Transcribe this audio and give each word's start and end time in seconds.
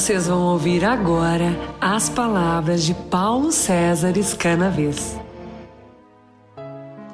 Vocês 0.00 0.28
vão 0.28 0.46
ouvir 0.46 0.82
agora 0.82 1.54
as 1.78 2.08
palavras 2.08 2.84
de 2.84 2.94
Paulo 2.94 3.52
César 3.52 4.16
Escanaves. 4.16 5.20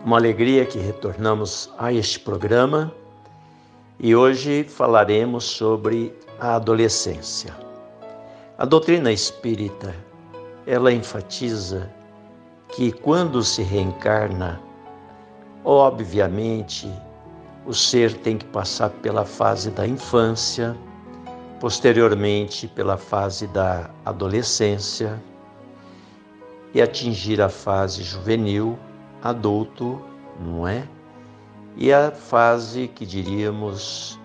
Uma 0.05 0.19
alegria 0.19 0.65
que 0.65 0.79
retornamos 0.79 1.69
a 1.77 1.93
este 1.93 2.21
programa 2.21 2.95
e 3.99 4.15
hoje 4.15 4.63
falaremos 4.63 5.43
sobre 5.43 6.15
a 6.39 6.55
adolescência. 6.55 7.53
A 8.57 8.65
doutrina 8.65 9.11
espírita, 9.11 9.93
ela 10.65 10.93
enfatiza 10.93 11.91
que 12.69 12.93
quando 12.93 13.43
se 13.43 13.65
reencarna, 13.65 14.61
obviamente, 15.65 16.89
o 17.67 17.75
ser 17.75 18.15
tem 18.19 18.39
que 18.39 18.45
passar 18.45 18.91
pela 18.91 19.25
fase 19.25 19.73
da 19.73 19.85
infância, 19.85 20.77
posteriormente 21.61 22.69
pela 22.69 22.97
fase 22.97 23.47
da 23.47 23.91
adolescência 24.05 25.23
e 26.75 26.83
atingir 26.83 27.41
a 27.41 27.49
fase 27.49 28.03
juvenil, 28.03 28.79
adulto, 29.23 30.01
não 30.41 30.69
é? 30.69 30.87
E 31.77 31.93
a 31.93 32.11
fase 32.11 32.89
que 32.89 33.07
diríamos 33.07 34.19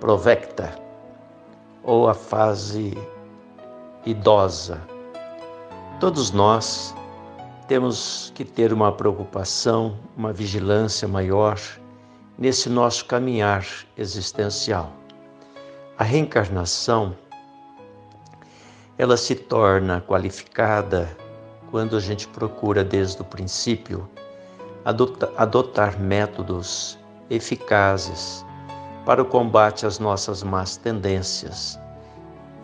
provecta, 0.00 0.74
ou 1.82 2.08
a 2.08 2.14
fase 2.14 2.96
idosa. 4.06 4.80
Todos 6.00 6.30
nós 6.30 6.94
temos 7.68 8.32
que 8.34 8.44
ter 8.44 8.72
uma 8.72 8.92
preocupação, 8.92 9.96
uma 10.16 10.32
vigilância 10.32 11.06
maior 11.06 11.58
nesse 12.38 12.68
nosso 12.68 13.04
caminhar 13.04 13.64
existencial. 13.96 15.01
A 15.98 16.04
reencarnação 16.04 17.14
ela 18.96 19.16
se 19.16 19.34
torna 19.34 20.00
qualificada 20.00 21.14
quando 21.70 21.96
a 21.96 22.00
gente 22.00 22.26
procura 22.28 22.82
desde 22.82 23.20
o 23.20 23.24
princípio 23.24 24.08
adotar, 24.84 25.30
adotar 25.36 26.00
métodos 26.00 26.98
eficazes 27.28 28.44
para 29.04 29.20
o 29.20 29.24
combate 29.24 29.84
às 29.84 29.98
nossas 29.98 30.42
más 30.42 30.76
tendências. 30.76 31.78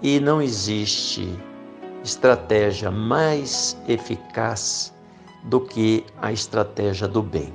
E 0.01 0.21
não 0.21 0.41
existe 0.41 1.39
estratégia 2.03 2.91
mais 2.91 3.77
eficaz 3.87 4.95
do 5.45 5.61
que 5.61 6.05
a 6.23 6.33
estratégia 6.33 7.07
do 7.07 7.23
bem. 7.23 7.55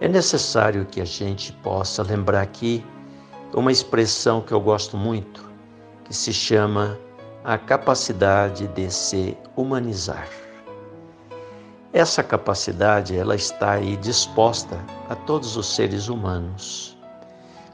É 0.00 0.08
necessário 0.08 0.84
que 0.84 1.00
a 1.00 1.04
gente 1.04 1.52
possa 1.54 2.02
lembrar 2.02 2.42
aqui 2.42 2.84
uma 3.54 3.72
expressão 3.72 4.40
que 4.40 4.52
eu 4.52 4.60
gosto 4.60 4.96
muito, 4.96 5.50
que 6.04 6.14
se 6.14 6.32
chama 6.32 6.98
a 7.44 7.58
capacidade 7.58 8.66
de 8.68 8.90
se 8.90 9.36
humanizar. 9.56 10.28
Essa 11.92 12.22
capacidade 12.22 13.16
ela 13.16 13.34
está 13.34 13.72
aí 13.72 13.96
disposta 13.96 14.78
a 15.10 15.14
todos 15.14 15.56
os 15.56 15.74
seres 15.74 16.08
humanos. 16.08 16.96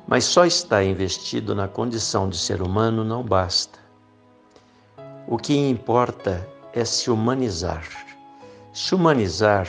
Mas 0.08 0.24
só 0.24 0.44
estar 0.44 0.82
investido 0.82 1.54
na 1.54 1.68
condição 1.68 2.28
de 2.28 2.36
ser 2.36 2.60
humano 2.62 3.04
não 3.04 3.22
basta. 3.22 3.78
O 5.28 5.36
que 5.36 5.54
importa 5.54 6.48
é 6.72 6.84
se 6.84 7.10
humanizar. 7.10 7.84
Se 8.72 8.94
humanizar 8.94 9.68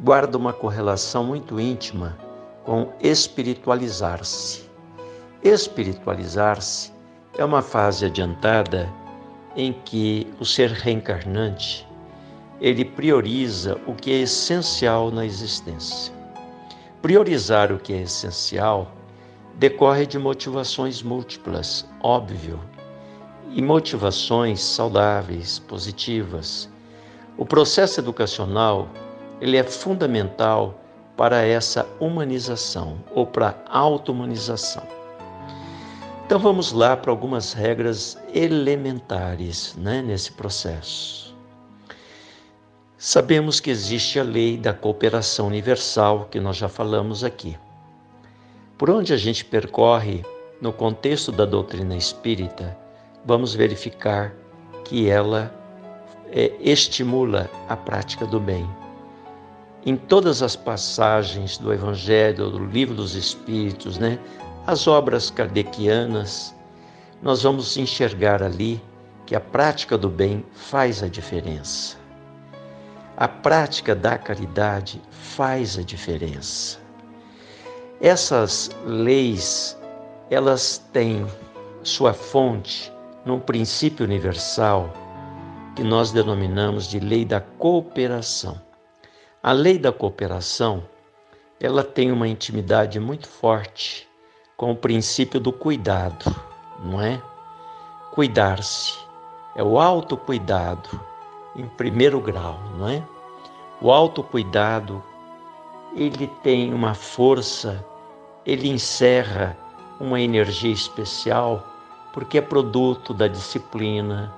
guarda 0.00 0.38
uma 0.38 0.52
correlação 0.52 1.24
muito 1.24 1.58
íntima 1.60 2.16
com 2.64 2.92
espiritualizar-se. 3.00 4.67
Espiritualizar-se 5.42 6.92
é 7.36 7.44
uma 7.44 7.62
fase 7.62 8.06
adiantada 8.06 8.88
em 9.54 9.72
que 9.72 10.26
o 10.40 10.44
ser 10.44 10.70
reencarnante 10.70 11.86
ele 12.60 12.84
prioriza 12.84 13.80
o 13.86 13.94
que 13.94 14.10
é 14.10 14.20
essencial 14.22 15.12
na 15.12 15.24
existência. 15.24 16.12
Priorizar 17.00 17.72
o 17.72 17.78
que 17.78 17.92
é 17.92 18.02
essencial 18.02 18.90
decorre 19.54 20.06
de 20.06 20.18
motivações 20.18 21.02
múltiplas, 21.02 21.86
óbvio, 22.02 22.60
e 23.54 23.62
motivações 23.62 24.60
saudáveis, 24.60 25.60
positivas. 25.60 26.68
O 27.36 27.46
processo 27.46 28.00
educacional 28.00 28.88
ele 29.40 29.56
é 29.56 29.62
fundamental 29.62 30.74
para 31.16 31.42
essa 31.42 31.86
humanização 32.00 32.98
ou 33.14 33.24
para 33.24 33.54
a 33.66 33.78
auto-humanização. 33.78 34.97
Então 36.28 36.38
vamos 36.38 36.72
lá 36.72 36.94
para 36.94 37.10
algumas 37.10 37.54
regras 37.54 38.18
elementares 38.34 39.74
né, 39.78 40.02
nesse 40.02 40.30
processo. 40.32 41.34
Sabemos 42.98 43.60
que 43.60 43.70
existe 43.70 44.20
a 44.20 44.22
lei 44.22 44.58
da 44.58 44.74
cooperação 44.74 45.46
universal, 45.46 46.28
que 46.30 46.38
nós 46.38 46.58
já 46.58 46.68
falamos 46.68 47.24
aqui. 47.24 47.56
Por 48.76 48.90
onde 48.90 49.14
a 49.14 49.16
gente 49.16 49.42
percorre 49.42 50.22
no 50.60 50.70
contexto 50.70 51.32
da 51.32 51.46
doutrina 51.46 51.96
espírita, 51.96 52.76
vamos 53.24 53.54
verificar 53.54 54.34
que 54.84 55.08
ela 55.08 55.50
é, 56.30 56.52
estimula 56.60 57.50
a 57.70 57.74
prática 57.74 58.26
do 58.26 58.38
bem. 58.38 58.68
Em 59.86 59.96
todas 59.96 60.42
as 60.42 60.54
passagens 60.54 61.56
do 61.56 61.72
Evangelho, 61.72 62.50
do 62.50 62.66
Livro 62.66 62.94
dos 62.94 63.14
Espíritos, 63.14 63.96
né, 63.96 64.18
as 64.68 64.86
obras 64.86 65.30
kardecianas, 65.30 66.54
nós 67.22 67.42
vamos 67.42 67.78
enxergar 67.78 68.42
ali 68.42 68.78
que 69.24 69.34
a 69.34 69.40
prática 69.40 69.96
do 69.96 70.10
bem 70.10 70.44
faz 70.52 71.02
a 71.02 71.08
diferença. 71.08 71.96
A 73.16 73.26
prática 73.26 73.94
da 73.94 74.18
caridade 74.18 75.00
faz 75.10 75.78
a 75.78 75.82
diferença. 75.82 76.78
Essas 77.98 78.70
leis, 78.84 79.74
elas 80.28 80.76
têm 80.92 81.26
sua 81.82 82.12
fonte 82.12 82.92
num 83.24 83.40
princípio 83.40 84.04
universal 84.04 84.92
que 85.76 85.82
nós 85.82 86.12
denominamos 86.12 86.86
de 86.86 87.00
lei 87.00 87.24
da 87.24 87.40
cooperação. 87.40 88.60
A 89.42 89.50
lei 89.50 89.78
da 89.78 89.92
cooperação, 89.92 90.86
ela 91.58 91.82
tem 91.82 92.12
uma 92.12 92.28
intimidade 92.28 93.00
muito 93.00 93.26
forte 93.26 94.07
com 94.58 94.72
o 94.72 94.76
princípio 94.76 95.38
do 95.38 95.52
cuidado, 95.52 96.34
não 96.82 97.00
é? 97.00 97.22
Cuidar-se 98.10 98.98
é 99.54 99.62
o 99.62 99.78
autocuidado 99.78 101.00
em 101.54 101.64
primeiro 101.64 102.20
grau, 102.20 102.58
não 102.76 102.88
é? 102.88 103.00
O 103.80 103.92
autocuidado 103.92 105.00
ele 105.94 106.26
tem 106.42 106.74
uma 106.74 106.92
força, 106.92 107.86
ele 108.44 108.68
encerra 108.68 109.56
uma 110.00 110.20
energia 110.20 110.72
especial, 110.72 111.64
porque 112.12 112.38
é 112.38 112.42
produto 112.42 113.14
da 113.14 113.28
disciplina, 113.28 114.34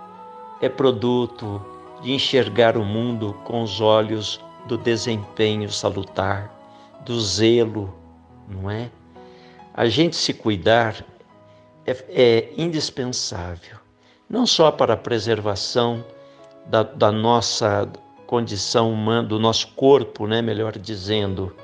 é 0.60 0.68
produto 0.68 1.64
de 2.02 2.12
enxergar 2.12 2.76
o 2.76 2.84
mundo 2.84 3.34
com 3.42 3.62
os 3.62 3.80
olhos 3.80 4.38
do 4.66 4.76
desempenho 4.76 5.70
salutar, 5.70 6.52
do 7.06 7.18
zelo, 7.18 7.94
não 8.46 8.70
é? 8.70 8.90
A 9.80 9.88
gente 9.88 10.14
se 10.14 10.34
cuidar 10.34 11.02
é, 11.86 11.96
é 12.10 12.52
indispensável, 12.54 13.78
não 14.28 14.46
só 14.46 14.70
para 14.70 14.92
a 14.92 14.96
preservação 14.96 16.04
da, 16.66 16.82
da 16.82 17.10
nossa 17.10 17.90
condição 18.26 18.92
humana, 18.92 19.26
do 19.26 19.38
nosso 19.38 19.68
corpo, 19.68 20.26
né, 20.26 20.42
melhor 20.42 20.76
dizendo, 20.76 21.56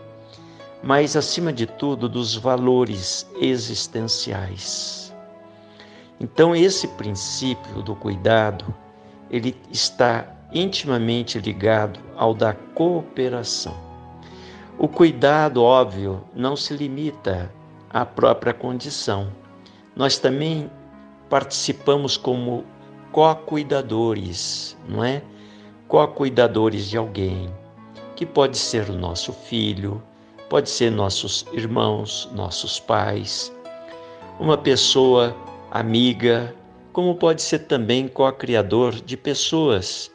mas 0.83 1.15
acima 1.15 1.53
de 1.53 1.67
tudo 1.67 2.09
dos 2.09 2.35
valores 2.35 3.31
existenciais. 3.39 5.15
Então 6.19 6.57
esse 6.57 6.89
princípio 6.89 7.83
do 7.83 7.95
cuidado, 7.95 8.75
ele 9.31 9.55
está 9.71 10.27
intimamente 10.55 11.39
ligado 11.39 12.01
ao 12.17 12.33
da 12.33 12.55
cooperação. 12.55 13.77
O 14.79 14.89
cuidado, 14.89 15.63
óbvio, 15.63 16.25
não 16.35 16.57
se 16.57 16.73
limita 16.75 17.55
à 17.91 18.05
própria 18.05 18.53
condição. 18.53 19.33
Nós 19.95 20.19
também 20.19 20.71
participamos 21.29 22.17
como 22.17 22.65
co-cuidadores, 23.13 24.77
não 24.89 25.03
é? 25.03 25.23
co-cuidadores 25.89 26.91
de 26.91 26.97
alguém, 26.97 27.49
que 28.17 28.27
pode 28.27 28.59
ser 28.59 28.91
o 28.91 28.97
nosso 28.97 29.33
filho, 29.33 30.03
pode 30.49 30.69
ser 30.69 30.91
nossos 30.91 31.47
irmãos, 31.53 32.29
nossos 32.33 32.81
pais, 32.81 33.53
uma 34.39 34.59
pessoa 34.59 35.37
amiga, 35.71 36.55
como 36.93 37.15
pode 37.15 37.43
ser 37.43 37.61
também 37.61 38.09
co-criador 38.09 38.95
de 38.95 39.17
pessoas 39.17 40.11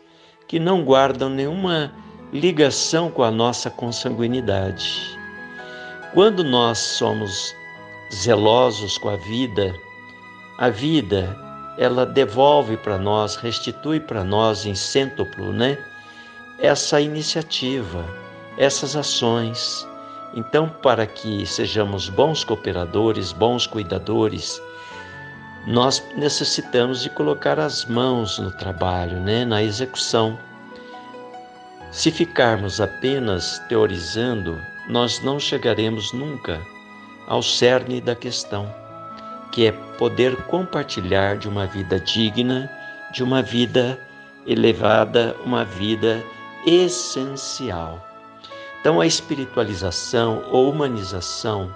que 0.48 0.60
não 0.60 0.84
guardam 0.84 1.30
nenhuma 1.30 1.94
ligação 2.34 3.10
com 3.10 3.24
a 3.24 3.32
nossa 3.32 3.70
consanguinidade. 3.70 5.18
Quando 6.14 6.44
nós 6.44 6.78
somos 6.78 7.56
zelosos 8.14 8.98
com 8.98 9.10
a 9.10 9.16
vida, 9.16 9.76
a 10.58 10.70
vida 10.70 11.38
ela 11.78 12.06
devolve 12.06 12.78
para 12.78 12.98
nós, 12.98 13.36
restitui 13.36 14.00
para 14.00 14.24
nós 14.24 14.66
em 14.66 14.76
cêntuplo, 14.76 15.54
né? 15.54 15.78
Essa 16.60 17.00
iniciativa, 17.02 18.06
essas 18.58 18.96
ações. 18.96 19.88
Então, 20.34 20.70
para 20.70 21.08
que 21.08 21.46
sejamos 21.46 22.10
bons 22.10 22.44
cooperadores, 22.44 23.32
bons 23.32 23.66
cuidadores, 23.66 24.62
nós 25.66 26.04
necessitamos 26.16 27.02
de 27.02 27.10
colocar 27.10 27.60
as 27.60 27.86
mãos 27.86 28.38
no 28.38 28.52
trabalho, 28.52 29.20
né? 29.20 29.44
na 29.46 29.64
execução. 29.64 30.38
Se 31.92 32.12
ficarmos 32.12 32.80
apenas 32.80 33.60
teorizando, 33.68 34.62
nós 34.88 35.20
não 35.22 35.40
chegaremos 35.40 36.14
nunca 36.14 36.62
ao 37.32 37.42
cerne 37.42 38.02
da 38.02 38.14
questão 38.14 38.70
que 39.54 39.66
é 39.66 39.72
poder 39.98 40.36
compartilhar 40.44 41.38
de 41.38 41.48
uma 41.48 41.66
vida 41.66 41.98
digna, 41.98 42.70
de 43.14 43.24
uma 43.24 43.42
vida 43.42 43.98
elevada, 44.46 45.34
uma 45.46 45.64
vida 45.64 46.22
essencial. 46.66 48.06
Então, 48.82 49.00
a 49.00 49.08
espiritualização 49.08 50.44
ou 50.52 50.70
humanização, 50.70 51.74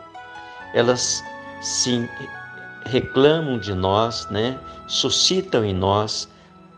elas 0.73 1.23
sim 1.61 2.05
reclamam 2.85 3.57
de 3.57 3.73
nós, 3.73 4.27
né? 4.29 4.59
suscitam 4.87 5.63
em 5.63 5.73
nós 5.73 6.29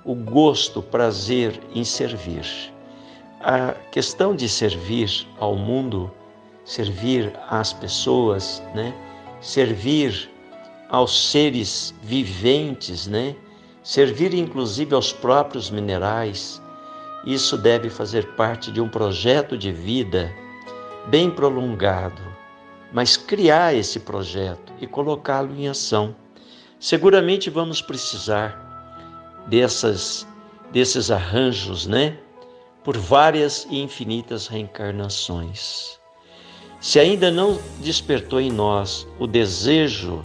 o 0.05 0.13
gosto, 0.13 0.81
o 0.81 0.83
prazer 0.83 1.59
em 1.73 1.83
servir. 1.83 2.45
A 3.41 3.73
questão 3.91 4.35
de 4.35 4.47
servir 4.47 5.27
ao 5.39 5.55
mundo, 5.55 6.11
servir 6.67 7.33
às 7.49 7.71
pessoas, 7.71 8.61
né? 8.75 8.93
servir 9.39 10.29
aos 10.89 11.31
seres 11.31 11.95
viventes, 12.03 13.07
né? 13.07 13.35
Servir 13.81 14.33
inclusive 14.33 14.93
aos 14.93 15.13
próprios 15.13 15.69
minerais. 15.69 16.61
Isso 17.25 17.57
deve 17.57 17.89
fazer 17.89 18.35
parte 18.35 18.69
de 18.69 18.81
um 18.81 18.89
projeto 18.89 19.57
de 19.57 19.71
vida 19.71 20.29
bem 21.07 21.31
prolongado, 21.31 22.21
mas 22.91 23.15
criar 23.15 23.73
esse 23.73 24.01
projeto 24.01 24.73
e 24.81 24.85
colocá-lo 24.85 25.55
em 25.55 25.69
ação. 25.69 26.13
Seguramente 26.81 27.49
vamos 27.49 27.81
precisar 27.81 29.45
dessas 29.47 30.27
desses 30.73 31.09
arranjos, 31.09 31.87
né? 31.87 32.17
Por 32.83 32.97
várias 32.97 33.65
e 33.69 33.79
infinitas 33.79 34.47
reencarnações. 34.47 35.96
Se 36.79 36.99
ainda 36.99 37.31
não 37.31 37.59
despertou 37.79 38.39
em 38.39 38.51
nós 38.51 39.07
o 39.19 39.25
desejo 39.25 40.21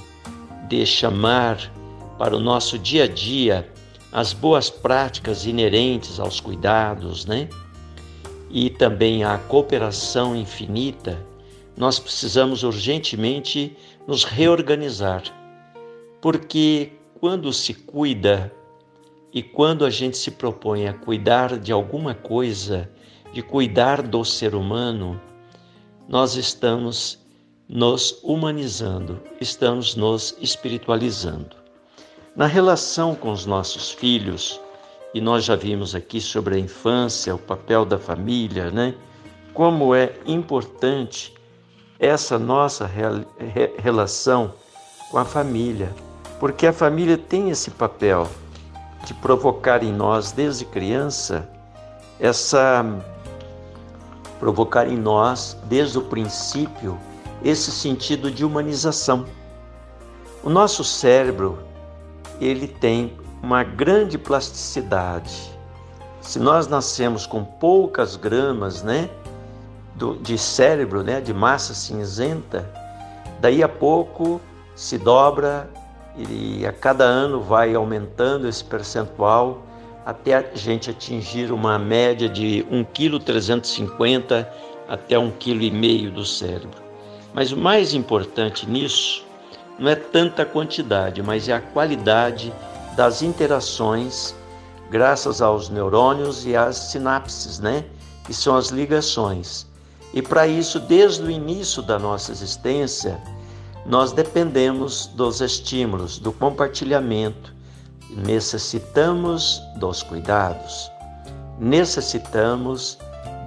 de 0.68 0.84
chamar 0.84 1.72
para 2.18 2.36
o 2.36 2.40
nosso 2.40 2.78
dia 2.78 3.04
a 3.04 3.08
dia 3.08 3.68
as 4.12 4.34
boas 4.34 4.68
práticas 4.68 5.46
inerentes 5.46 6.20
aos 6.20 6.40
cuidados, 6.40 7.24
né? 7.24 7.48
E 8.50 8.68
também 8.68 9.24
à 9.24 9.38
cooperação 9.38 10.36
infinita, 10.36 11.18
nós 11.74 11.98
precisamos 11.98 12.62
urgentemente 12.62 13.74
nos 14.06 14.24
reorganizar. 14.24 15.22
Porque 16.20 16.92
quando 17.18 17.50
se 17.50 17.72
cuida 17.72 18.52
e 19.32 19.42
quando 19.42 19.86
a 19.86 19.90
gente 19.90 20.18
se 20.18 20.30
propõe 20.30 20.86
a 20.86 20.92
cuidar 20.92 21.58
de 21.58 21.72
alguma 21.72 22.14
coisa, 22.14 22.90
de 23.32 23.40
cuidar 23.40 24.02
do 24.02 24.22
ser 24.22 24.54
humano, 24.54 25.18
nós 26.08 26.36
estamos 26.36 27.18
nos 27.68 28.18
humanizando, 28.22 29.20
estamos 29.40 29.94
nos 29.94 30.36
espiritualizando. 30.40 31.56
Na 32.36 32.46
relação 32.46 33.14
com 33.14 33.30
os 33.30 33.46
nossos 33.46 33.90
filhos, 33.90 34.60
e 35.14 35.20
nós 35.20 35.44
já 35.44 35.56
vimos 35.56 35.94
aqui 35.94 36.20
sobre 36.20 36.56
a 36.56 36.58
infância, 36.58 37.34
o 37.34 37.38
papel 37.38 37.84
da 37.84 37.98
família, 37.98 38.70
né? 38.70 38.94
Como 39.52 39.94
é 39.94 40.14
importante 40.26 41.34
essa 41.98 42.38
nossa 42.38 42.90
relação 43.78 44.54
com 45.10 45.18
a 45.18 45.24
família, 45.24 45.94
porque 46.40 46.66
a 46.66 46.72
família 46.72 47.18
tem 47.18 47.50
esse 47.50 47.70
papel 47.70 48.28
de 49.04 49.14
provocar 49.14 49.82
em 49.82 49.92
nós 49.92 50.32
desde 50.32 50.64
criança 50.64 51.48
essa 52.18 52.84
provocar 54.42 54.88
em 54.88 54.96
nós 54.96 55.56
desde 55.66 55.98
o 55.98 56.02
princípio 56.02 56.98
esse 57.44 57.70
sentido 57.70 58.28
de 58.28 58.44
humanização. 58.44 59.24
O 60.42 60.50
nosso 60.50 60.82
cérebro, 60.82 61.60
ele 62.40 62.66
tem 62.66 63.16
uma 63.40 63.62
grande 63.62 64.18
plasticidade. 64.18 65.56
Se 66.20 66.40
nós 66.40 66.66
nascemos 66.66 67.24
com 67.24 67.44
poucas 67.44 68.16
gramas, 68.16 68.82
né, 68.82 69.08
do, 69.94 70.16
de 70.16 70.36
cérebro, 70.36 71.04
né, 71.04 71.20
de 71.20 71.32
massa 71.32 71.72
cinzenta, 71.72 72.68
daí 73.40 73.62
a 73.62 73.68
pouco 73.68 74.40
se 74.74 74.98
dobra 74.98 75.70
e 76.16 76.66
a 76.66 76.72
cada 76.72 77.04
ano 77.04 77.40
vai 77.40 77.76
aumentando 77.76 78.48
esse 78.48 78.64
percentual 78.64 79.62
até 80.04 80.34
a 80.34 80.44
gente 80.54 80.90
atingir 80.90 81.52
uma 81.52 81.78
média 81.78 82.28
de 82.28 82.66
1,350 82.70 84.44
kg 84.44 84.62
até 84.88 85.16
1,5 85.16 85.32
kg 85.38 86.10
do 86.10 86.24
cérebro. 86.24 86.82
Mas 87.32 87.50
o 87.50 87.56
mais 87.56 87.94
importante 87.94 88.68
nisso 88.68 89.24
não 89.78 89.88
é 89.88 89.94
tanta 89.94 90.44
quantidade, 90.44 91.22
mas 91.22 91.48
é 91.48 91.54
a 91.54 91.60
qualidade 91.60 92.52
das 92.94 93.22
interações 93.22 94.34
graças 94.90 95.40
aos 95.40 95.70
neurônios 95.70 96.44
e 96.44 96.54
às 96.54 96.76
sinapses, 96.76 97.58
né? 97.58 97.84
Que 98.24 98.34
são 98.34 98.54
as 98.54 98.68
ligações. 98.68 99.66
E 100.12 100.20
para 100.20 100.46
isso, 100.46 100.78
desde 100.78 101.22
o 101.22 101.30
início 101.30 101.80
da 101.80 101.98
nossa 101.98 102.30
existência, 102.30 103.18
nós 103.86 104.12
dependemos 104.12 105.06
dos 105.06 105.40
estímulos, 105.40 106.18
do 106.18 106.30
compartilhamento, 106.32 107.51
necessitamos 108.16 109.62
dos 109.76 110.02
cuidados, 110.02 110.90
necessitamos 111.58 112.98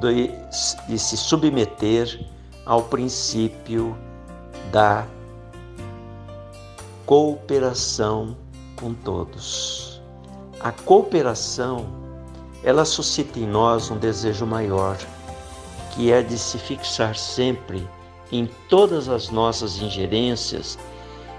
de, 0.02 0.32
de 0.88 1.00
se 1.00 1.16
submeter 1.16 2.26
ao 2.66 2.84
princípio 2.84 3.96
da 4.72 5.06
cooperação 7.06 8.36
com 8.76 8.94
todos. 8.94 10.02
A 10.60 10.72
cooperação, 10.72 11.86
ela 12.64 12.84
suscita 12.86 13.40
em 13.40 13.48
nós 13.48 13.92
um 13.92 13.98
desejo 13.98 14.46
maior, 14.46 14.98
que 15.92 16.12
é 16.12 16.22
de 16.22 16.38
se 16.38 16.58
fixar 16.58 17.16
sempre 17.16 17.88
em 18.32 18.50
todas 18.70 19.08
as 19.08 19.30
nossas 19.30 19.78
ingerências, 19.78 20.78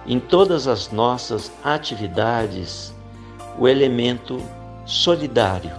em 0.06 0.20
todas 0.20 0.68
as 0.68 0.92
nossas 0.92 1.50
atividades, 1.64 2.94
o 3.58 3.66
elemento 3.66 4.42
solidário. 4.84 5.72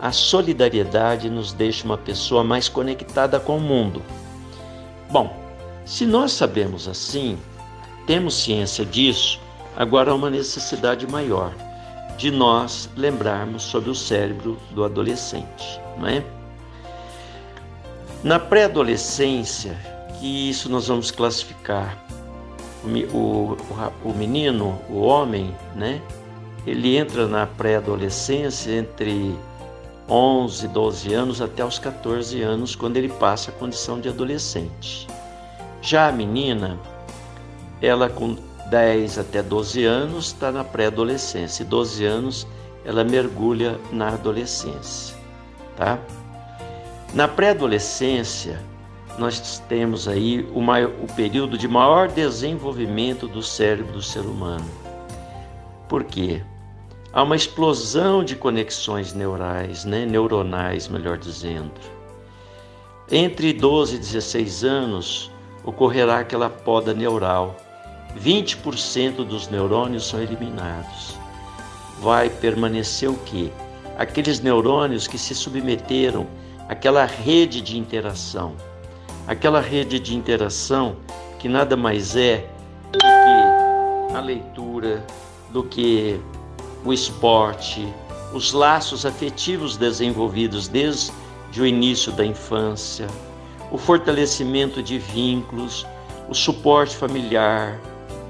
A 0.00 0.12
solidariedade 0.12 1.30
nos 1.30 1.52
deixa 1.52 1.84
uma 1.84 1.96
pessoa 1.96 2.44
mais 2.44 2.68
conectada 2.68 3.40
com 3.40 3.56
o 3.56 3.60
mundo. 3.60 4.02
Bom, 5.10 5.34
se 5.84 6.04
nós 6.04 6.32
sabemos 6.32 6.88
assim, 6.88 7.38
temos 8.06 8.34
ciência 8.34 8.84
disso, 8.84 9.40
agora 9.76 10.10
há 10.10 10.14
uma 10.14 10.30
necessidade 10.30 11.06
maior 11.06 11.52
de 12.16 12.30
nós 12.30 12.88
lembrarmos 12.96 13.62
sobre 13.62 13.90
o 13.90 13.94
cérebro 13.94 14.58
do 14.70 14.84
adolescente, 14.84 15.80
não 15.98 16.08
é? 16.08 16.24
Na 18.24 18.38
pré-adolescência, 18.38 19.76
que 20.18 20.50
isso 20.50 20.68
nós 20.68 20.88
vamos 20.88 21.10
classificar 21.10 21.96
o, 22.84 23.16
o, 23.16 23.56
o 24.04 24.14
menino, 24.14 24.80
o 24.88 25.00
homem, 25.00 25.54
né? 25.74 26.00
Ele 26.66 26.96
entra 26.96 27.28
na 27.28 27.46
pré-adolescência 27.46 28.72
entre 28.72 29.38
11, 30.08 30.68
12 30.68 31.14
anos 31.14 31.40
até 31.40 31.64
os 31.64 31.78
14 31.78 32.42
anos, 32.42 32.74
quando 32.74 32.96
ele 32.96 33.08
passa 33.08 33.50
a 33.50 33.54
condição 33.54 34.00
de 34.00 34.08
adolescente. 34.08 35.06
Já 35.80 36.08
a 36.08 36.12
menina, 36.12 36.78
ela 37.80 38.08
com 38.08 38.36
10 38.70 39.18
até 39.18 39.42
12 39.42 39.84
anos 39.84 40.26
está 40.26 40.50
na 40.50 40.64
pré-adolescência, 40.64 41.62
e 41.62 41.66
12 41.66 42.04
anos 42.04 42.46
ela 42.84 43.04
mergulha 43.04 43.78
na 43.92 44.08
adolescência, 44.08 45.16
tá? 45.76 45.98
Na 47.14 47.28
pré-adolescência, 47.28 48.60
nós 49.18 49.58
temos 49.68 50.06
aí 50.06 50.46
o, 50.52 50.60
maior, 50.60 50.90
o 51.02 51.06
período 51.14 51.56
de 51.56 51.66
maior 51.66 52.08
desenvolvimento 52.08 53.26
do 53.26 53.42
cérebro 53.42 53.92
do 53.92 54.02
ser 54.02 54.20
humano. 54.20 54.68
Por 55.88 56.04
quê? 56.04 56.42
Há 57.16 57.22
uma 57.22 57.34
explosão 57.34 58.22
de 58.22 58.36
conexões 58.36 59.14
neurais, 59.14 59.86
né? 59.86 60.04
neuronais, 60.04 60.86
melhor 60.86 61.16
dizendo. 61.16 61.72
Entre 63.10 63.54
12 63.54 63.96
e 63.96 63.98
16 63.98 64.64
anos 64.64 65.30
ocorrerá 65.64 66.18
aquela 66.18 66.50
poda 66.50 66.92
neural. 66.92 67.56
20% 68.20 69.24
dos 69.24 69.48
neurônios 69.48 70.06
são 70.06 70.20
eliminados. 70.20 71.16
Vai 72.00 72.28
permanecer 72.28 73.08
o 73.08 73.16
quê? 73.24 73.50
Aqueles 73.96 74.40
neurônios 74.40 75.08
que 75.08 75.16
se 75.16 75.34
submeteram 75.34 76.26
àquela 76.68 77.06
rede 77.06 77.62
de 77.62 77.78
interação 77.78 78.54
aquela 79.26 79.60
rede 79.60 79.98
de 79.98 80.14
interação 80.14 80.96
que 81.38 81.48
nada 81.48 81.76
mais 81.76 82.14
é 82.14 82.48
do 82.92 82.98
que 82.98 84.14
a 84.14 84.20
leitura, 84.20 85.04
do 85.50 85.64
que 85.64 86.20
o 86.86 86.92
esporte, 86.92 87.92
os 88.32 88.52
laços 88.52 89.04
afetivos 89.04 89.76
desenvolvidos 89.76 90.68
desde 90.68 91.12
o 91.58 91.66
início 91.66 92.12
da 92.12 92.24
infância, 92.24 93.08
o 93.72 93.76
fortalecimento 93.76 94.80
de 94.80 94.96
vínculos, 94.96 95.84
o 96.28 96.34
suporte 96.34 96.96
familiar. 96.96 97.80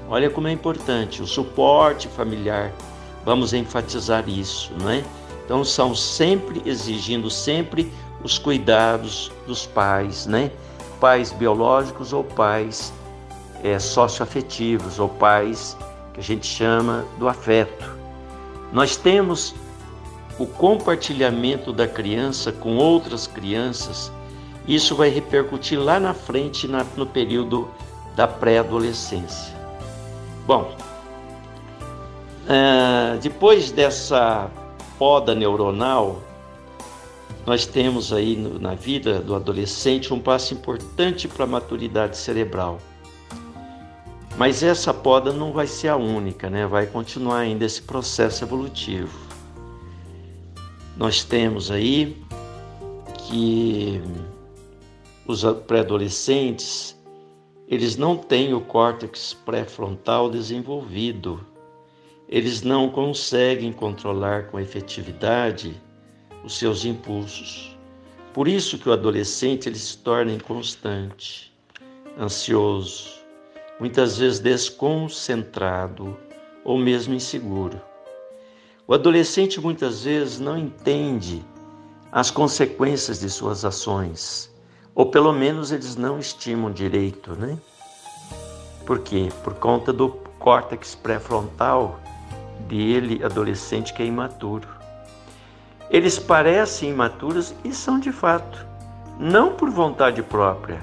Olha 0.09 0.29
como 0.29 0.47
é 0.47 0.51
importante 0.51 1.21
o 1.21 1.27
suporte 1.27 2.07
familiar. 2.07 2.73
Vamos 3.23 3.53
enfatizar 3.53 4.27
isso, 4.27 4.73
não 4.81 4.89
é? 4.89 5.03
Então 5.45 5.63
são 5.63 5.93
sempre 5.93 6.61
exigindo 6.65 7.29
sempre 7.29 7.91
os 8.23 8.39
cuidados 8.39 9.31
dos 9.45 9.67
pais, 9.67 10.25
né? 10.25 10.51
pais 10.99 11.31
biológicos 11.31 12.11
ou 12.11 12.23
pais 12.23 12.91
é, 13.63 13.77
socioafetivos 13.77 14.99
ou 14.99 15.07
pais 15.07 15.77
que 16.13 16.19
a 16.19 16.23
gente 16.23 16.47
chama 16.47 17.05
do 17.19 17.27
afeto. 17.27 17.96
Nós 18.71 18.97
temos 18.97 19.55
o 20.37 20.45
compartilhamento 20.45 21.73
da 21.73 21.87
criança 21.87 22.51
com 22.51 22.77
outras 22.77 23.25
crianças, 23.25 24.11
isso 24.67 24.95
vai 24.95 25.09
repercutir 25.09 25.79
lá 25.79 25.99
na 25.99 26.13
frente 26.13 26.67
na, 26.67 26.85
no 26.95 27.05
período 27.05 27.69
da 28.15 28.27
pré-adolescência. 28.27 29.55
Bom, 30.45 30.75
uh, 32.43 33.17
depois 33.21 33.71
dessa 33.71 34.51
poda 34.97 35.33
neuronal, 35.33 36.21
nós 37.45 37.65
temos 37.65 38.11
aí 38.11 38.35
no, 38.35 38.59
na 38.59 38.75
vida 38.75 39.19
do 39.19 39.33
adolescente 39.33 40.13
um 40.13 40.19
passo 40.19 40.53
importante 40.53 41.27
para 41.27 41.45
a 41.45 41.47
maturidade 41.47 42.17
cerebral. 42.17 42.79
Mas 44.37 44.61
essa 44.61 44.93
poda 44.93 45.33
não 45.33 45.51
vai 45.51 45.65
ser 45.65 45.87
a 45.87 45.95
única, 45.95 46.47
né? 46.47 46.67
vai 46.67 46.85
continuar 46.85 47.39
ainda 47.39 47.65
esse 47.65 47.81
processo 47.81 48.43
evolutivo. 48.43 49.17
Nós 50.95 51.23
temos 51.23 51.71
aí 51.71 52.15
que 53.27 53.99
os 55.25 55.43
pré-adolescentes 55.65 56.95
eles 57.67 57.97
não 57.97 58.15
têm 58.15 58.53
o 58.53 58.61
córtex 58.61 59.33
pré-frontal 59.33 60.29
desenvolvido. 60.29 61.45
Eles 62.29 62.61
não 62.61 62.89
conseguem 62.89 63.73
controlar 63.73 64.47
com 64.47 64.59
efetividade 64.59 65.75
os 66.45 66.57
seus 66.57 66.85
impulsos. 66.85 67.75
Por 68.33 68.47
isso 68.47 68.77
que 68.77 68.87
o 68.87 68.93
adolescente 68.93 69.67
ele 69.67 69.77
se 69.77 69.97
torna 69.97 70.31
inconstante, 70.31 71.51
ansioso, 72.17 73.16
muitas 73.79 74.17
vezes 74.17 74.39
desconcentrado 74.39 76.17
ou 76.63 76.77
mesmo 76.77 77.13
inseguro. 77.13 77.79
O 78.87 78.93
adolescente 78.93 79.59
muitas 79.59 80.03
vezes 80.03 80.39
não 80.39 80.57
entende 80.57 81.45
as 82.11 82.31
consequências 82.31 83.19
de 83.19 83.29
suas 83.29 83.65
ações, 83.65 84.51
ou 84.95 85.07
pelo 85.07 85.33
menos 85.33 85.71
eles 85.71 85.95
não 85.95 86.17
estimam 86.19 86.71
direito, 86.71 87.35
né? 87.35 87.57
Por 88.85 88.99
quê? 88.99 89.29
Por 89.43 89.53
conta 89.55 89.91
do 89.91 90.09
córtex 90.39 90.95
pré-frontal 90.95 91.99
dele, 92.67 93.23
adolescente 93.23 93.93
que 93.93 94.01
é 94.01 94.05
imaturo. 94.05 94.67
Eles 95.89 96.17
parecem 96.17 96.89
imaturos 96.89 97.53
e 97.63 97.73
são 97.73 97.99
de 97.99 98.11
fato, 98.11 98.65
não 99.19 99.53
por 99.53 99.69
vontade 99.69 100.23
própria, 100.23 100.81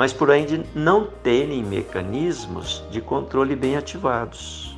mas 0.00 0.14
por 0.14 0.30
ainda 0.30 0.64
não 0.74 1.04
terem 1.04 1.62
mecanismos 1.62 2.82
de 2.90 3.02
controle 3.02 3.54
bem 3.54 3.76
ativados. 3.76 4.74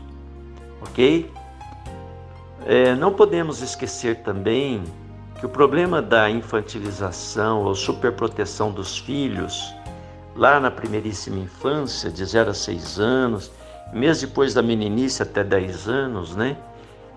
Ok? 0.80 1.30
É, 2.66 2.96
não 2.96 3.12
podemos 3.12 3.62
esquecer 3.62 4.16
também 4.24 4.82
que 5.38 5.46
o 5.46 5.48
problema 5.48 6.02
da 6.02 6.28
infantilização 6.28 7.62
ou 7.62 7.72
superproteção 7.72 8.72
dos 8.72 8.98
filhos, 8.98 9.72
lá 10.34 10.58
na 10.58 10.72
primeiríssima 10.72 11.38
infância, 11.38 12.10
de 12.10 12.24
0 12.24 12.50
a 12.50 12.54
6 12.54 12.98
anos, 12.98 13.52
mesmo 13.92 14.26
depois 14.26 14.52
da 14.52 14.60
meninice 14.60 15.22
até 15.22 15.44
10 15.44 15.88
anos, 15.88 16.34
né, 16.34 16.56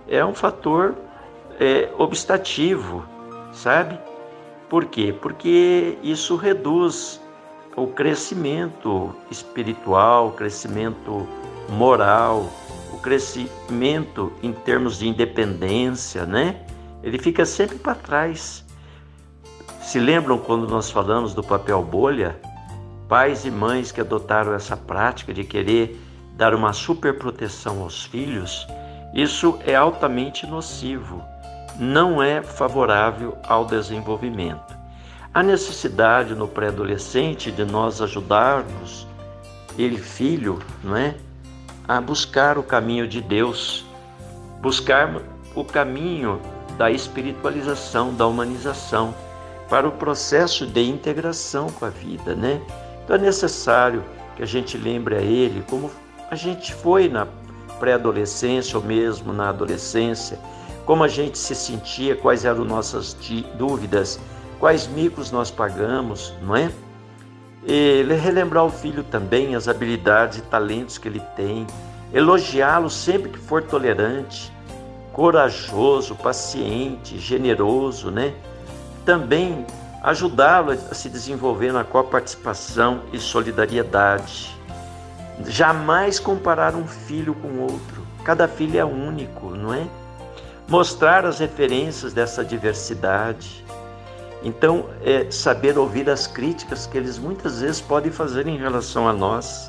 é 0.08 0.24
um 0.24 0.36
fator 0.36 0.94
é, 1.60 1.90
obstativo, 1.98 3.04
sabe? 3.52 3.98
Por 4.70 4.86
quê? 4.86 5.12
Porque 5.20 5.98
isso 6.04 6.36
reduz 6.36 7.25
o 7.76 7.88
crescimento 7.88 9.14
espiritual, 9.30 10.30
o 10.30 10.32
crescimento 10.32 11.28
moral, 11.70 12.50
o 12.94 12.98
crescimento 12.98 14.32
em 14.42 14.54
termos 14.54 15.00
de 15.00 15.08
independência, 15.08 16.26
né? 16.26 16.66
Ele 17.04 17.20
fica 17.20 17.46
sempre 17.46 17.78
para 17.78 17.96
trás. 17.96 18.64
Se 19.82 20.00
lembram 20.00 20.38
quando 20.38 20.68
nós 20.68 20.90
falamos 20.90 21.34
do 21.34 21.44
papel 21.44 21.84
bolha? 21.84 22.40
Pais 23.08 23.46
e 23.46 23.52
mães 23.52 23.92
que 23.92 24.02
adotaram 24.02 24.54
essa 24.54 24.76
prática 24.76 25.34
de 25.34 25.44
querer 25.44 26.02
dar 26.34 26.56
uma 26.56 26.74
superproteção 26.74 27.82
aos 27.82 28.04
filhos, 28.04 28.68
Isso 29.14 29.58
é 29.66 29.74
altamente 29.74 30.46
nocivo, 30.46 31.24
não 31.80 32.22
é 32.22 32.42
favorável 32.42 33.38
ao 33.48 33.64
desenvolvimento. 33.64 34.75
A 35.36 35.44
necessidade 35.44 36.34
no 36.34 36.48
pré-adolescente 36.48 37.52
de 37.52 37.66
nós 37.66 38.02
ajudarmos 38.02 39.06
ele, 39.78 39.98
filho, 39.98 40.60
não 40.82 40.96
é? 40.96 41.14
a 41.86 42.00
buscar 42.00 42.58
o 42.58 42.64
caminho 42.64 43.06
de 43.06 43.20
Deus, 43.20 43.84
buscar 44.62 45.22
o 45.54 45.66
caminho 45.66 46.40
da 46.78 46.90
espiritualização, 46.90 48.14
da 48.14 48.26
humanização, 48.26 49.14
para 49.68 49.86
o 49.86 49.92
processo 49.92 50.66
de 50.66 50.90
integração 50.90 51.70
com 51.70 51.84
a 51.84 51.90
vida, 51.90 52.34
né? 52.34 52.62
Então 53.04 53.18
é 53.18 53.20
necessário 53.20 54.06
que 54.38 54.42
a 54.42 54.48
gente 54.48 54.78
lembre 54.78 55.16
a 55.18 55.22
ele 55.22 55.66
como 55.70 55.92
a 56.32 56.36
gente 56.36 56.74
foi 56.74 57.10
na 57.10 57.28
pré-adolescência 57.78 58.78
ou 58.78 58.84
mesmo 58.86 59.34
na 59.34 59.50
adolescência, 59.50 60.40
como 60.86 61.04
a 61.04 61.10
gente 61.10 61.38
se 61.38 61.54
sentia, 61.54 62.16
quais 62.16 62.46
eram 62.46 62.64
nossas 62.64 63.18
dúvidas, 63.58 64.18
quais 64.60 64.88
micos 64.88 65.32
nós 65.32 65.52
pagamos, 65.52 66.34
não 66.42 66.56
é? 66.56 66.72
E 67.66 68.04
relembrar 68.22 68.64
o 68.64 68.70
filho 68.70 69.04
também 69.04 69.56
as 69.56 69.68
habilidades 69.68 70.38
e 70.38 70.42
talentos 70.42 70.98
que 70.98 71.08
ele 71.08 71.22
tem, 71.36 71.66
elogiá-lo 72.14 72.90
sempre 72.90 73.32
que 73.32 73.40
for 73.40 73.64
tolerante, 73.64 74.54
corajoso, 75.12 76.16
paciente, 76.16 77.18
generoso, 77.18 78.12
né? 78.12 78.34
Também 79.04 79.66
ajudá-lo 80.04 80.72
a 80.72 80.94
se 80.94 81.10
desenvolver 81.10 81.74
na 81.74 81.84
coparticipação 81.84 83.02
e 83.12 83.18
solidariedade. 83.18 84.56
Jamais 85.48 86.20
comparar 86.20 86.76
um 86.76 86.86
filho 86.86 87.34
com 87.34 87.60
outro. 87.62 88.06
Cada 88.24 88.48
filho 88.48 88.80
é 88.80 88.86
único, 88.86 89.50
não 89.50 89.74
é? 89.74 89.88
Mostrar 90.68 91.26
as 91.26 91.40
referências 91.40 92.14
dessa 92.14 92.44
diversidade 92.46 93.65
então, 94.46 94.86
é 95.04 95.32
saber 95.32 95.76
ouvir 95.76 96.08
as 96.08 96.28
críticas 96.28 96.86
que 96.86 96.96
eles 96.96 97.18
muitas 97.18 97.62
vezes 97.62 97.82
podem 97.82 98.12
fazer 98.12 98.46
em 98.46 98.60
relação 98.60 99.08
a 99.08 99.12
nós. 99.12 99.68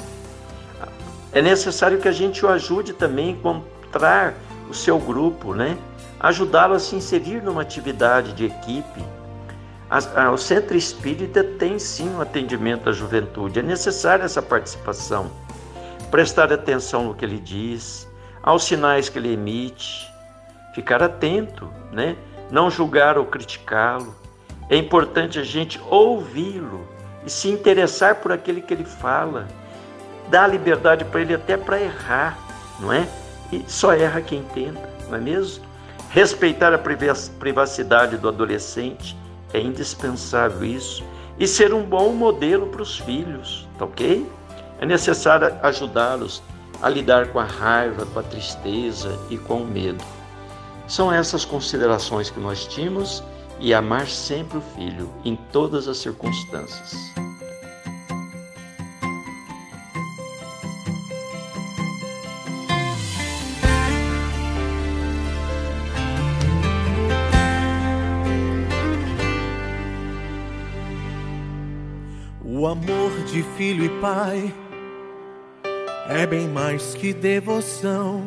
É 1.32 1.40
necessário 1.40 1.98
que 1.98 2.06
a 2.06 2.12
gente 2.12 2.44
o 2.44 2.48
ajude 2.50 2.92
também 2.92 3.28
a 3.28 3.30
encontrar 3.30 4.34
o 4.68 4.74
seu 4.74 4.98
grupo, 4.98 5.54
né? 5.54 5.78
Ajudá-lo 6.20 6.74
a 6.74 6.78
se 6.78 6.94
inserir 6.94 7.42
numa 7.42 7.62
atividade 7.62 8.34
de 8.34 8.44
equipe. 8.44 9.02
o 10.30 10.36
Centro 10.36 10.76
Espírita 10.76 11.42
tem 11.42 11.78
sim 11.78 12.10
um 12.10 12.20
atendimento 12.20 12.90
à 12.90 12.92
juventude, 12.92 13.60
é 13.60 13.62
necessária 13.62 14.24
essa 14.24 14.42
participação. 14.42 15.30
Prestar 16.10 16.52
atenção 16.52 17.04
no 17.04 17.14
que 17.14 17.24
ele 17.24 17.38
diz, 17.38 18.06
aos 18.42 18.64
sinais 18.64 19.08
que 19.08 19.18
ele 19.18 19.32
emite, 19.32 20.06
ficar 20.74 21.02
atento, 21.02 21.66
né? 21.90 22.14
Não 22.50 22.70
julgar 22.70 23.16
ou 23.16 23.24
criticá-lo 23.24 24.25
é 24.68 24.76
importante 24.76 25.38
a 25.38 25.44
gente 25.44 25.80
ouvi-lo 25.88 26.86
e 27.24 27.30
se 27.30 27.48
interessar 27.48 28.16
por 28.16 28.32
aquele 28.32 28.60
que 28.60 28.74
ele 28.74 28.84
fala. 28.84 29.46
Dar 30.28 30.48
liberdade 30.48 31.04
para 31.04 31.20
ele 31.20 31.34
até 31.34 31.56
para 31.56 31.80
errar, 31.80 32.36
não 32.80 32.92
é? 32.92 33.06
E 33.52 33.64
só 33.68 33.92
erra 33.92 34.20
quem 34.20 34.42
tenta, 34.42 34.88
não 35.08 35.16
é 35.16 35.20
mesmo? 35.20 35.64
Respeitar 36.10 36.72
a 36.72 36.78
privacidade 36.78 38.16
do 38.16 38.28
adolescente 38.28 39.16
é 39.52 39.60
indispensável 39.60 40.64
isso. 40.64 41.04
E 41.38 41.46
ser 41.46 41.72
um 41.72 41.82
bom 41.82 42.12
modelo 42.12 42.66
para 42.68 42.82
os 42.82 42.98
filhos, 42.98 43.68
tá 43.78 43.84
ok? 43.84 44.26
É 44.80 44.86
necessário 44.86 45.54
ajudá-los 45.62 46.42
a 46.82 46.88
lidar 46.88 47.28
com 47.28 47.38
a 47.38 47.44
raiva, 47.44 48.06
com 48.06 48.18
a 48.18 48.22
tristeza 48.22 49.16
e 49.30 49.38
com 49.38 49.58
o 49.58 49.66
medo. 49.66 50.02
São 50.88 51.12
essas 51.12 51.44
considerações 51.44 52.30
que 52.30 52.40
nós 52.40 52.66
tínhamos 52.66 53.22
e 53.60 53.72
amar 53.72 54.06
sempre 54.06 54.58
o 54.58 54.60
filho 54.60 55.12
em 55.24 55.36
todas 55.52 55.88
as 55.88 55.98
circunstâncias. 55.98 57.12
O 72.44 72.66
amor 72.66 73.12
de 73.26 73.42
filho 73.56 73.84
e 73.84 74.00
pai 74.00 74.54
é 76.08 76.26
bem 76.26 76.48
mais 76.48 76.94
que 76.94 77.12
devoção 77.12 78.24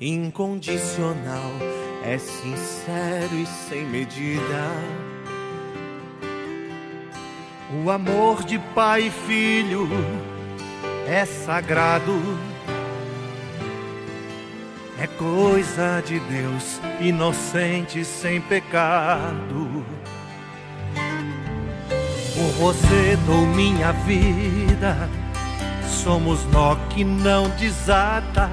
incondicional 0.00 1.77
é 2.04 2.18
sincero 2.18 3.34
e 3.34 3.46
sem 3.46 3.84
medida. 3.84 4.70
O 7.84 7.90
amor 7.90 8.44
de 8.44 8.58
pai 8.74 9.06
e 9.06 9.10
filho 9.10 9.88
é 11.06 11.24
sagrado. 11.24 12.18
É 15.00 15.06
coisa 15.06 16.02
de 16.04 16.18
Deus, 16.18 16.80
inocente 17.00 18.04
sem 18.04 18.40
pecado. 18.40 19.84
Por 22.34 22.72
você 22.72 23.16
dou 23.26 23.46
minha 23.46 23.92
vida, 23.92 25.08
somos 25.86 26.44
nó 26.46 26.74
que 26.90 27.04
não 27.04 27.48
desata, 27.50 28.48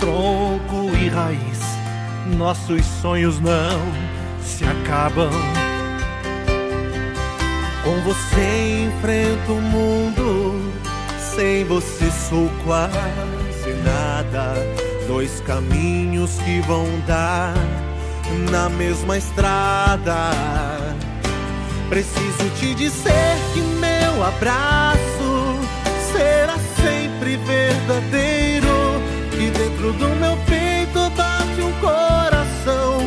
tronco 0.00 0.96
e 0.96 1.08
raiz 1.08 1.79
nossos 2.36 2.84
sonhos 3.02 3.40
não 3.40 3.80
se 4.42 4.64
acabam. 4.64 5.30
Com 7.84 8.00
você 8.02 8.86
enfrento 8.86 9.52
o 9.52 9.60
mundo, 9.60 10.72
sem 11.34 11.64
você 11.64 12.10
sou 12.10 12.50
quase 12.64 13.72
nada. 13.84 14.54
Dois 15.06 15.40
caminhos 15.40 16.38
que 16.38 16.60
vão 16.60 16.86
dar 17.06 17.54
na 18.50 18.68
mesma 18.68 19.18
estrada. 19.18 20.30
Preciso 21.88 22.48
te 22.58 22.74
dizer 22.74 23.36
que 23.52 23.60
meu 23.60 24.22
abraço 24.24 25.58
será 26.12 26.56
sempre 26.76 27.36
verdadeiro. 27.38 28.68
Que 29.32 29.50
dentro 29.50 29.92
do 29.94 30.08
meu 30.16 30.36
coração 31.80 32.98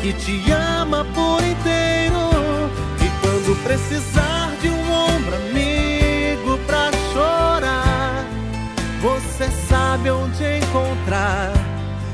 que 0.00 0.12
te 0.12 0.50
ama 0.50 1.04
por 1.14 1.42
inteiro. 1.42 2.70
E 3.00 3.08
quando 3.20 3.62
precisar 3.62 4.52
de 4.60 4.68
um 4.68 4.92
ombro 4.92 5.34
amigo 5.36 6.58
pra 6.66 6.90
chorar, 7.12 8.24
você 9.00 9.48
sabe 9.68 10.10
onde 10.10 10.44
encontrar. 10.58 11.52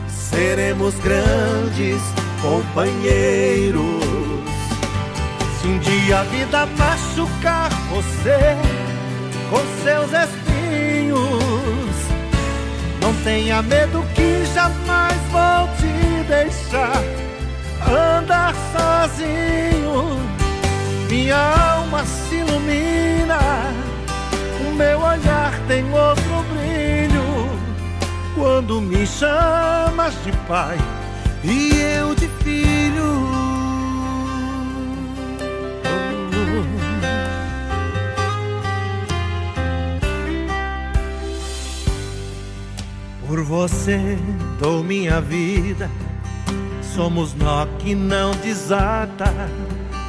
Seremos 0.08 0.94
grandes 0.96 2.02
companheiros. 2.42 4.04
Se 5.60 5.66
um 5.68 5.78
dia 5.78 6.20
a 6.20 6.22
vida 6.24 6.66
machucar 6.66 7.70
você 7.90 8.56
com 9.50 9.58
seus 9.82 10.12
espinhos, 10.12 10.65
tenha 13.26 13.60
medo 13.60 14.04
que 14.14 14.46
jamais 14.54 15.16
vou 15.32 15.68
te 15.78 16.22
deixar 16.28 17.02
andar 17.84 18.54
sozinho. 18.72 20.16
Minha 21.10 21.36
alma 21.36 22.04
se 22.04 22.36
ilumina, 22.36 23.40
o 24.60 24.72
meu 24.74 25.00
olhar 25.00 25.52
tem 25.66 25.84
outro 25.92 26.44
brilho. 26.52 27.50
Quando 28.36 28.80
me 28.80 29.04
chamas 29.04 30.14
de 30.22 30.30
pai 30.46 30.78
e 31.42 31.96
eu 31.98 32.14
de 32.14 32.28
filho. 32.44 33.45
Por 43.36 43.44
você 43.44 44.16
dou 44.58 44.82
minha 44.82 45.20
vida 45.20 45.90
Somos 46.80 47.34
nó 47.34 47.66
que 47.78 47.94
não 47.94 48.30
desata, 48.30 49.30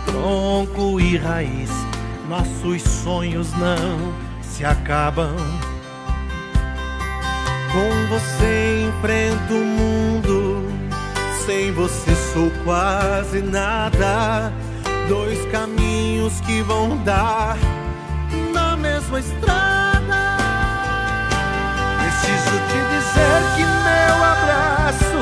tronco 0.06 0.98
e 0.98 1.18
raiz. 1.18 1.70
Nossos 2.30 2.82
sonhos 2.84 3.52
não 3.58 4.14
se 4.42 4.64
acabam. 4.64 5.36
Com 7.74 8.16
você 8.16 8.88
enfrento 8.88 9.54
o 9.56 9.66
mundo, 9.66 10.66
sem 11.46 11.74
você 11.74 12.16
sou 12.32 12.50
quase 12.64 13.42
nada. 13.42 14.54
Dois 15.10 15.46
caminhos 15.52 16.40
que 16.40 16.62
vão 16.62 16.96
dar 17.04 17.58
na 18.54 18.78
mesma 18.78 19.20
estrada 19.20 19.87
posso 22.48 22.58
te 22.68 22.80
dizer 22.96 23.40
que 23.56 23.64
meu 23.64 24.24
abraço 24.24 25.22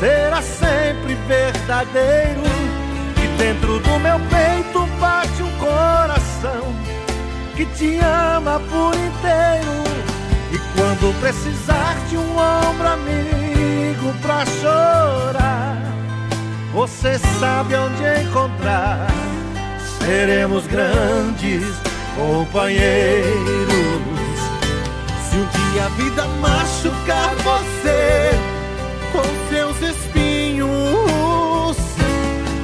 será 0.00 0.40
sempre 0.40 1.14
verdadeiro. 1.26 2.42
E 3.22 3.26
dentro 3.38 3.78
do 3.78 3.98
meu 3.98 4.18
peito 4.30 4.86
bate 5.00 5.42
um 5.42 5.50
coração 5.58 6.74
que 7.54 7.66
te 7.66 7.98
ama 7.98 8.60
por 8.60 8.94
inteiro. 8.94 9.84
E 10.52 10.58
quando 10.76 11.20
precisar 11.20 11.96
de 12.08 12.16
um 12.16 12.36
ombro 12.38 12.88
amigo 12.88 14.14
pra 14.22 14.44
chorar, 14.46 15.78
você 16.72 17.18
sabe 17.38 17.74
onde 17.74 18.22
encontrar. 18.22 19.06
Seremos 19.98 20.66
grandes 20.66 21.64
companheiros. 22.16 23.83
Dia 25.74 25.86
a 25.86 25.88
vida 25.88 26.24
machucar 26.40 27.34
você 27.34 28.30
com 29.10 29.24
seus 29.52 29.76
espinhos, 29.82 30.70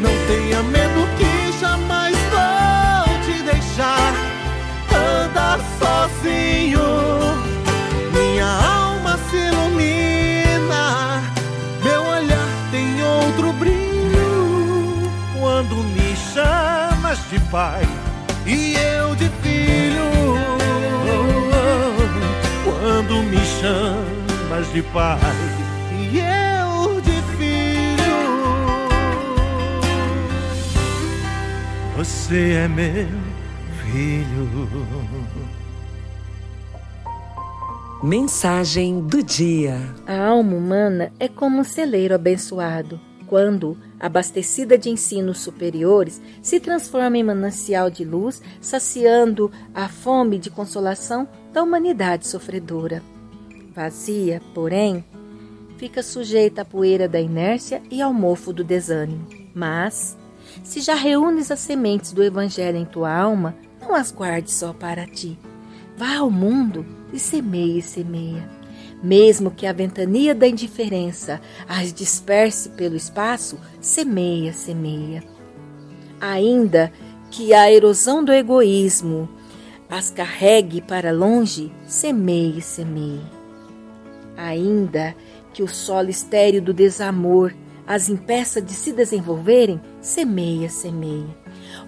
não 0.01 0.13
tenha 0.29 0.63
medo 0.63 1.10
de 24.73 24.83
pai 24.85 25.19
e 25.93 26.19
eu 26.19 27.01
de 27.01 27.23
filho, 27.37 28.21
você 31.97 32.53
é 32.53 32.69
meu 32.69 33.09
filho. 33.83 34.49
Mensagem 38.01 39.01
do 39.01 39.23
dia. 39.23 39.77
A 40.07 40.29
alma 40.29 40.57
humana 40.57 41.13
é 41.19 41.27
como 41.27 41.59
um 41.59 41.65
celeiro 41.65 42.15
abençoado. 42.15 43.01
Quando, 43.27 43.77
abastecida 43.99 44.79
de 44.79 44.89
ensinos 44.89 45.41
superiores, 45.41 46.23
se 46.41 46.61
transforma 46.61 47.19
em 47.19 47.25
manancial 47.25 47.91
de 47.91 48.05
luz, 48.05 48.41
saciando 48.61 49.51
a 49.75 49.89
fome 49.89 50.39
de 50.39 50.49
consolação 50.49 51.29
da 51.53 51.63
humanidade 51.63 52.27
sofredora. 52.27 53.03
Vazia, 53.81 54.43
porém, 54.53 55.03
fica 55.79 56.03
sujeita 56.03 56.61
à 56.61 56.65
poeira 56.67 57.09
da 57.09 57.19
inércia 57.19 57.81
e 57.91 58.03
ao 58.03 58.13
mofo 58.13 58.53
do 58.53 58.63
desânimo. 58.63 59.27
Mas, 59.55 60.19
se 60.63 60.83
já 60.83 60.95
reúnes 60.95 61.51
as 61.51 61.61
sementes 61.61 62.13
do 62.13 62.23
Evangelho 62.23 62.77
em 62.77 62.85
tua 62.85 63.11
alma, 63.11 63.57
não 63.81 63.95
as 63.95 64.13
guarde 64.13 64.51
só 64.51 64.75
para 64.75 65.07
ti. 65.07 65.39
Vá 65.97 66.19
ao 66.19 66.31
mundo 66.31 66.85
e 67.11 67.19
semeia 67.19 67.79
e 67.79 67.81
semeia. 67.81 68.47
Mesmo 69.03 69.51
que 69.51 69.65
a 69.65 69.73
ventania 69.73 70.35
da 70.35 70.47
indiferença 70.47 71.41
as 71.67 71.91
disperse 71.91 72.69
pelo 72.69 72.97
espaço, 72.97 73.59
semeia, 73.81 74.53
semeia. 74.53 75.25
Ainda 76.21 76.93
que 77.31 77.55
a 77.55 77.73
erosão 77.73 78.23
do 78.23 78.31
egoísmo 78.31 79.27
as 79.89 80.11
carregue 80.11 80.83
para 80.83 81.11
longe, 81.13 81.73
semeie, 81.87 82.61
semeie. 82.61 83.40
Ainda 84.41 85.15
que 85.53 85.63
o 85.63 85.69
solo 85.69 86.09
estéreo 86.09 86.63
do 86.63 86.73
desamor 86.73 87.55
as 87.87 88.09
impeça 88.09 88.63
de 88.63 88.73
se 88.73 88.93
desenvolverem, 88.93 89.81
semeia, 90.01 90.71
semeia. 90.71 91.37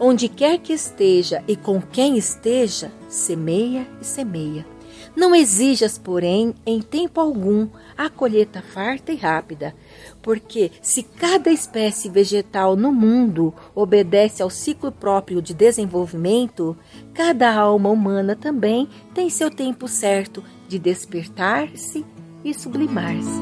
Onde 0.01 0.29
quer 0.29 0.59
que 0.59 0.73
esteja 0.73 1.43
e 1.47 1.55
com 1.55 1.81
quem 1.81 2.19
esteja, 2.19 2.91
semeia 3.09 3.87
e 4.01 4.05
semeia. 4.05 4.67
Não 5.15 5.35
exijas, 5.35 5.99
porém, 5.99 6.55
em 6.67 6.83
tempo 6.83 7.21
algum, 7.21 7.69
a 7.97 8.11
colheita 8.11 8.61
farta 8.63 9.13
e 9.13 9.17
rápida, 9.17 9.75
porque 10.21 10.73
se 10.81 11.03
cada 11.03 11.51
espécie 11.51 12.09
vegetal 12.09 12.77
no 12.77 12.93
mundo 12.93 13.55
obedece 13.75 14.43
ao 14.43 14.51
ciclo 14.51 14.91
próprio 14.91 15.41
de 15.41 15.55
desenvolvimento, 15.55 16.77
cada 17.15 17.55
alma 17.55 17.91
humana 17.91 18.35
também 18.35 18.89
tem 19.15 19.31
seu 19.31 19.51
tempo 19.51 19.87
certo 19.87 20.43
de 20.67 20.79
despertar-se 20.79 22.05
e 22.45 22.53
sublimar-se. 22.53 23.41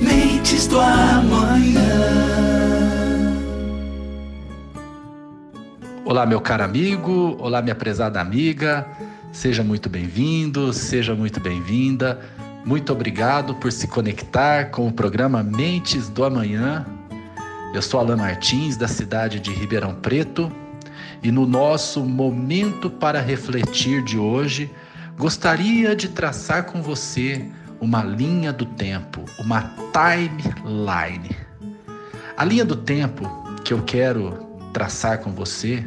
Mentes 0.00 0.66
do 0.66 0.78
amanhã. 0.78 1.82
Olá, 6.04 6.26
meu 6.26 6.40
caro 6.40 6.64
amigo, 6.64 7.36
olá, 7.40 7.62
minha 7.62 7.74
prezada 7.74 8.20
amiga, 8.20 8.86
seja 9.32 9.62
muito 9.64 9.88
bem-vindo, 9.88 10.72
seja 10.72 11.14
muito 11.14 11.40
bem-vinda. 11.40 12.20
Muito 12.64 12.92
obrigado 12.92 13.54
por 13.54 13.72
se 13.72 13.88
conectar 13.88 14.70
com 14.70 14.86
o 14.86 14.92
programa 14.92 15.42
Mentes 15.42 16.08
do 16.08 16.24
Amanhã. 16.24 16.86
Eu 17.74 17.80
sou 17.80 17.98
Alain 17.98 18.16
Martins, 18.16 18.76
da 18.76 18.86
cidade 18.86 19.40
de 19.40 19.50
Ribeirão 19.50 19.94
Preto, 19.94 20.52
e 21.22 21.32
no 21.32 21.46
nosso 21.46 22.04
momento 22.04 22.90
para 22.90 23.20
refletir 23.20 24.04
de 24.04 24.18
hoje, 24.18 24.70
gostaria 25.22 25.94
de 25.94 26.08
traçar 26.08 26.64
com 26.64 26.82
você 26.82 27.48
uma 27.80 28.02
linha 28.02 28.52
do 28.52 28.66
tempo, 28.66 29.24
uma 29.38 29.72
timeline. 29.92 31.30
A 32.36 32.44
linha 32.44 32.64
do 32.64 32.74
tempo 32.74 33.30
que 33.64 33.72
eu 33.72 33.84
quero 33.84 34.32
traçar 34.72 35.18
com 35.18 35.30
você 35.30 35.86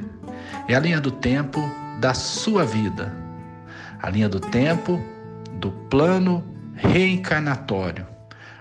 é 0.69 0.75
a 0.75 0.79
linha 0.79 1.01
do 1.01 1.11
tempo 1.11 1.59
da 1.99 2.13
sua 2.13 2.63
vida, 2.63 3.13
a 4.01 4.09
linha 4.09 4.29
do 4.29 4.39
tempo 4.39 5.03
do 5.59 5.69
plano 5.89 6.41
reencarnatório, 6.73 8.07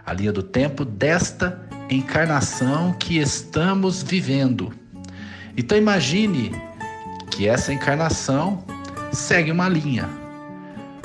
a 0.04 0.12
linha 0.12 0.32
do 0.32 0.42
tempo 0.42 0.84
desta 0.84 1.64
encarnação 1.88 2.94
que 2.94 3.18
estamos 3.18 4.02
vivendo. 4.02 4.72
Então 5.56 5.78
imagine 5.78 6.50
que 7.30 7.46
essa 7.46 7.72
encarnação 7.72 8.64
segue 9.12 9.52
uma 9.52 9.68
linha. 9.68 10.23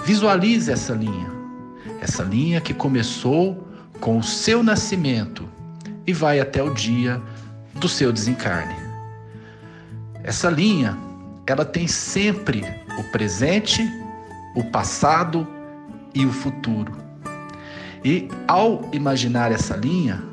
Visualize 0.06 0.72
essa 0.72 0.94
linha. 0.94 1.30
Essa 2.02 2.24
linha 2.24 2.62
que 2.62 2.74
começou 2.74 3.68
com 4.00 4.18
o 4.18 4.24
seu 4.24 4.64
nascimento 4.64 5.48
e 6.08 6.14
vai 6.14 6.40
até 6.40 6.64
o 6.64 6.74
dia 6.74 7.22
do 7.76 7.88
seu 7.88 8.12
desencarne. 8.12 8.76
Essa 10.24 10.50
linha, 10.50 10.98
ela 11.46 11.66
tem 11.66 11.88
sempre 11.88 12.64
o 12.98 13.04
presente, 13.12 13.82
o 14.56 14.64
passado 14.64 15.48
e 16.14 16.26
o 16.26 16.32
futuro. 16.32 16.94
E 18.04 18.30
ao 18.48 18.90
imaginar 18.94 19.52
essa 19.52 19.76
linha, 19.76 20.24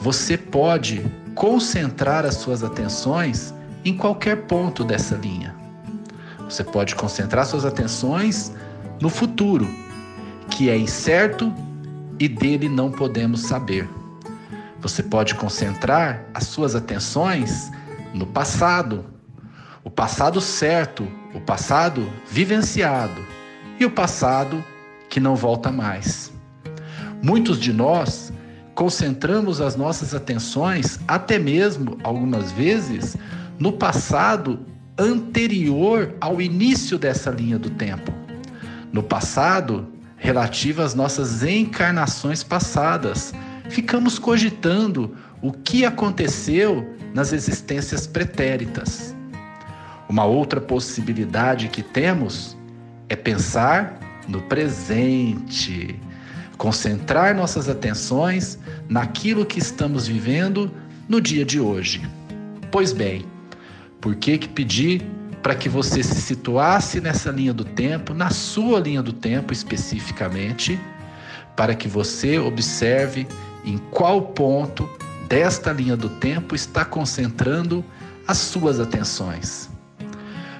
você 0.00 0.36
pode 0.36 1.04
concentrar 1.34 2.24
as 2.24 2.36
suas 2.36 2.62
atenções 2.62 3.54
em 3.84 3.96
qualquer 3.96 4.46
ponto 4.46 4.82
dessa 4.82 5.14
linha. 5.16 5.54
Você 6.40 6.64
pode 6.64 6.94
concentrar 6.94 7.44
suas 7.46 7.64
atenções 7.64 8.52
no 9.00 9.08
futuro, 9.08 9.68
que 10.50 10.70
é 10.70 10.76
incerto 10.76 11.52
e 12.18 12.28
dele 12.28 12.68
não 12.68 12.90
podemos 12.90 13.42
saber. 13.42 13.88
Você 14.80 15.02
pode 15.02 15.34
concentrar 15.34 16.24
as 16.32 16.44
suas 16.44 16.74
atenções 16.74 17.70
no 18.14 18.26
passado, 18.26 19.04
o 19.84 19.90
passado 19.90 20.40
certo, 20.40 21.06
o 21.34 21.40
passado 21.40 22.10
vivenciado 22.30 23.20
e 23.78 23.84
o 23.84 23.90
passado 23.90 24.64
que 25.08 25.20
não 25.20 25.36
volta 25.36 25.70
mais. 25.70 26.32
Muitos 27.22 27.58
de 27.58 27.72
nós 27.72 28.32
concentramos 28.74 29.60
as 29.60 29.74
nossas 29.74 30.14
atenções, 30.14 31.00
até 31.08 31.38
mesmo 31.38 31.98
algumas 32.02 32.52
vezes, 32.52 33.16
no 33.58 33.72
passado 33.72 34.60
anterior 34.98 36.14
ao 36.20 36.40
início 36.40 36.98
dessa 36.98 37.30
linha 37.30 37.58
do 37.58 37.70
tempo. 37.70 38.25
No 38.96 39.02
passado, 39.02 39.86
relativo 40.16 40.80
às 40.80 40.94
nossas 40.94 41.42
encarnações 41.42 42.42
passadas, 42.42 43.34
ficamos 43.68 44.18
cogitando 44.18 45.14
o 45.42 45.52
que 45.52 45.84
aconteceu 45.84 46.96
nas 47.12 47.30
existências 47.30 48.06
pretéritas. 48.06 49.14
Uma 50.08 50.24
outra 50.24 50.62
possibilidade 50.62 51.68
que 51.68 51.82
temos 51.82 52.56
é 53.10 53.14
pensar 53.14 54.00
no 54.26 54.40
presente, 54.40 56.00
concentrar 56.56 57.36
nossas 57.36 57.68
atenções 57.68 58.58
naquilo 58.88 59.44
que 59.44 59.58
estamos 59.58 60.08
vivendo 60.08 60.72
no 61.06 61.20
dia 61.20 61.44
de 61.44 61.60
hoje. 61.60 62.00
Pois 62.70 62.94
bem, 62.94 63.26
por 64.00 64.14
que 64.14 64.38
que 64.38 64.48
pedir 64.48 65.04
para 65.46 65.54
que 65.54 65.68
você 65.68 66.02
se 66.02 66.20
situasse 66.20 67.00
nessa 67.00 67.30
linha 67.30 67.54
do 67.54 67.64
tempo, 67.64 68.12
na 68.12 68.30
sua 68.30 68.80
linha 68.80 69.00
do 69.00 69.12
tempo 69.12 69.52
especificamente, 69.52 70.76
para 71.54 71.72
que 71.72 71.86
você 71.86 72.36
observe 72.36 73.28
em 73.64 73.78
qual 73.78 74.20
ponto 74.22 74.90
desta 75.28 75.70
linha 75.70 75.96
do 75.96 76.08
tempo 76.08 76.56
está 76.56 76.84
concentrando 76.84 77.84
as 78.26 78.38
suas 78.38 78.80
atenções. 78.80 79.70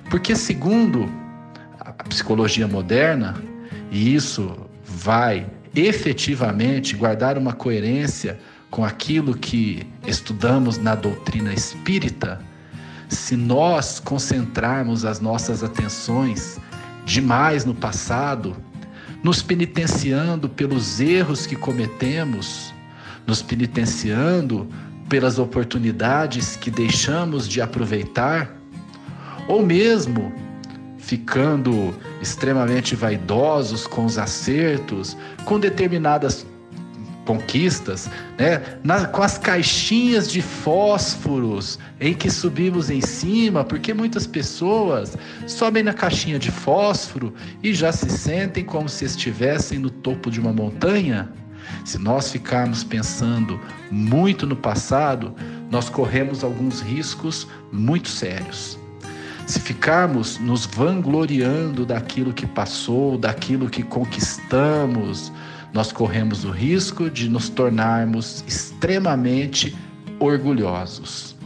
Porque, 0.09 0.37
segundo 0.37 1.13
a 1.81 1.91
psicologia 2.05 2.69
moderna, 2.69 3.35
e 3.91 4.15
isso 4.15 4.57
vai 4.85 5.49
efetivamente 5.75 6.95
guardar 6.95 7.37
uma 7.37 7.53
coerência 7.53 8.39
com 8.71 8.85
aquilo 8.85 9.37
que 9.37 9.85
estudamos 10.07 10.79
na 10.79 10.95
doutrina 10.95 11.53
espírita, 11.53 12.41
se 13.09 13.37
nós 13.37 14.01
concentrarmos 14.01 15.05
as 15.05 15.21
nossas 15.21 15.63
atenções 15.63 16.59
demais 17.05 17.65
no 17.65 17.75
passado, 17.75 18.57
nos 19.23 19.43
penitenciando 19.43 20.49
pelos 20.49 21.01
erros 21.01 21.47
que 21.47 21.57
cometemos, 21.57 22.75
nos 23.27 23.43
penitenciando 23.43 24.69
pelas 25.09 25.39
oportunidades 25.39 26.57
que 26.57 26.71
deixamos 26.71 27.49
de 27.49 27.61
aproveitar, 27.61 28.57
ou 29.47 29.65
mesmo 29.65 30.33
ficando 30.99 31.95
extremamente 32.21 32.97
vaidosos 32.97 33.87
com 33.87 34.05
os 34.05 34.19
acertos, 34.19 35.17
com 35.45 35.61
determinadas 35.61 36.45
conquistas, 37.27 38.09
né? 38.39 38.63
Na, 38.83 39.05
com 39.07 39.23
as 39.23 39.37
caixinhas 39.37 40.31
de 40.31 40.41
fósforos 40.41 41.79
em 42.01 42.15
que 42.15 42.31
subimos 42.31 42.89
em 42.89 43.01
cima, 43.01 43.65
porque 43.65 43.93
muitas 43.93 44.27
pessoas 44.27 45.19
sobem 45.47 45.83
na 45.83 45.93
caixinha 45.93 46.39
de 46.39 46.51
fósforo 46.51 47.35
e 47.63 47.75
já 47.75 47.93
se 47.93 48.09
sentem 48.09 48.65
como 48.65 48.89
se 48.89 49.05
estivessem 49.05 49.79
no 49.79 49.91
topo 49.91 50.31
de 50.31 50.41
uma 50.41 50.53
montanha. 50.53 51.29
Se 51.85 51.99
nós 51.99 52.31
ficarmos 52.31 52.85
pensando 52.85 53.61
muito 53.91 54.47
no 54.47 54.55
passado, 54.55 55.35
nós 55.71 55.89
corremos 55.89 56.45
alguns 56.45 56.81
riscos 56.81 57.49
muito 57.73 58.09
sérios. 58.09 58.79
Se 59.47 59.61
ficarmos 59.61 60.39
nos 60.39 60.67
vangloriando 60.67 61.85
daquilo 61.85 62.33
que 62.33 62.47
passou, 62.47 63.17
daquilo 63.17 63.69
que 63.69 63.83
conquistamos, 63.83 65.33
nós 65.77 65.93
corremos 65.93 66.43
o 66.43 66.51
risco 66.51 67.11
de 67.11 67.29
nos 67.29 67.51
tornarmos 67.51 68.43
extremamente 68.49 69.77
orgulhosos. 70.19 71.37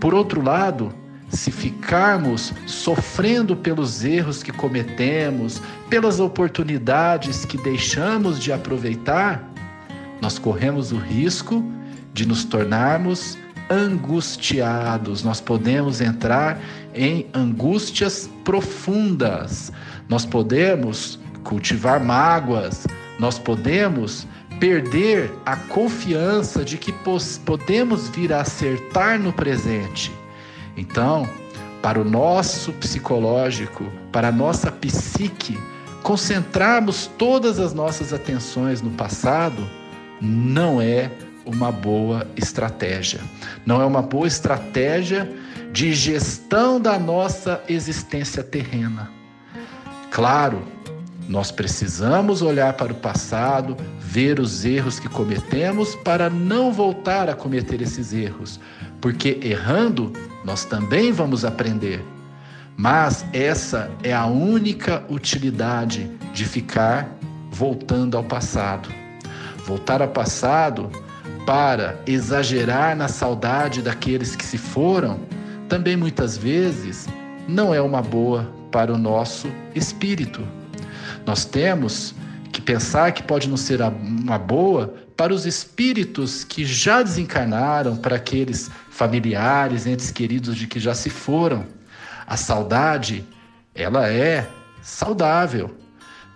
Por 0.00 0.14
outro 0.14 0.40
lado, 0.40 0.94
se 1.28 1.50
ficarmos 1.50 2.52
sofrendo 2.68 3.56
pelos 3.56 4.04
erros 4.04 4.44
que 4.44 4.52
cometemos, 4.52 5.60
pelas 5.90 6.20
oportunidades 6.20 7.44
que 7.44 7.58
deixamos 7.58 8.38
de 8.38 8.52
aproveitar, 8.52 9.42
nós 10.22 10.38
corremos 10.38 10.92
o 10.92 10.96
risco 10.96 11.64
de 12.14 12.28
nos 12.28 12.44
tornarmos 12.44 13.36
angustiados. 13.68 15.24
Nós 15.24 15.40
podemos 15.40 16.00
entrar 16.00 16.60
em 16.94 17.26
angústias 17.34 18.30
profundas. 18.44 19.72
Nós 20.08 20.24
podemos 20.24 21.18
cultivar 21.42 22.02
mágoas, 22.02 22.86
nós 23.18 23.38
podemos 23.38 24.26
perder 24.60 25.32
a 25.44 25.56
confiança 25.56 26.64
de 26.64 26.78
que 26.78 26.92
podemos 27.44 28.08
vir 28.08 28.32
a 28.32 28.40
acertar 28.40 29.18
no 29.18 29.32
presente. 29.32 30.12
Então, 30.76 31.28
para 31.82 32.00
o 32.00 32.04
nosso 32.04 32.72
psicológico, 32.72 33.84
para 34.10 34.28
a 34.28 34.32
nossa 34.32 34.72
psique, 34.72 35.58
concentrarmos 36.02 37.06
todas 37.18 37.58
as 37.58 37.72
nossas 37.72 38.12
atenções 38.12 38.82
no 38.82 38.90
passado 38.90 39.68
não 40.20 40.80
é 40.80 41.10
uma 41.44 41.70
boa 41.70 42.26
estratégia. 42.36 43.20
Não 43.64 43.80
é 43.80 43.84
uma 43.84 44.02
boa 44.02 44.26
estratégia 44.26 45.30
de 45.72 45.92
gestão 45.94 46.80
da 46.80 46.98
nossa 46.98 47.62
existência 47.68 48.42
terrena. 48.42 49.10
Claro, 50.10 50.62
nós 51.28 51.50
precisamos 51.50 52.40
olhar 52.42 52.74
para 52.74 52.92
o 52.92 52.96
passado, 52.96 53.76
ver 53.98 54.38
os 54.38 54.64
erros 54.64 54.98
que 54.98 55.08
cometemos 55.08 55.94
para 55.96 56.30
não 56.30 56.72
voltar 56.72 57.28
a 57.28 57.34
cometer 57.34 57.82
esses 57.82 58.12
erros, 58.12 58.60
porque 59.00 59.38
errando, 59.42 60.12
nós 60.44 60.64
também 60.64 61.12
vamos 61.12 61.44
aprender. 61.44 62.04
Mas 62.76 63.24
essa 63.32 63.90
é 64.02 64.12
a 64.12 64.26
única 64.26 65.02
utilidade 65.08 66.10
de 66.32 66.44
ficar 66.44 67.08
voltando 67.50 68.16
ao 68.16 68.24
passado. 68.24 68.88
Voltar 69.64 70.02
ao 70.02 70.08
passado 70.08 70.90
para 71.46 71.98
exagerar 72.06 72.94
na 72.94 73.08
saudade 73.08 73.80
daqueles 73.80 74.36
que 74.36 74.44
se 74.44 74.58
foram, 74.58 75.20
também 75.68 75.96
muitas 75.96 76.36
vezes 76.36 77.08
não 77.48 77.74
é 77.74 77.80
uma 77.80 78.02
boa 78.02 78.52
para 78.70 78.92
o 78.92 78.98
nosso 78.98 79.48
espírito. 79.74 80.46
Nós 81.26 81.44
temos 81.44 82.14
que 82.52 82.62
pensar 82.62 83.12
que 83.12 83.22
pode 83.22 83.48
não 83.48 83.56
ser 83.56 83.82
uma 83.82 84.38
boa 84.38 84.94
para 85.16 85.34
os 85.34 85.44
espíritos 85.44 86.44
que 86.44 86.64
já 86.64 87.02
desencarnaram, 87.02 87.96
para 87.96 88.16
aqueles 88.16 88.70
familiares, 88.90 89.86
entes 89.86 90.10
queridos 90.10 90.56
de 90.56 90.66
que 90.66 90.78
já 90.78 90.94
se 90.94 91.10
foram. 91.10 91.66
A 92.26 92.36
saudade, 92.36 93.24
ela 93.74 94.08
é 94.08 94.48
saudável, 94.82 95.74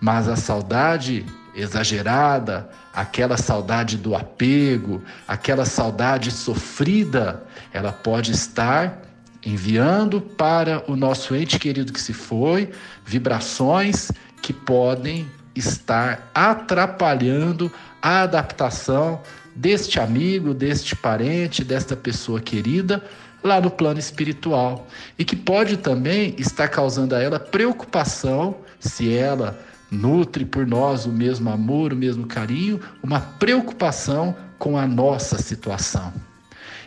mas 0.01 0.29
a 0.29 0.37
saudade 0.37 1.25
exagerada, 1.55 2.69
aquela 2.93 3.37
saudade 3.37 3.97
do 3.97 4.15
apego, 4.15 5.03
aquela 5.29 5.65
saudade 5.65 6.31
sofrida, 6.31 7.45
ela 7.73 7.93
pode 7.93 8.33
estar 8.33 9.03
enviando 9.45 10.21
para 10.21 10.85
o 10.91 10.97
nosso 10.97 11.35
ente 11.35 11.59
querido 11.59 11.93
que 11.93 12.01
se 12.01 12.13
foi 12.13 12.71
vibrações 13.05 14.11
que 14.43 14.53
podem 14.53 15.27
estar 15.55 16.31
atrapalhando 16.35 17.71
a 18.01 18.23
adaptação 18.23 19.21
deste 19.55 20.01
amigo, 20.01 20.55
deste 20.55 20.95
parente, 20.97 21.65
desta 21.65 21.97
pessoa 21.97 22.41
querida 22.41 23.05
lá 23.43 23.61
no 23.61 23.71
plano 23.71 23.99
espiritual 23.99 24.87
e 25.19 25.25
que 25.25 25.35
pode 25.35 25.77
também 25.79 26.35
estar 26.39 26.69
causando 26.69 27.15
a 27.15 27.23
ela 27.23 27.41
preocupação 27.41 28.57
se 28.79 29.15
ela 29.15 29.59
nutre 29.91 30.45
por 30.45 30.67
nós 30.67 31.05
o 31.05 31.11
mesmo 31.11 31.51
amor, 31.51 31.93
o 31.93 31.97
mesmo 31.97 32.27
carinho, 32.27 32.81
uma 33.03 33.21
preocupação 33.21 34.37
com 34.59 34.79
a 34.79 34.87
nossa 34.87 35.39
situação. 35.39 36.13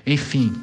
Enfim, 0.05 0.53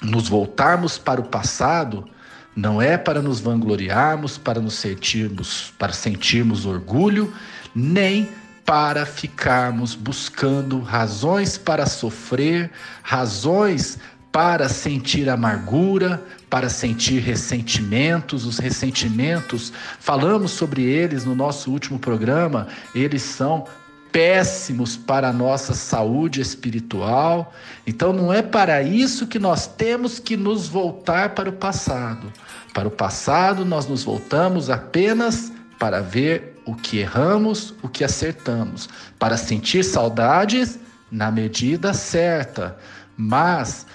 nos 0.00 0.28
voltarmos 0.28 0.98
para 0.98 1.20
o 1.20 1.24
passado 1.24 2.08
não 2.56 2.80
é 2.80 2.96
para 2.96 3.20
nos 3.20 3.38
vangloriarmos, 3.38 4.38
para 4.38 4.60
nos 4.60 4.74
sentirmos, 4.74 5.74
para 5.78 5.92
sentirmos 5.92 6.64
orgulho, 6.64 7.32
nem 7.74 8.26
para 8.64 9.04
ficarmos 9.04 9.94
buscando 9.94 10.80
razões 10.80 11.58
para 11.58 11.84
sofrer, 11.84 12.70
razões 13.02 13.98
para 14.32 14.68
sentir 14.68 15.28
amargura, 15.28 16.22
para 16.48 16.68
sentir 16.68 17.20
ressentimentos. 17.20 18.46
Os 18.46 18.58
ressentimentos, 18.58 19.72
falamos 20.00 20.50
sobre 20.50 20.82
eles 20.82 21.24
no 21.24 21.34
nosso 21.34 21.70
último 21.70 21.98
programa, 21.98 22.68
eles 22.94 23.22
são 23.22 23.66
péssimos 24.10 24.96
para 24.96 25.28
a 25.28 25.32
nossa 25.32 25.74
saúde 25.74 26.40
espiritual. 26.40 27.52
Então 27.86 28.14
não 28.14 28.32
é 28.32 28.40
para 28.40 28.82
isso 28.82 29.26
que 29.26 29.38
nós 29.38 29.66
temos 29.66 30.18
que 30.18 30.36
nos 30.38 30.66
voltar 30.66 31.34
para 31.34 31.50
o 31.50 31.52
passado. 31.52 32.32
Para 32.76 32.88
o 32.88 32.90
passado 32.90 33.64
nós 33.64 33.86
nos 33.86 34.04
voltamos 34.04 34.68
apenas 34.68 35.50
para 35.78 36.02
ver 36.02 36.60
o 36.66 36.74
que 36.74 36.98
erramos, 36.98 37.74
o 37.82 37.88
que 37.88 38.04
acertamos, 38.04 38.86
para 39.18 39.38
sentir 39.38 39.82
saudades 39.82 40.78
na 41.10 41.30
medida 41.30 41.94
certa, 41.94 42.76
mas 43.16 43.86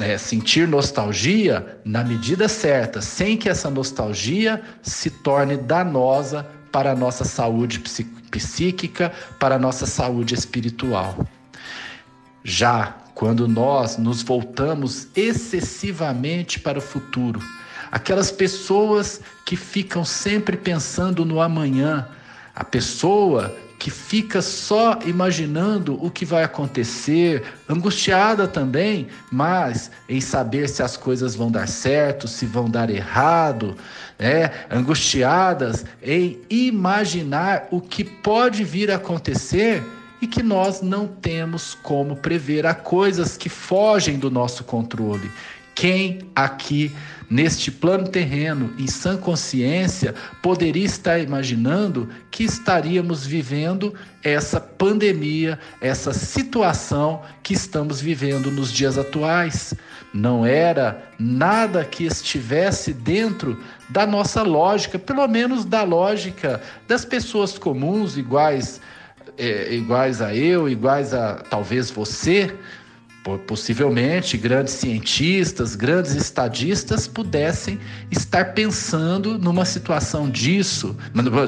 é, 0.00 0.16
sentir 0.16 0.66
nostalgia 0.66 1.78
na 1.84 2.02
medida 2.02 2.48
certa, 2.48 3.02
sem 3.02 3.36
que 3.36 3.50
essa 3.50 3.68
nostalgia 3.68 4.62
se 4.80 5.10
torne 5.10 5.58
danosa 5.58 6.46
para 6.72 6.92
a 6.92 6.96
nossa 6.96 7.26
saúde 7.26 7.78
psíquica, 8.30 9.12
para 9.38 9.56
a 9.56 9.58
nossa 9.58 9.84
saúde 9.84 10.32
espiritual. 10.32 11.14
Já 12.42 12.96
quando 13.14 13.46
nós 13.46 13.98
nos 13.98 14.22
voltamos 14.22 15.08
excessivamente 15.14 16.58
para 16.58 16.78
o 16.78 16.82
futuro, 16.82 17.38
aquelas 17.94 18.32
pessoas 18.32 19.20
que 19.46 19.54
ficam 19.54 20.04
sempre 20.04 20.56
pensando 20.56 21.24
no 21.24 21.40
amanhã, 21.40 22.08
a 22.52 22.64
pessoa 22.64 23.54
que 23.78 23.88
fica 23.88 24.42
só 24.42 24.98
imaginando 25.06 26.04
o 26.04 26.10
que 26.10 26.24
vai 26.24 26.42
acontecer, 26.42 27.44
angustiada 27.68 28.48
também, 28.48 29.06
mas 29.30 29.92
em 30.08 30.20
saber 30.20 30.68
se 30.68 30.82
as 30.82 30.96
coisas 30.96 31.36
vão 31.36 31.52
dar 31.52 31.68
certo, 31.68 32.26
se 32.26 32.46
vão 32.46 32.68
dar 32.68 32.90
errado, 32.90 33.76
é, 34.18 34.50
angustiadas 34.68 35.84
em 36.02 36.40
imaginar 36.50 37.68
o 37.70 37.80
que 37.80 38.02
pode 38.02 38.64
vir 38.64 38.90
a 38.90 38.96
acontecer, 38.96 39.84
e 40.20 40.26
que 40.26 40.42
nós 40.42 40.80
não 40.80 41.06
temos 41.06 41.76
como 41.82 42.16
prever. 42.16 42.64
Há 42.64 42.72
coisas 42.72 43.36
que 43.36 43.50
fogem 43.50 44.18
do 44.18 44.30
nosso 44.30 44.64
controle. 44.64 45.30
Quem 45.74 46.20
aqui 46.36 46.92
neste 47.28 47.70
plano 47.70 48.06
terreno, 48.06 48.72
em 48.78 48.86
sã 48.86 49.16
consciência, 49.16 50.14
poderia 50.40 50.84
estar 50.84 51.18
imaginando 51.18 52.08
que 52.30 52.44
estaríamos 52.44 53.26
vivendo 53.26 53.92
essa 54.22 54.60
pandemia, 54.60 55.58
essa 55.80 56.12
situação 56.12 57.22
que 57.42 57.54
estamos 57.54 58.00
vivendo 58.00 58.50
nos 58.50 58.72
dias 58.72 58.96
atuais? 58.96 59.74
Não 60.12 60.46
era 60.46 61.02
nada 61.18 61.84
que 61.84 62.04
estivesse 62.04 62.92
dentro 62.92 63.60
da 63.88 64.06
nossa 64.06 64.42
lógica, 64.42 64.96
pelo 64.96 65.26
menos 65.26 65.64
da 65.64 65.82
lógica 65.82 66.62
das 66.86 67.04
pessoas 67.04 67.58
comuns, 67.58 68.16
iguais, 68.16 68.80
é, 69.36 69.74
iguais 69.74 70.22
a 70.22 70.32
eu, 70.34 70.68
iguais 70.68 71.12
a 71.12 71.34
talvez 71.50 71.90
você 71.90 72.54
possivelmente 73.46 74.36
grandes 74.36 74.74
cientistas, 74.74 75.74
grandes 75.74 76.14
estadistas 76.14 77.08
pudessem 77.08 77.80
estar 78.10 78.52
pensando 78.52 79.38
numa 79.38 79.64
situação 79.64 80.28
disso, 80.28 80.96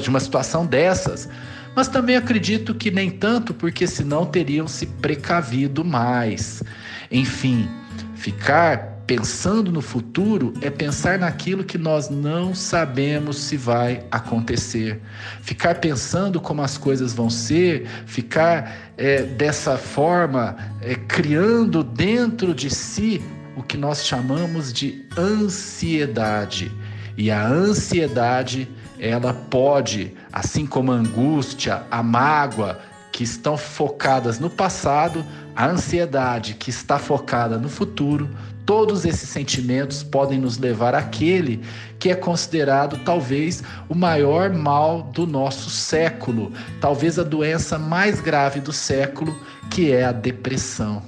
de 0.02 0.08
uma 0.08 0.20
situação 0.20 0.64
dessas. 0.64 1.28
Mas 1.74 1.88
também 1.88 2.16
acredito 2.16 2.74
que 2.74 2.90
nem 2.90 3.10
tanto, 3.10 3.52
porque 3.52 3.86
senão 3.86 4.24
teriam 4.24 4.66
se 4.66 4.86
precavido 4.86 5.84
mais. 5.84 6.62
Enfim, 7.10 7.68
ficar 8.14 8.95
pensando 9.06 9.70
no 9.70 9.80
futuro 9.80 10.52
é 10.60 10.68
pensar 10.68 11.18
naquilo 11.18 11.62
que 11.62 11.78
nós 11.78 12.10
não 12.10 12.54
sabemos 12.54 13.38
se 13.38 13.56
vai 13.56 14.04
acontecer. 14.10 15.00
Ficar 15.42 15.76
pensando 15.76 16.40
como 16.40 16.62
as 16.62 16.76
coisas 16.76 17.14
vão 17.14 17.30
ser, 17.30 17.86
ficar 18.04 18.92
é, 18.98 19.22
dessa 19.22 19.76
forma 19.76 20.56
é, 20.80 20.94
criando 20.94 21.84
dentro 21.84 22.52
de 22.52 22.68
si 22.68 23.22
o 23.56 23.62
que 23.62 23.76
nós 23.76 24.04
chamamos 24.04 24.72
de 24.72 25.06
ansiedade. 25.16 26.72
E 27.16 27.30
a 27.30 27.46
ansiedade, 27.46 28.68
ela 28.98 29.32
pode, 29.32 30.14
assim 30.32 30.66
como 30.66 30.92
a 30.92 30.96
angústia, 30.96 31.82
a 31.90 32.02
mágoa, 32.02 32.78
que 33.12 33.24
estão 33.24 33.56
focadas 33.56 34.38
no 34.38 34.50
passado, 34.50 35.24
a 35.54 35.66
ansiedade 35.66 36.52
que 36.52 36.68
está 36.68 36.98
focada 36.98 37.56
no 37.56 37.70
futuro, 37.70 38.28
Todos 38.66 39.04
esses 39.04 39.28
sentimentos 39.28 40.02
podem 40.02 40.40
nos 40.40 40.58
levar 40.58 40.92
àquele 40.92 41.62
que 42.00 42.10
é 42.10 42.16
considerado 42.16 42.98
talvez 43.04 43.62
o 43.88 43.94
maior 43.94 44.52
mal 44.52 45.04
do 45.04 45.24
nosso 45.24 45.70
século, 45.70 46.52
talvez 46.80 47.16
a 47.16 47.22
doença 47.22 47.78
mais 47.78 48.20
grave 48.20 48.58
do 48.58 48.72
século, 48.72 49.40
que 49.70 49.92
é 49.92 50.04
a 50.04 50.10
depressão. 50.10 51.00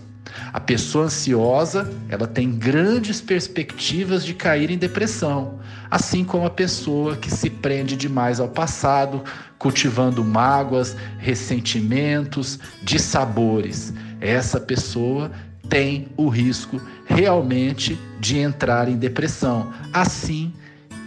A 0.52 0.60
pessoa 0.60 1.06
ansiosa, 1.06 1.92
ela 2.08 2.28
tem 2.28 2.50
grandes 2.50 3.20
perspectivas 3.20 4.24
de 4.24 4.34
cair 4.34 4.70
em 4.70 4.78
depressão, 4.78 5.58
assim 5.90 6.24
como 6.24 6.46
a 6.46 6.50
pessoa 6.50 7.16
que 7.16 7.30
se 7.30 7.50
prende 7.50 7.96
demais 7.96 8.38
ao 8.38 8.48
passado, 8.48 9.24
cultivando 9.58 10.24
mágoas, 10.24 10.96
ressentimentos, 11.18 12.58
dissabores. 12.82 13.92
Essa 14.20 14.60
pessoa 14.60 15.30
tem 15.68 16.08
o 16.16 16.28
risco 16.28 16.80
realmente 17.06 17.98
de 18.20 18.38
entrar 18.38 18.88
em 18.88 18.96
depressão, 18.96 19.72
assim 19.92 20.52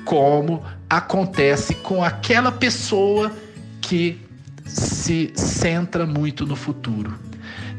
como 0.06 0.64
acontece 0.90 1.76
com 1.76 2.04
aquela 2.04 2.52
pessoa 2.52 3.32
que 3.82 4.20
se 4.66 5.32
centra 5.36 6.06
muito 6.06 6.46
no 6.46 6.56
futuro. 6.56 7.14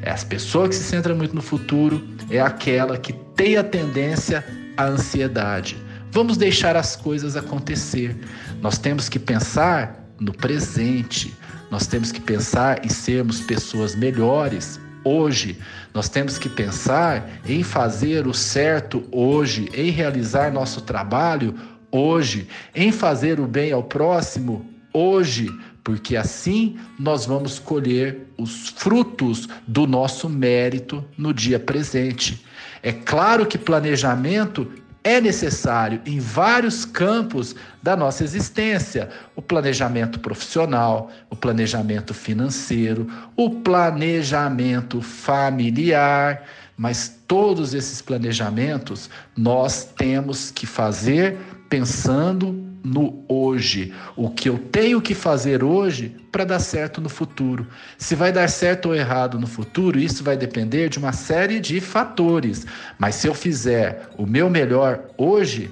As 0.05 0.25
pessoas 0.25 0.71
que 0.71 0.75
se 0.75 0.85
centram 0.85 1.17
muito 1.17 1.35
no 1.35 1.43
futuro 1.43 2.03
é 2.29 2.41
aquela 2.41 2.99
que 2.99 3.13
tem 3.35 3.57
a 3.57 3.65
tendência 3.65 4.45
à 4.77 4.85
ansiedade. 4.85 5.77
Vamos 6.11 6.37
deixar 6.37 6.77
as 6.77 6.97
coisas 6.97 7.37
acontecer. 7.37 8.17
Nós 8.61 8.79
temos 8.79 9.09
que 9.09 9.19
pensar 9.19 10.05
no 10.21 10.33
presente. 10.33 11.35
Nós 11.71 11.87
temos 11.87 12.13
que 12.13 12.21
pensar 12.21 12.85
em 12.85 12.89
sermos 12.89 13.41
pessoas 13.41 13.95
melhores 13.95 14.79
hoje. 15.05 15.59
Nós 15.93 16.09
temos 16.09 16.39
que 16.39 16.49
pensar 16.49 17.29
em 17.47 17.63
fazer 17.63 18.27
o 18.27 18.35
certo 18.35 19.05
hoje, 19.11 19.71
em 19.75 19.91
realizar 19.91 20.53
nosso 20.53 20.81
trabalho 20.83 21.55
hoje, 21.91 22.49
em 22.75 22.91
fazer 22.91 23.39
o 23.39 23.47
bem 23.47 23.73
ao 23.73 23.83
próximo 23.83 24.67
hoje, 24.93 25.51
porque 25.85 26.17
assim 26.17 26.79
nós 26.99 27.27
vamos 27.27 27.59
colher 27.59 28.29
os 28.39 28.69
frutos 28.71 29.49
do 29.67 29.87
nosso 29.87 30.29
mérito 30.29 31.05
no 31.17 31.35
dia 31.35 31.59
presente. 31.59 32.45
É 32.83 32.93
claro 32.93 33.47
que 33.47 33.59
planejamento 33.59 34.69
é 35.05 35.21
necessário 35.21 36.01
em 36.07 36.19
vários 36.19 36.85
campos 36.85 37.55
da 37.83 37.97
nossa 37.97 38.23
existência: 38.23 39.09
o 39.35 39.43
planejamento 39.43 40.21
profissional, 40.21 41.11
o 41.29 41.37
planejamento 41.37 42.15
financeiro, 42.15 43.09
o 43.37 43.51
planejamento 43.51 45.01
familiar. 45.01 46.43
Mas 46.77 47.21
todos 47.29 47.75
esses 47.75 48.01
planejamentos 48.01 49.11
nós 49.37 49.85
temos 49.85 50.51
que 50.51 50.67
fazer 50.67 51.37
pensando 51.69 52.62
no 52.85 53.25
hoje, 53.29 53.93
o 54.17 54.31
que 54.31 54.49
eu 54.49 54.59
tenho 54.59 55.01
que 55.01 55.15
fazer 55.15 55.63
hoje 55.63 56.17
para 56.31 56.45
dar 56.45 56.59
certo 56.59 57.01
no 57.01 57.09
futuro. 57.09 57.67
Se 57.97 58.15
vai 58.15 58.33
dar 58.33 58.49
certo 58.49 58.87
ou 58.87 58.95
errado 58.95 59.39
no 59.39 59.47
futuro, 59.47 59.99
isso 59.99 60.25
vai 60.25 60.37
depender 60.37 60.89
de 60.89 60.99
uma 60.99 61.13
série 61.13 61.61
de 61.61 61.81
fatores. 61.81 62.67
Mas 62.99 63.17
se 63.17 63.29
eu 63.29 63.35
fizer 63.35 64.09
o 64.19 64.27
meu 64.27 64.51
melhor 64.51 65.05
hoje, 65.17 65.71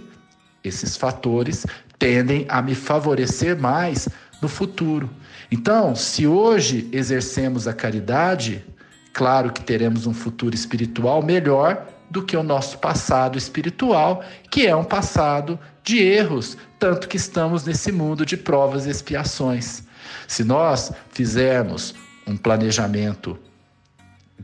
esses 0.62 0.96
fatores 0.96 1.66
tendem 1.98 2.46
a 2.48 2.62
me 2.62 2.74
favorecer 2.74 3.58
mais 3.58 4.08
no 4.40 4.48
futuro. 4.48 5.10
Então, 5.50 5.94
se 5.96 6.26
hoje 6.26 6.88
exercemos 6.92 7.66
a 7.66 7.72
caridade, 7.72 8.64
claro 9.12 9.52
que 9.52 9.62
teremos 9.62 10.06
um 10.06 10.14
futuro 10.14 10.54
espiritual 10.54 11.22
melhor 11.22 11.86
do 12.10 12.22
que 12.22 12.36
o 12.36 12.42
nosso 12.42 12.78
passado 12.78 13.38
espiritual, 13.38 14.24
que 14.50 14.66
é 14.66 14.74
um 14.74 14.84
passado 14.84 15.58
de 15.82 15.98
erros, 15.98 16.56
tanto 16.78 17.08
que 17.08 17.16
estamos 17.16 17.64
nesse 17.64 17.90
mundo 17.92 18.24
de 18.24 18.36
provas 18.36 18.86
e 18.86 18.90
expiações. 18.90 19.82
Se 20.26 20.44
nós 20.44 20.92
fizermos 21.10 21.94
um 22.26 22.36
planejamento 22.36 23.38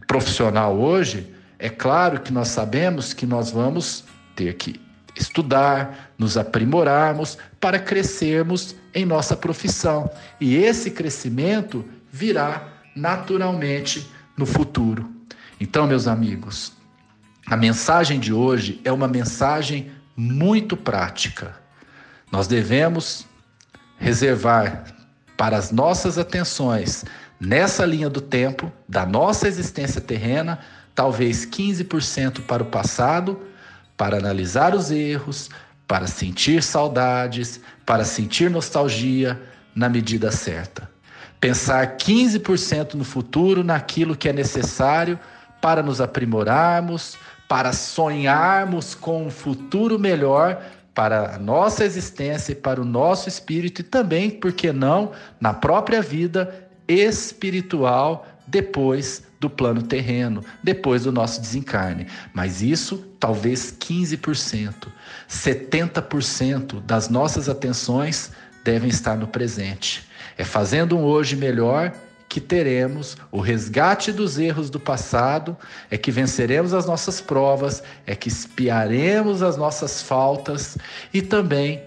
profissional 0.07 0.77
hoje, 0.79 1.33
é 1.59 1.68
claro 1.68 2.20
que 2.20 2.33
nós 2.33 2.49
sabemos 2.49 3.12
que 3.12 3.27
nós 3.27 3.51
vamos 3.51 4.05
ter 4.35 4.55
que 4.55 4.81
estudar, 5.18 6.12
nos 6.18 6.37
aprimorarmos 6.37 7.38
para 7.59 7.79
crescermos 7.79 8.77
em 8.94 9.07
nossa 9.07 9.35
profissão. 9.35 10.11
E 10.40 10.57
esse 10.57 10.90
crescimento 10.90 11.85
virá 12.12 12.68
naturalmente 12.94 14.11
no 14.37 14.44
futuro. 14.44 15.11
Então, 15.59 15.87
meus 15.87 16.07
amigos, 16.07 16.72
a 17.46 17.57
mensagem 17.57 18.20
de 18.20 18.33
hoje 18.33 18.81
é 18.85 18.92
uma 18.92 19.09
mensagem 19.09 19.90
muito 20.16 20.76
prática. 20.76 21.55
Nós 22.33 22.46
devemos 22.46 23.26
reservar 23.98 24.85
para 25.37 25.57
as 25.57 25.70
nossas 25.70 26.18
atenções 26.18 27.05
nessa 27.38 27.85
linha 27.85 28.09
do 28.09 28.20
tempo 28.20 28.72
da 28.88 29.05
nossa 29.05 29.46
existência 29.46 30.00
terrena, 30.00 30.59
talvez 30.94 31.44
15% 31.44 32.42
para 32.46 32.62
o 32.62 32.66
passado, 32.66 33.40
para 33.96 34.17
analisar 34.17 34.75
os 34.75 34.90
erros, 34.90 35.50
para 35.87 36.06
sentir 36.06 36.62
saudades, 36.62 37.60
para 37.85 38.04
sentir 38.04 38.50
nostalgia 38.50 39.40
na 39.75 39.88
medida 39.88 40.33
certa. 40.33 40.90
Pensar 41.38 41.96
15% 41.96 42.94
no 42.94 43.04
futuro, 43.04 43.62
naquilo 43.62 44.17
que 44.17 44.29
é 44.29 44.33
necessário 44.33 45.19
para 45.60 45.83
nos 45.83 46.00
aprimorarmos, 46.00 47.17
para 47.49 47.73
sonharmos 47.73 48.94
com 48.94 49.27
um 49.27 49.31
futuro 49.31 49.99
melhor 49.99 50.63
para 50.94 51.35
a 51.35 51.38
nossa 51.38 51.85
existência 51.85 52.53
e 52.53 52.57
para 52.57 52.81
o 52.81 52.85
nosso 52.85 53.29
espírito 53.29 53.83
e 53.83 53.85
também, 53.85 54.31
por 54.31 54.53
que 54.53 54.73
não, 54.73 55.13
na 55.38 55.53
própria 55.53 56.01
vida 56.01 56.69
espiritual 56.88 58.27
depois 58.47 59.23
do 59.38 59.51
plano 59.51 59.83
terreno, 59.83 60.42
depois 60.63 61.03
do 61.05 61.13
nosso 61.13 61.40
desencarne. 61.40 62.07
Mas 62.33 62.63
isso 62.63 63.05
talvez 63.21 63.77
15%. 63.79 64.88
70% 65.29 66.81
das 66.81 67.09
nossas 67.09 67.49
atenções 67.49 68.31
devem 68.65 68.88
estar 68.88 69.17
no 69.17 69.27
presente. 69.27 70.07
É 70.38 70.44
fazendo 70.44 70.97
um 70.97 71.03
hoje 71.03 71.37
melhor 71.37 71.92
que 72.29 72.40
teremos. 72.40 73.16
O 73.31 73.40
resgate 73.40 74.12
dos 74.12 74.38
erros 74.38 74.70
do 74.70 74.81
passado, 74.81 75.56
é 75.90 75.96
que 75.96 76.10
venceremos 76.10 76.74
as 76.74 76.87
nossas 76.87 77.20
provas, 77.20 77.83
é 78.06 78.14
que 78.14 78.29
espiaremos 78.29 79.42
as 79.42 79.56
nossas 79.56 80.02
faltas 80.02 80.77
e 81.12 81.22
também 81.22 81.83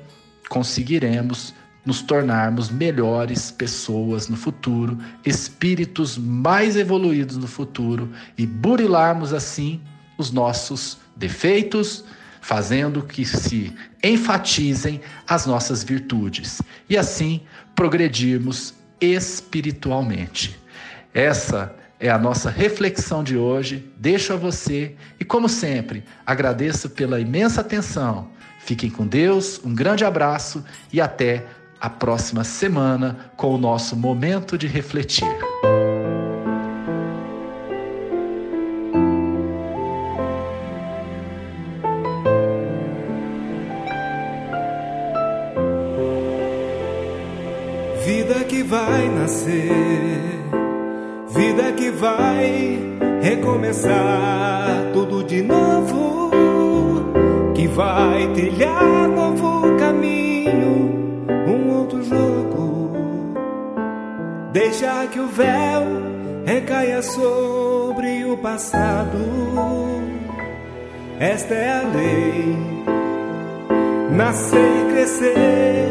conseguiremos 0.50 1.54
nos 1.86 2.02
tornarmos 2.02 2.70
melhores 2.70 3.52
pessoas 3.52 4.28
no 4.28 4.36
futuro, 4.36 4.98
espíritos 5.26 6.18
mais 6.18 6.76
evoluídos 6.76 7.38
no 7.38 7.48
futuro 7.48 8.12
e 8.38 8.46
burilarmos 8.46 9.34
assim 9.34 9.82
os 10.18 10.32
nossos 10.32 10.98
defeitos, 11.16 12.04
fazendo 12.42 13.02
que 13.02 13.26
se 13.26 13.74
enfatizem 14.04 15.02
as 15.28 15.46
nossas 15.46 15.84
virtudes. 15.84 16.62
E 16.90 16.98
assim 16.98 17.42
progredirmos 17.76 18.74
espiritualmente. 19.02 20.60
Essa 21.14 21.76
é 22.00 22.10
a 22.10 22.18
nossa 22.18 22.50
reflexão 22.50 23.24
de 23.24 23.36
hoje. 23.38 23.92
Deixo 23.98 24.34
a 24.34 24.38
você 24.38 24.96
e, 25.20 25.26
como 25.26 25.50
sempre, 25.50 26.04
agradeço 26.26 26.90
pela 26.90 27.20
imensa 27.20 27.62
atenção. 27.62 28.30
Fiquem 28.60 28.90
com 28.90 29.06
Deus, 29.06 29.60
um 29.64 29.74
grande 29.74 30.06
abraço 30.06 30.64
e 30.92 31.02
até 31.02 31.46
a 31.80 31.90
próxima 31.90 32.44
semana 32.44 33.32
com 33.36 33.54
o 33.54 33.58
nosso 33.58 33.96
momento 33.96 34.58
de 34.58 34.68
refletir. 34.68 35.28
Que 48.60 48.64
vai 48.64 49.08
nascer, 49.08 49.72
vida 51.30 51.72
que 51.72 51.90
vai 51.92 52.78
recomeçar 53.22 54.92
tudo 54.92 55.24
de 55.24 55.42
novo, 55.42 56.30
que 57.56 57.68
vai 57.68 58.28
trilhar 58.34 59.08
novo 59.08 59.78
caminho, 59.78 61.26
um 61.48 61.78
outro 61.78 62.04
jogo. 62.04 62.98
Deixa 64.52 65.08
que 65.08 65.22
o 65.22 65.28
véu 65.28 65.84
recaia 66.44 67.02
sobre 67.02 68.26
o 68.26 68.36
passado. 68.36 69.20
Esta 71.18 71.54
é 71.54 71.70
a 71.70 71.84
lei. 71.84 72.69
Nascer 74.20 74.60
e 74.60 74.92
crescer, 74.92 75.88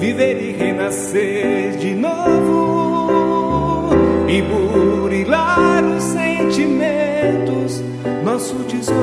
viver 0.00 0.42
e 0.42 0.50
renascer 0.50 1.76
de 1.76 1.94
novo 1.94 3.90
e 4.28 4.42
burilar 4.42 5.84
os 5.84 6.02
sentimentos, 6.02 7.80
nosso 8.24 8.56
tesouro. 8.64 8.98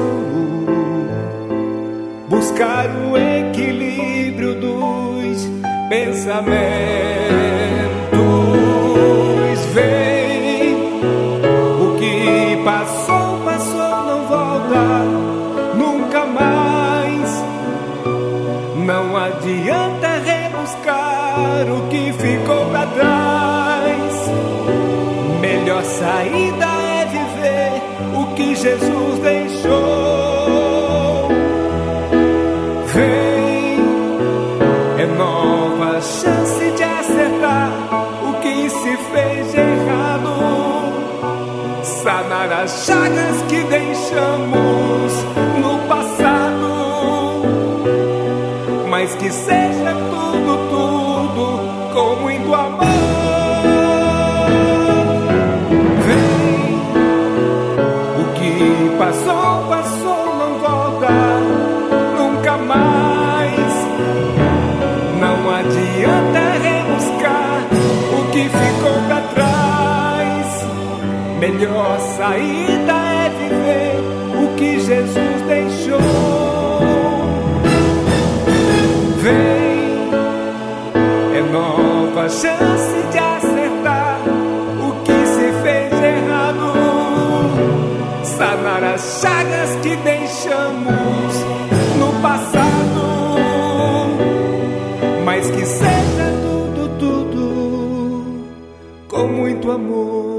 Buscar 2.28 2.90
o 3.10 3.16
equilíbrio 3.18 4.56
dos 4.56 5.48
pensamentos. 5.88 6.66
Vem, 9.74 10.15
deixamos 44.16 45.14
no 45.62 45.78
passado 45.90 46.70
mas 48.90 49.14
que 49.16 49.30
seja 49.30 49.94
tudo, 50.10 50.58
tudo 50.70 51.60
com 51.94 52.16
muito 52.22 52.56
amor. 52.56 52.86
Vem, 56.06 56.82
o 58.22 58.26
que 58.36 58.98
passou, 58.98 59.68
passou, 59.70 60.36
não 60.38 60.60
volta 60.60 61.12
nunca 62.18 62.58
mais. 62.58 63.74
Não 65.20 65.50
adianta 65.52 66.40
rebuscar 66.64 67.68
o 68.18 68.32
que 68.32 68.44
ficou 68.44 68.98
pra 69.08 69.22
trás. 69.34 70.66
Melhor 71.38 72.00
saída 72.00 73.05
que 74.58 74.80
Jesus 74.80 75.42
deixou. 75.48 76.00
Vem, 79.18 80.10
é 81.36 81.42
nova 81.52 82.30
chance 82.30 83.08
de 83.12 83.18
acertar 83.18 84.22
o 84.80 85.04
que 85.04 85.26
se 85.28 85.52
fez 85.64 85.94
errado, 85.94 86.74
sanar 88.24 88.84
as 88.84 89.22
chagas 89.22 89.76
que 89.82 89.96
deixamos 89.98 91.36
no 92.00 92.22
passado, 92.22 93.06
mas 95.26 95.50
que 95.50 95.66
seja 95.66 96.34
tudo, 96.42 96.90
tudo 97.00 98.46
com 99.08 99.28
muito 99.28 99.72
amor. 99.72 100.35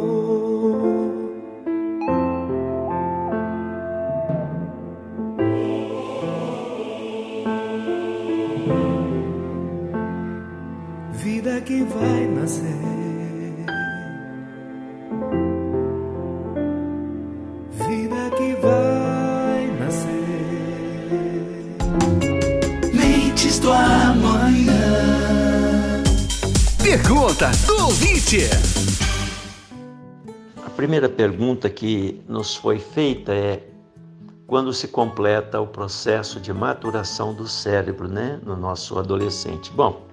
Ouvinte. 27.86 28.38
A 30.64 30.70
primeira 30.70 31.08
pergunta 31.08 31.70
que 31.70 32.20
nos 32.28 32.56
foi 32.56 32.80
feita 32.80 33.32
é 33.32 33.62
quando 34.44 34.72
se 34.72 34.88
completa 34.88 35.60
o 35.60 35.68
processo 35.68 36.40
de 36.40 36.52
maturação 36.52 37.32
do 37.32 37.46
cérebro, 37.46 38.08
né, 38.08 38.40
no 38.44 38.56
nosso 38.56 38.98
adolescente. 38.98 39.70
Bom, 39.70 40.04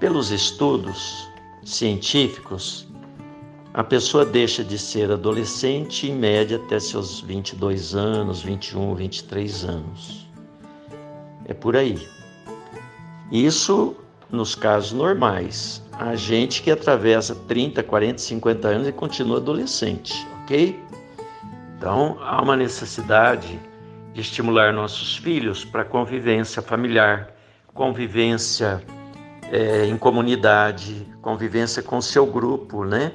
pelos 0.00 0.30
estudos 0.30 1.28
científicos, 1.62 2.88
a 3.74 3.84
pessoa 3.84 4.24
deixa 4.24 4.64
de 4.64 4.78
ser 4.78 5.12
adolescente 5.12 6.08
em 6.08 6.14
média 6.14 6.56
até 6.56 6.80
seus 6.80 7.20
22 7.20 7.94
anos, 7.94 8.40
21, 8.40 8.94
23 8.94 9.64
anos. 9.64 10.26
É 11.44 11.52
por 11.52 11.76
aí. 11.76 11.98
Isso 13.30 13.94
nos 14.30 14.54
casos 14.54 14.92
normais. 14.92 15.86
A 15.98 16.14
gente 16.14 16.62
que 16.62 16.70
atravessa 16.70 17.34
30, 17.34 17.82
40, 17.82 18.18
50 18.18 18.68
anos 18.68 18.88
e 18.88 18.92
continua 18.92 19.38
adolescente, 19.38 20.14
ok? 20.42 20.80
Então, 21.76 22.16
há 22.20 22.40
uma 22.40 22.56
necessidade 22.56 23.58
de 24.14 24.20
estimular 24.20 24.72
nossos 24.72 25.16
filhos 25.16 25.64
para 25.64 25.84
convivência 25.84 26.62
familiar, 26.62 27.34
convivência 27.74 28.80
é, 29.50 29.86
em 29.86 29.98
comunidade, 29.98 31.04
convivência 31.20 31.82
com 31.82 32.00
seu 32.00 32.24
grupo, 32.26 32.84
né? 32.84 33.12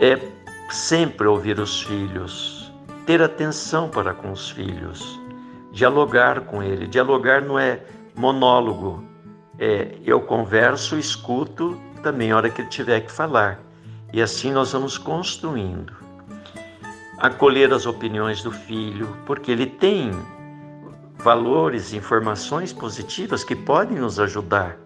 É 0.00 0.18
sempre 0.70 1.28
ouvir 1.28 1.60
os 1.60 1.82
filhos, 1.82 2.72
ter 3.06 3.22
atenção 3.22 3.88
para 3.88 4.12
com 4.12 4.32
os 4.32 4.50
filhos, 4.50 5.20
dialogar 5.70 6.40
com 6.42 6.62
ele. 6.62 6.88
Dialogar 6.88 7.42
não 7.42 7.58
é 7.58 7.80
monólogo, 8.16 9.04
é 9.60 9.98
eu 10.06 10.22
converso, 10.22 10.98
escuto 10.98 11.78
também 12.02 12.32
a 12.32 12.36
hora 12.36 12.48
que 12.48 12.62
ele 12.62 12.68
tiver 12.70 13.00
que 13.02 13.12
falar. 13.12 13.60
E 14.10 14.22
assim 14.22 14.50
nós 14.50 14.72
vamos 14.72 14.96
construindo. 14.96 15.92
Acolher 17.18 17.70
as 17.74 17.84
opiniões 17.84 18.42
do 18.42 18.50
filho, 18.50 19.14
porque 19.26 19.52
ele 19.52 19.66
tem 19.66 20.10
valores, 21.18 21.92
informações 21.92 22.72
positivas 22.72 23.44
que 23.44 23.54
podem 23.54 23.98
nos 23.98 24.18
ajudar. 24.18 24.78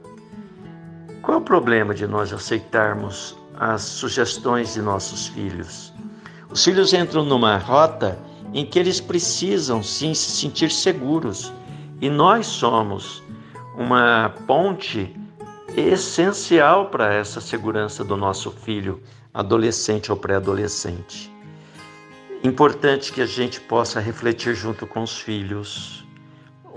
Qual 1.22 1.38
é 1.38 1.40
o 1.40 1.44
problema 1.44 1.94
de 1.94 2.08
nós 2.08 2.32
aceitarmos 2.32 3.38
as 3.56 3.82
sugestões 3.82 4.74
de 4.74 4.82
nossos 4.82 5.28
filhos? 5.28 5.92
Os 6.50 6.64
filhos 6.64 6.92
entram 6.92 7.24
numa 7.24 7.56
rota 7.56 8.18
em 8.52 8.66
que 8.66 8.80
eles 8.80 9.00
precisam 9.00 9.82
sim 9.82 10.12
se 10.12 10.32
sentir 10.32 10.70
seguros 10.70 11.52
e 12.00 12.10
nós 12.10 12.46
somos 12.46 13.22
uma 13.76 14.32
ponte 14.46 15.14
essencial 15.76 16.90
para 16.90 17.12
essa 17.12 17.40
segurança 17.40 18.04
do 18.04 18.16
nosso 18.16 18.50
filho, 18.50 19.02
adolescente 19.32 20.12
ou 20.12 20.16
pré-adolescente. 20.16 21.32
Importante 22.42 23.12
que 23.12 23.20
a 23.20 23.26
gente 23.26 23.60
possa 23.60 23.98
refletir 23.98 24.54
junto 24.54 24.86
com 24.86 25.02
os 25.02 25.18
filhos, 25.18 26.06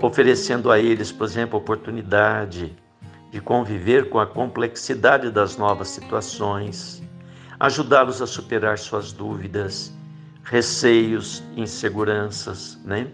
oferecendo 0.02 0.70
a 0.70 0.78
eles, 0.78 1.12
por 1.12 1.24
exemplo, 1.24 1.56
a 1.56 1.62
oportunidade 1.62 2.74
de 3.30 3.40
conviver 3.40 4.08
com 4.08 4.18
a 4.18 4.26
complexidade 4.26 5.30
das 5.30 5.56
novas 5.56 5.88
situações, 5.88 7.02
ajudá-los 7.60 8.22
a 8.22 8.26
superar 8.26 8.78
suas 8.78 9.12
dúvidas, 9.12 9.92
receios, 10.42 11.42
inseguranças, 11.56 12.78
né? 12.84 13.08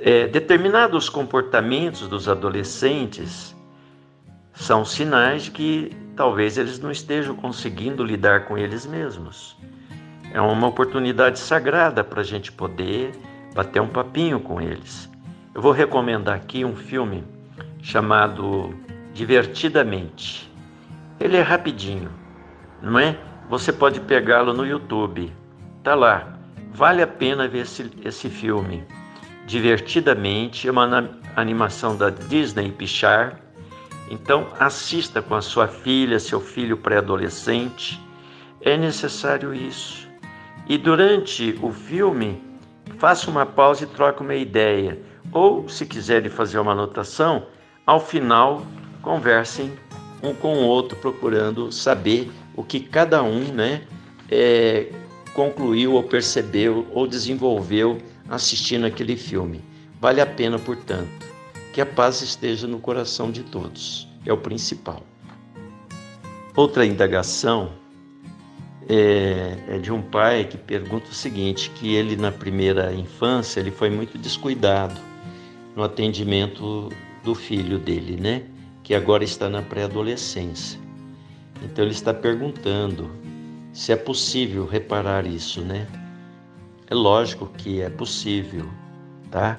É, 0.00 0.26
determinados 0.26 1.08
comportamentos 1.08 2.08
dos 2.08 2.28
adolescentes 2.28 3.54
são 4.52 4.84
sinais 4.84 5.44
de 5.44 5.50
que 5.50 5.96
talvez 6.16 6.58
eles 6.58 6.78
não 6.78 6.90
estejam 6.90 7.34
conseguindo 7.34 8.04
lidar 8.04 8.46
com 8.46 8.56
eles 8.56 8.86
mesmos. 8.86 9.56
É 10.32 10.40
uma 10.40 10.66
oportunidade 10.66 11.38
sagrada 11.38 12.02
para 12.02 12.20
a 12.20 12.24
gente 12.24 12.50
poder 12.50 13.12
bater 13.54 13.80
um 13.80 13.88
papinho 13.88 14.40
com 14.40 14.60
eles. 14.60 15.08
Eu 15.54 15.62
vou 15.62 15.72
recomendar 15.72 16.34
aqui 16.34 16.64
um 16.64 16.74
filme 16.74 17.24
chamado 17.80 18.74
Divertidamente. 19.12 20.52
Ele 21.20 21.36
é 21.36 21.42
rapidinho, 21.42 22.10
não 22.82 22.98
é? 22.98 23.16
Você 23.48 23.72
pode 23.72 24.00
pegá-lo 24.00 24.52
no 24.52 24.66
YouTube. 24.66 25.32
Tá 25.84 25.94
lá. 25.94 26.36
Vale 26.72 27.02
a 27.02 27.06
pena 27.06 27.46
ver 27.46 27.60
esse, 27.60 27.88
esse 28.04 28.28
filme. 28.28 28.82
Divertidamente, 29.46 30.66
é 30.66 30.70
uma 30.70 31.10
animação 31.36 31.96
da 31.96 32.10
Disney 32.10 32.70
Pixar. 32.72 33.40
Então, 34.10 34.48
assista 34.58 35.20
com 35.20 35.34
a 35.34 35.42
sua 35.42 35.68
filha, 35.68 36.18
seu 36.18 36.40
filho 36.40 36.76
pré-adolescente. 36.76 38.00
É 38.60 38.76
necessário 38.76 39.54
isso. 39.54 40.08
E 40.66 40.78
durante 40.78 41.58
o 41.62 41.70
filme, 41.70 42.42
faça 42.98 43.30
uma 43.30 43.44
pausa 43.44 43.84
e 43.84 43.86
troque 43.86 44.22
uma 44.22 44.34
ideia. 44.34 44.98
Ou, 45.30 45.68
se 45.68 45.84
quiserem 45.84 46.30
fazer 46.30 46.58
uma 46.58 46.72
anotação, 46.72 47.46
ao 47.86 48.00
final 48.00 48.64
conversem 49.02 49.72
um 50.22 50.32
com 50.32 50.54
o 50.54 50.66
outro, 50.66 50.96
procurando 50.96 51.70
saber 51.70 52.30
o 52.56 52.62
que 52.64 52.80
cada 52.80 53.22
um 53.22 53.52
né, 53.52 53.82
é, 54.30 54.90
concluiu 55.34 55.92
ou 55.92 56.02
percebeu 56.02 56.86
ou 56.92 57.06
desenvolveu 57.06 57.98
assistindo 58.28 58.86
aquele 58.86 59.16
filme. 59.16 59.60
Vale 60.00 60.20
a 60.20 60.26
pena, 60.26 60.58
portanto, 60.58 61.08
que 61.72 61.80
a 61.80 61.86
paz 61.86 62.22
esteja 62.22 62.66
no 62.66 62.78
coração 62.78 63.30
de 63.30 63.42
todos, 63.42 64.08
é 64.24 64.32
o 64.32 64.36
principal. 64.36 65.02
Outra 66.56 66.86
indagação 66.86 67.72
é, 68.88 69.56
é, 69.68 69.78
de 69.78 69.92
um 69.92 70.02
pai 70.02 70.44
que 70.44 70.56
pergunta 70.56 71.10
o 71.10 71.14
seguinte, 71.14 71.70
que 71.70 71.94
ele 71.94 72.16
na 72.16 72.30
primeira 72.30 72.92
infância 72.94 73.60
ele 73.60 73.70
foi 73.70 73.90
muito 73.90 74.18
descuidado 74.18 75.00
no 75.74 75.82
atendimento 75.82 76.90
do 77.24 77.34
filho 77.34 77.78
dele, 77.78 78.20
né? 78.20 78.42
Que 78.82 78.94
agora 78.94 79.24
está 79.24 79.48
na 79.48 79.62
pré-adolescência. 79.62 80.78
Então 81.62 81.84
ele 81.84 81.94
está 81.94 82.12
perguntando 82.12 83.10
se 83.72 83.90
é 83.90 83.96
possível 83.96 84.66
reparar 84.66 85.26
isso, 85.26 85.60
né? 85.62 85.88
É 86.94 86.96
lógico 86.96 87.46
que 87.58 87.82
é 87.82 87.90
possível, 87.90 88.66
tá? 89.28 89.58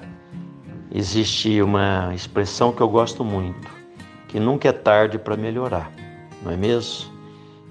Existe 0.90 1.60
uma 1.60 2.14
expressão 2.14 2.72
que 2.72 2.80
eu 2.80 2.88
gosto 2.88 3.22
muito, 3.22 3.68
que 4.26 4.40
nunca 4.40 4.70
é 4.70 4.72
tarde 4.72 5.18
para 5.18 5.36
melhorar, 5.36 5.92
não 6.42 6.50
é 6.50 6.56
mesmo? 6.56 7.12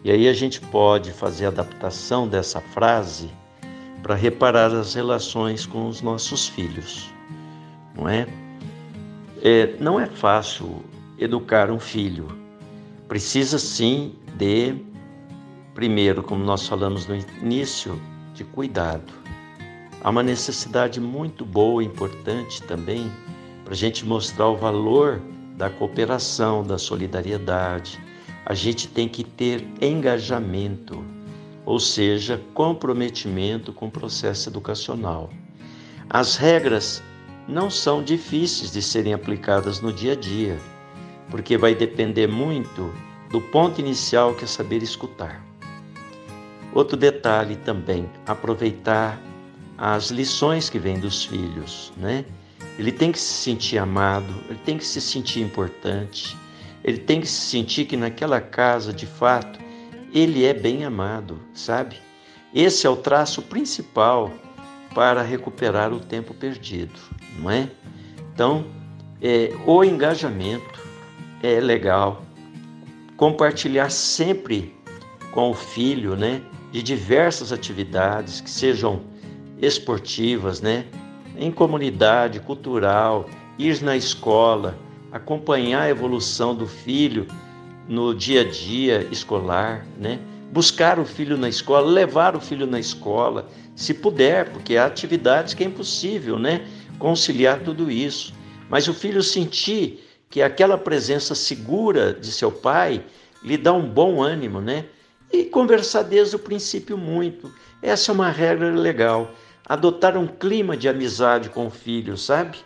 E 0.03 0.11
aí 0.11 0.28
a 0.28 0.34
gente 0.34 0.61
pode 0.61 1.11
fazer 1.11 1.47
adaptação 1.47 2.28
dessa 2.28 2.61
frase 2.61 3.28
para 4.03 4.13
reparar 4.13 4.72
as 4.72 4.93
relações 4.93 5.66
com 5.66 5.88
os 5.88 5.99
nossos 5.99 6.47
filhos, 6.47 7.11
não 7.95 8.07
é? 8.07 8.28
é? 9.41 9.76
Não 9.80 9.99
é 9.99 10.05
fácil 10.05 10.86
educar 11.18 11.72
um 11.72 11.80
filho. 11.80 12.28
Precisa 13.07 13.57
sim 13.57 14.13
de, 14.38 14.76
primeiro, 15.74 16.22
como 16.22 16.45
nós 16.45 16.68
falamos 16.68 17.07
no 17.07 17.16
início, 17.41 17.99
de 18.36 18.43
cuidado. 18.43 19.24
Há 20.05 20.11
uma 20.11 20.21
necessidade 20.21 21.01
muito 21.01 21.43
boa 21.43 21.81
e 21.81 21.87
importante 21.87 22.61
também 22.61 23.11
para 23.63 23.73
a 23.73 23.75
gente 23.75 24.05
mostrar 24.05 24.47
o 24.49 24.55
valor 24.55 25.19
da 25.57 25.67
cooperação, 25.67 26.61
da 26.61 26.77
solidariedade, 26.77 27.99
a 28.45 28.53
gente 28.53 28.87
tem 28.87 29.09
que 29.09 29.23
ter 29.23 29.67
engajamento, 29.81 31.03
ou 31.65 31.79
seja, 31.79 32.39
comprometimento 32.53 33.73
com 33.73 33.87
o 33.87 33.91
processo 33.91 34.47
educacional. 34.47 35.31
As 36.07 36.35
regras 36.35 37.01
não 37.47 37.71
são 37.71 38.03
difíceis 38.03 38.71
de 38.71 38.83
serem 38.83 39.11
aplicadas 39.11 39.81
no 39.81 39.91
dia 39.91 40.11
a 40.11 40.15
dia, 40.15 40.59
porque 41.31 41.57
vai 41.57 41.73
depender 41.73 42.27
muito 42.27 42.93
do 43.31 43.41
ponto 43.41 43.81
inicial 43.81 44.35
que 44.35 44.43
é 44.43 44.47
saber 44.47 44.83
escutar. 44.83 45.43
Outro 46.75 46.95
detalhe 46.95 47.55
também, 47.55 48.07
aproveitar 48.27 49.19
as 49.78 50.09
lições 50.09 50.69
que 50.69 50.80
vêm 50.80 50.99
dos 50.99 51.26
filhos, 51.26 51.91
né? 51.97 52.26
Ele 52.78 52.91
tem 52.91 53.11
que 53.11 53.19
se 53.19 53.34
sentir 53.34 53.78
amado, 53.78 54.34
ele 54.49 54.59
tem 54.65 54.78
que 54.78 54.86
se 54.86 54.99
sentir 54.99 55.41
importante, 55.41 56.36
ele 56.84 56.97
tem 56.97 57.21
que 57.21 57.28
se 57.28 57.49
sentir 57.49 57.86
que 57.86 57.97
naquela 57.97 58.41
casa, 58.41 58.93
de 58.93 59.05
fato, 59.05 59.59
ele 60.13 60.45
é 60.45 60.53
bem 60.53 60.86
amado, 60.86 61.39
sabe? 61.53 61.97
Esse 62.53 62.88
é 62.88 62.89
o 62.89 62.95
traço 62.95 63.41
principal 63.41 64.32
para 64.93 65.21
recuperar 65.21 65.91
o 65.91 65.99
tempo 65.99 66.34
perdido, 66.34 66.99
não 67.39 67.51
é? 67.51 67.69
Então, 68.34 68.65
é, 69.21 69.53
o 69.65 69.84
engajamento 69.84 70.82
é 71.43 71.59
legal. 71.59 72.23
Compartilhar 73.17 73.89
sempre 73.89 74.73
com 75.32 75.51
o 75.51 75.53
filho, 75.53 76.15
né, 76.15 76.41
de 76.71 76.82
diversas 76.82 77.51
atividades 77.51 78.39
que 78.39 78.49
sejam 78.49 79.01
esportivas, 79.61 80.61
né, 80.61 80.85
em 81.37 81.51
comunidade, 81.51 82.39
cultural, 82.39 83.29
ir 83.57 83.81
na 83.81 83.95
escola, 83.95 84.77
acompanhar 85.11 85.83
a 85.83 85.89
evolução 85.89 86.55
do 86.55 86.67
filho 86.67 87.27
no 87.87 88.13
dia 88.13 88.41
a 88.41 88.43
dia 88.43 89.07
escolar, 89.11 89.85
né? 89.97 90.19
Buscar 90.51 90.99
o 90.99 91.05
filho 91.05 91.37
na 91.37 91.49
escola, 91.49 91.87
levar 91.87 92.35
o 92.35 92.41
filho 92.41 92.65
na 92.65 92.79
escola, 92.79 93.47
se 93.75 93.93
puder, 93.93 94.49
porque 94.51 94.77
há 94.77 94.85
atividades 94.85 95.53
que 95.53 95.63
é 95.63 95.67
impossível, 95.67 96.39
né? 96.39 96.65
Conciliar 96.97 97.59
tudo 97.59 97.91
isso. 97.91 98.33
Mas 98.69 98.87
o 98.87 98.93
filho 98.93 99.21
sentir 99.21 100.03
que 100.29 100.41
aquela 100.41 100.77
presença 100.77 101.35
segura 101.35 102.13
de 102.13 102.31
seu 102.31 102.51
pai 102.51 103.03
lhe 103.43 103.57
dá 103.57 103.73
um 103.73 103.87
bom 103.87 104.21
ânimo, 104.21 104.59
né? 104.59 104.85
E 105.31 105.43
conversar 105.43 106.03
desde 106.03 106.35
o 106.35 106.39
princípio 106.39 106.97
muito. 106.97 107.51
Essa 107.81 108.11
é 108.11 108.13
uma 108.13 108.29
regra 108.29 108.71
legal. 108.71 109.31
Adotar 109.68 110.16
um 110.16 110.28
clima 110.28 110.78
de 110.78 110.88
amizade 110.88 111.49
com 111.49 111.66
o 111.66 111.72
filho, 111.72 112.16
sabe? 112.18 112.59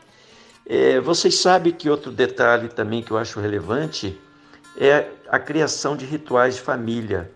É, 0.65 0.99
vocês 0.99 1.35
sabem 1.35 1.71
que 1.71 1.89
outro 1.89 2.11
detalhe 2.11 2.67
também 2.67 3.01
que 3.01 3.11
eu 3.11 3.17
acho 3.17 3.39
relevante 3.39 4.19
é 4.77 5.07
a 5.29 5.39
criação 5.39 5.95
de 5.95 6.05
rituais 6.05 6.55
de 6.55 6.61
família, 6.61 7.31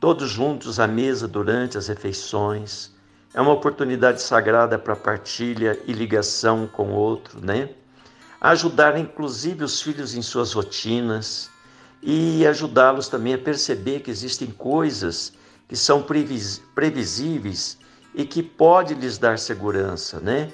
todos 0.00 0.28
juntos 0.28 0.80
à 0.80 0.88
mesa 0.88 1.28
durante 1.28 1.78
as 1.78 1.86
refeições. 1.86 2.90
É 3.32 3.40
uma 3.40 3.52
oportunidade 3.52 4.20
sagrada 4.20 4.78
para 4.78 4.96
partilha 4.96 5.78
e 5.86 5.92
ligação 5.92 6.66
com 6.66 6.88
o 6.88 6.94
outro, 6.94 7.40
né? 7.40 7.70
Ajudar 8.40 8.98
inclusive 8.98 9.62
os 9.62 9.80
filhos 9.80 10.14
em 10.14 10.22
suas 10.22 10.52
rotinas 10.52 11.48
e 12.02 12.44
ajudá-los 12.46 13.08
também 13.08 13.34
a 13.34 13.38
perceber 13.38 14.00
que 14.00 14.10
existem 14.10 14.48
coisas 14.50 15.32
que 15.68 15.76
são 15.76 16.02
previsíveis 16.74 17.78
e 18.14 18.24
que 18.24 18.42
pode 18.42 18.94
lhes 18.94 19.18
dar 19.18 19.38
segurança, 19.38 20.20
né? 20.20 20.50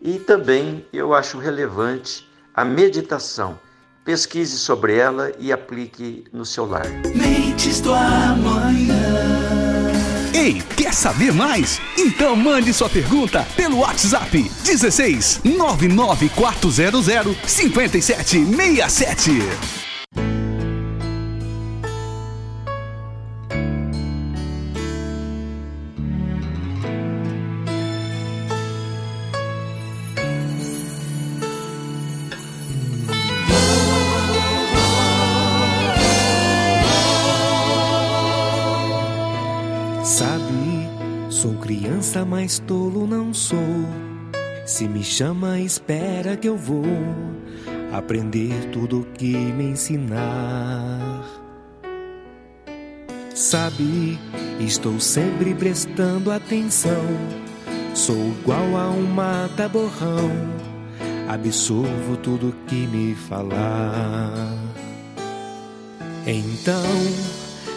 E 0.00 0.18
também 0.18 0.86
eu 0.92 1.14
acho 1.14 1.38
relevante 1.38 2.28
a 2.54 2.64
meditação. 2.64 3.58
Pesquise 4.04 4.58
sobre 4.58 4.96
ela 4.96 5.32
e 5.38 5.52
aplique 5.52 6.24
no 6.32 6.44
seu 6.44 6.66
lar. 6.66 6.86
Mentes 7.14 7.80
do 7.80 7.92
amanhã. 7.92 8.96
Ei, 10.34 10.62
quer 10.76 10.94
saber 10.94 11.32
mais? 11.32 11.80
Então 11.98 12.34
mande 12.34 12.72
sua 12.72 12.88
pergunta 12.88 13.46
pelo 13.54 13.80
WhatsApp 13.80 14.50
16 14.64 15.42
99400 15.44 17.06
5767. 17.46 19.79
Sabe, 40.02 40.88
sou 41.28 41.54
criança, 41.54 42.24
mas 42.24 42.58
tolo 42.58 43.06
não 43.06 43.34
sou. 43.34 43.58
Se 44.64 44.88
me 44.88 45.04
chama, 45.04 45.60
espera 45.60 46.36
que 46.36 46.48
eu 46.48 46.56
vou 46.56 46.84
aprender 47.92 48.70
tudo 48.72 49.06
que 49.14 49.34
me 49.34 49.70
ensinar. 49.70 51.24
Sabe, 53.34 54.18
estou 54.58 54.98
sempre 54.98 55.54
prestando 55.54 56.30
atenção. 56.30 57.04
Sou 57.94 58.16
igual 58.16 58.76
a 58.76 58.88
um 58.90 59.02
mata-borrão, 59.02 60.30
absorvo 61.28 62.16
tudo 62.22 62.54
que 62.66 62.86
me 62.86 63.14
falar. 63.14 64.54
Então, 66.26 66.84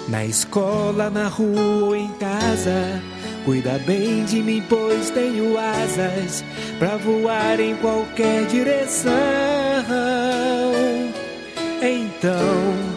na 0.08 0.26
escola, 0.26 1.10
na 1.10 1.28
rua 1.28 1.86
ou 1.86 1.96
em 1.96 2.10
casa, 2.20 3.02
cuida 3.46 3.80
bem 3.86 4.26
de 4.26 4.42
mim, 4.42 4.64
pois 4.68 5.10
tenho 5.10 5.58
asas 5.58 6.44
para 6.80 6.98
voar 6.98 7.60
em 7.60 7.76
qualquer 7.78 8.46
direção. 8.48 9.14
Então, 11.82 12.94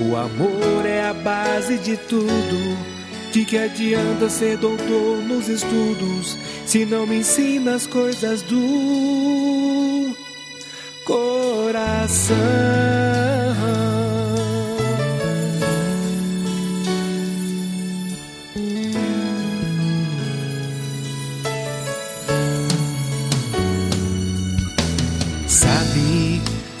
o 0.00 0.16
amor 0.16 0.86
é 0.86 1.08
a 1.08 1.14
base 1.14 1.78
de 1.78 1.96
tudo. 1.96 2.98
De 3.32 3.44
que 3.44 3.58
adianta 3.58 4.28
ser 4.30 4.56
doutor 4.56 5.18
nos 5.22 5.48
estudos 5.48 6.36
se 6.64 6.86
não 6.86 7.06
me 7.06 7.18
ensina 7.18 7.74
as 7.74 7.86
coisas 7.86 8.40
do 8.42 10.14
coração? 11.04 12.97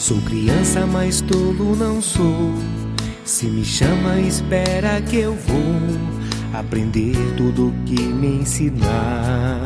Sou 0.08 0.22
criança, 0.22 0.86
mas 0.86 1.20
tolo 1.20 1.76
não 1.76 2.00
sou. 2.00 2.54
Se 3.26 3.44
me 3.44 3.62
chama, 3.62 4.18
espera 4.18 5.02
que 5.02 5.16
eu 5.16 5.34
vou 5.34 6.58
aprender 6.58 7.14
tudo 7.36 7.74
que 7.84 8.00
me 8.00 8.40
ensinar. 8.40 9.62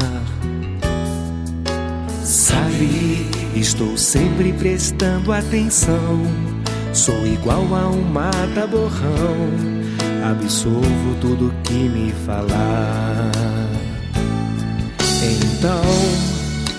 Sabe, 2.25 3.25
estou 3.55 3.97
sempre 3.97 4.53
prestando 4.55 5.33
atenção. 5.33 6.27
Sou 6.93 7.25
igual 7.25 7.65
a 7.77 7.89
um 7.89 8.03
mata-borrão, 8.03 9.49
absorvo 10.29 11.15
tudo 11.21 11.55
que 11.63 11.89
me 11.89 12.13
falar. 12.27 13.31
Então, 15.23 15.85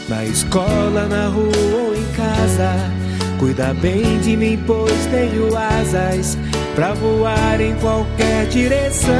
na 0.09 0.25
escola, 0.25 1.07
na 1.07 1.29
rua 1.29 1.47
ou 1.87 1.95
em 1.95 2.05
casa, 2.13 3.02
cuida 3.43 3.73
bem 3.73 4.19
de 4.19 4.37
mim, 4.37 4.57
pois 4.65 5.05
tenho 5.07 5.53
asas 5.53 6.37
pra 6.75 6.93
voar 6.93 7.59
em 7.59 7.75
qualquer 7.75 8.47
direção. 8.47 9.13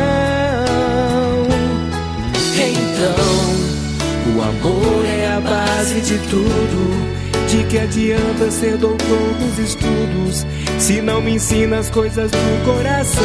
Então, 2.56 4.34
o 4.34 4.42
amor 4.42 5.06
é 5.06 5.28
a 5.28 5.42
base 5.42 6.00
de 6.00 6.18
tudo. 6.30 7.14
De 7.50 7.66
que 7.66 7.78
adianta 7.78 8.50
ser 8.50 8.78
doutor 8.78 9.36
nos 9.42 9.60
estudos 9.60 10.46
se 10.80 11.02
não 11.02 11.22
me 11.22 11.34
ensina 11.34 11.80
as 11.80 11.90
coisas 11.90 12.32
do 12.32 12.66
coração? 12.66 13.24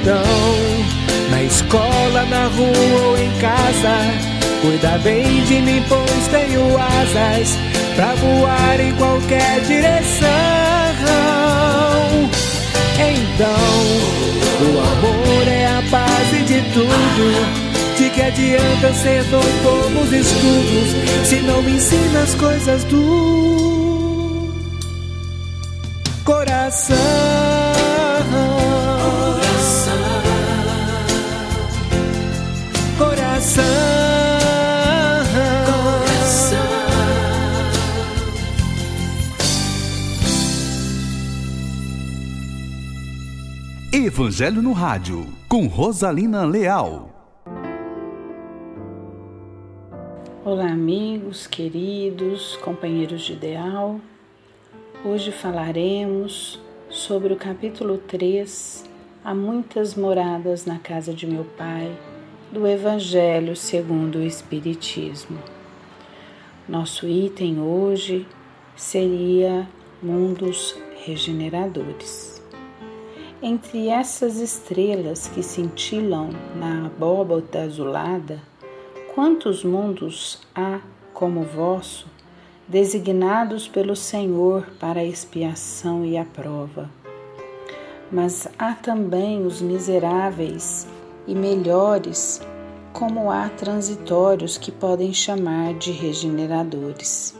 Então, 0.00 1.30
na 1.30 1.42
escola, 1.42 2.24
na 2.24 2.46
rua 2.46 3.08
ou 3.08 3.18
em 3.18 3.30
casa, 3.38 4.33
cuida 4.64 4.98
bem 4.98 5.44
de 5.44 5.60
mim, 5.60 5.84
pois 5.88 6.28
tenho 6.28 6.78
asas 6.78 7.58
pra 7.94 8.14
voar 8.14 8.80
em 8.80 8.94
qualquer 8.94 9.60
direção. 9.60 10.28
Então, 12.96 13.46
o 14.62 14.78
amor 14.78 15.48
é 15.48 15.66
a 15.66 15.82
base 15.90 16.42
de 16.44 16.62
tudo. 16.72 17.64
De 17.98 18.10
que 18.10 18.22
adianta 18.22 18.92
ser 18.94 19.22
doutor 19.24 19.90
nos 19.90 20.12
estudos 20.12 21.28
se 21.28 21.36
não 21.42 21.62
me 21.62 21.72
ensina 21.72 22.22
as 22.22 22.34
coisas 22.34 22.82
do 22.84 24.52
coração? 26.24 27.63
Evangelho 44.16 44.62
no 44.62 44.72
Rádio, 44.72 45.26
com 45.48 45.66
Rosalina 45.66 46.44
Leal. 46.44 47.10
Olá, 50.44 50.70
amigos, 50.70 51.48
queridos, 51.48 52.54
companheiros 52.58 53.22
de 53.22 53.32
ideal. 53.32 53.98
Hoje 55.04 55.32
falaremos 55.32 56.62
sobre 56.88 57.32
o 57.32 57.36
capítulo 57.36 57.98
3, 57.98 58.88
Há 59.24 59.34
muitas 59.34 59.96
moradas 59.96 60.64
na 60.64 60.78
casa 60.78 61.12
de 61.12 61.26
meu 61.26 61.44
Pai, 61.58 61.92
do 62.52 62.68
Evangelho 62.68 63.56
segundo 63.56 64.18
o 64.18 64.24
Espiritismo. 64.24 65.40
Nosso 66.68 67.08
item 67.08 67.58
hoje 67.58 68.28
seria 68.76 69.68
Mundos 70.00 70.76
Regeneradores. 71.04 72.33
Entre 73.46 73.88
essas 73.88 74.38
estrelas 74.38 75.28
que 75.28 75.42
cintilam 75.42 76.30
na 76.56 76.86
abóbada 76.86 77.64
azulada, 77.64 78.40
quantos 79.14 79.62
mundos 79.62 80.40
há 80.54 80.80
como 81.12 81.42
o 81.42 81.44
vosso, 81.44 82.06
designados 82.66 83.68
pelo 83.68 83.94
Senhor 83.94 84.66
para 84.80 85.00
a 85.00 85.04
expiação 85.04 86.06
e 86.06 86.16
a 86.16 86.24
prova? 86.24 86.88
Mas 88.10 88.48
há 88.58 88.72
também 88.72 89.44
os 89.44 89.60
miseráveis 89.60 90.88
e 91.26 91.34
melhores, 91.34 92.40
como 92.94 93.30
há 93.30 93.50
transitórios 93.50 94.56
que 94.56 94.72
podem 94.72 95.12
chamar 95.12 95.74
de 95.74 95.92
regeneradores. 95.92 97.38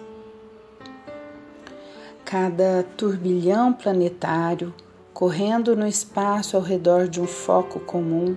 Cada 2.26 2.82
turbilhão 2.94 3.72
planetário, 3.72 4.70
correndo 5.14 5.76
no 5.76 5.86
espaço 5.86 6.56
ao 6.56 6.62
redor 6.62 7.06
de 7.06 7.20
um 7.20 7.26
foco 7.26 7.78
comum, 7.78 8.36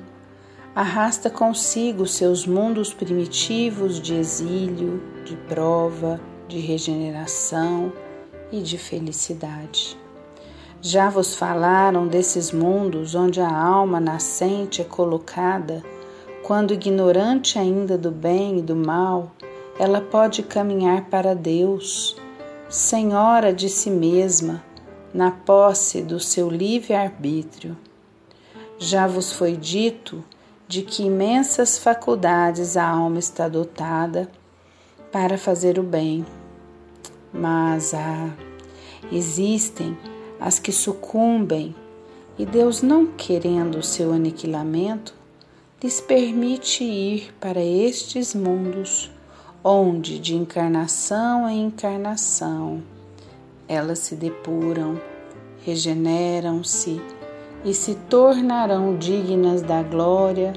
arrasta 0.75 1.27
consigo 1.27 2.05
seus 2.05 2.45
mundos 2.45 2.93
primitivos 2.93 3.99
de 3.99 4.13
exílio, 4.13 5.01
de 5.25 5.35
prova, 5.35 6.21
de 6.47 6.59
regeneração 6.59 7.91
e 8.51 8.61
de 8.61 8.77
felicidade. 8.77 9.97
Já 10.79 11.09
vos 11.09 11.33
falaram 11.33 12.07
desses 12.07 12.51
mundos 12.51 13.15
onde 13.15 13.41
a 13.41 13.51
alma 13.51 13.99
nascente 13.99 14.79
é 14.79 14.85
colocada, 14.85 15.83
quando 16.43 16.75
ignorante 16.75 17.57
ainda 17.57 17.97
do 17.97 18.11
bem 18.11 18.59
e 18.59 18.61
do 18.61 18.75
mal, 18.75 19.31
ela 19.79 19.99
pode 19.99 20.43
caminhar 20.43 21.05
para 21.09 21.33
Deus, 21.33 22.15
senhora 22.69 23.51
de 23.51 23.67
si 23.67 23.89
mesma, 23.89 24.63
na 25.13 25.31
posse 25.31 26.01
do 26.01 26.19
seu 26.19 26.49
livre-arbítrio. 26.49 27.77
Já 28.77 29.07
vos 29.07 29.31
foi 29.31 29.55
dito 29.55 30.23
de 30.67 30.81
que 30.81 31.03
imensas 31.03 31.77
faculdades 31.77 32.75
a 32.75 32.87
alma 32.87 33.19
está 33.19 33.47
dotada 33.47 34.29
para 35.11 35.37
fazer 35.37 35.79
o 35.79 35.83
bem, 35.83 36.25
mas 37.33 37.93
ah, 37.93 38.29
existem 39.11 39.97
as 40.39 40.59
que 40.59 40.71
sucumbem, 40.71 41.73
e 42.37 42.45
Deus, 42.45 42.83
não 42.83 43.07
querendo 43.07 43.79
o 43.79 43.83
seu 43.83 44.11
aniquilamento, 44.11 45.15
lhes 45.81 45.99
permite 45.99 46.83
ir 46.83 47.33
para 47.39 47.63
estes 47.63 48.35
mundos, 48.35 49.09
onde, 49.63 50.19
de 50.19 50.35
encarnação 50.35 51.49
em 51.49 51.65
encarnação, 51.65 52.83
elas 53.67 53.99
se 53.99 54.15
depuram, 54.15 54.99
regeneram-se 55.63 57.01
e 57.65 57.73
se 57.73 57.95
tornarão 58.09 58.95
dignas 58.97 59.61
da 59.61 59.83
glória 59.83 60.53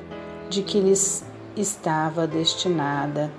de 0.48 0.62
que 0.62 0.80
lhes 0.80 1.24
estava 1.56 2.26
destinada. 2.26 3.30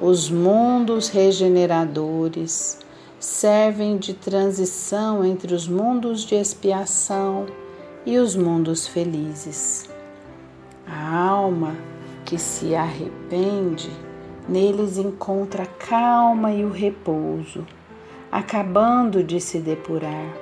Os 0.00 0.28
mundos 0.28 1.08
regeneradores 1.08 2.78
servem 3.18 3.96
de 3.96 4.14
transição 4.14 5.24
entre 5.24 5.54
os 5.54 5.68
mundos 5.68 6.22
de 6.22 6.34
expiação 6.34 7.46
e 8.04 8.18
os 8.18 8.34
mundos 8.34 8.86
felizes. 8.86 9.88
A 10.86 11.28
alma 11.28 11.76
que 12.24 12.36
se 12.36 12.74
arrepende, 12.74 13.90
neles 14.48 14.98
encontra 14.98 15.62
a 15.62 15.66
calma 15.66 16.52
e 16.52 16.64
o 16.64 16.70
repouso, 16.70 17.64
acabando 18.32 19.22
de 19.22 19.40
se 19.40 19.60
depurar. 19.60 20.34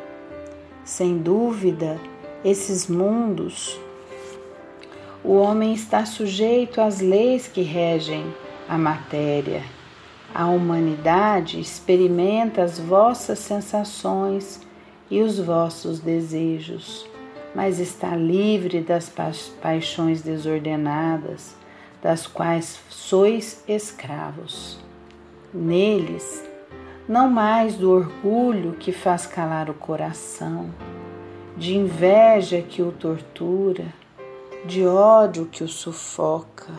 Sem 0.84 1.18
dúvida, 1.18 2.00
esses 2.42 2.86
mundos, 2.86 3.78
o 5.22 5.34
homem 5.34 5.74
está 5.74 6.06
sujeito 6.06 6.80
às 6.80 7.00
leis 7.00 7.46
que 7.46 7.60
regem 7.60 8.24
a 8.66 8.78
matéria 8.78 9.62
a 10.34 10.46
humanidade 10.46 11.60
experimenta 11.60 12.62
as 12.62 12.78
vossas 12.78 13.40
sensações 13.40 14.60
e 15.10 15.20
os 15.20 15.40
vossos 15.40 15.98
desejos, 15.98 17.04
mas 17.52 17.80
está 17.80 18.14
livre 18.14 18.80
das 18.80 19.08
pa 19.08 19.32
paixões 19.60 20.22
desordenadas, 20.22 21.56
das 22.00 22.28
quais 22.28 22.80
sois 22.88 23.64
escravos. 23.66 24.78
Neles, 25.52 26.48
não 27.10 27.28
mais 27.28 27.74
do 27.74 27.90
orgulho 27.90 28.74
que 28.74 28.92
faz 28.92 29.26
calar 29.26 29.68
o 29.68 29.74
coração, 29.74 30.70
de 31.56 31.76
inveja 31.76 32.62
que 32.62 32.82
o 32.82 32.92
tortura, 32.92 33.86
de 34.64 34.86
ódio 34.86 35.46
que 35.46 35.64
o 35.64 35.68
sufoca. 35.68 36.72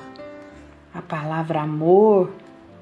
A 0.93 1.01
palavra 1.01 1.59
amor 1.59 2.31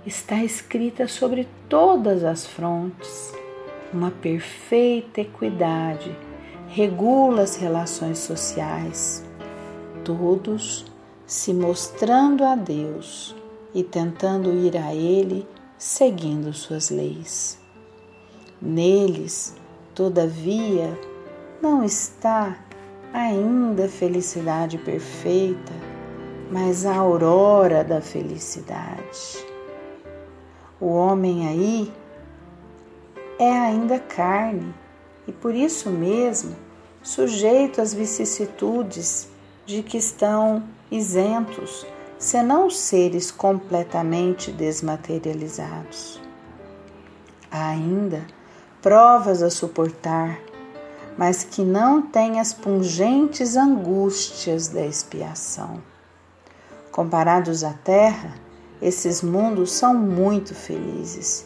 está 0.05 0.43
escrita 0.43 1.07
sobre 1.07 1.47
todas 1.67 2.23
as 2.23 2.45
frontes. 2.45 3.33
Uma 3.91 4.11
perfeita 4.11 5.21
equidade 5.21 6.15
regula 6.67 7.41
as 7.41 7.55
relações 7.55 8.19
sociais, 8.19 9.25
todos 10.03 10.85
se 11.25 11.51
mostrando 11.51 12.43
a 12.43 12.53
Deus 12.53 13.35
e 13.73 13.81
tentando 13.81 14.53
ir 14.53 14.77
a 14.77 14.93
Ele 14.93 15.47
seguindo 15.79 16.51
suas 16.51 16.89
leis. 16.89 17.57
Neles, 18.61 19.55
todavia, 19.95 20.99
não 21.61 21.85
está 21.85 22.59
ainda 23.13 23.85
a 23.85 23.89
felicidade 23.89 24.77
perfeita, 24.77 25.71
mas 26.51 26.85
a 26.85 26.97
aurora 26.97 27.81
da 27.81 28.01
felicidade. 28.01 29.45
O 30.81 30.87
homem 30.87 31.47
aí 31.47 31.93
é 33.39 33.51
ainda 33.51 33.99
carne 33.99 34.73
e 35.25 35.31
por 35.31 35.55
isso 35.55 35.89
mesmo 35.89 36.55
sujeito 37.01 37.79
às 37.79 37.93
vicissitudes 37.93 39.29
de 39.65 39.81
que 39.81 39.97
estão 39.97 40.61
isentos, 40.91 41.85
senão 42.19 42.69
seres 42.69 43.31
completamente 43.31 44.51
desmaterializados. 44.51 46.21
Há 47.49 47.69
ainda 47.69 48.27
provas 48.81 49.41
a 49.41 49.49
suportar, 49.49 50.37
mas 51.17 51.45
que 51.45 51.63
não 51.63 52.01
têm 52.01 52.39
as 52.39 52.53
pungentes 52.53 53.55
angústias 53.55 54.67
da 54.67 54.85
expiação. 54.85 55.81
Comparados 56.91 57.63
à 57.63 57.71
terra, 57.71 58.35
esses 58.81 59.21
mundos 59.21 59.71
são 59.71 59.93
muito 59.93 60.53
felizes 60.53 61.45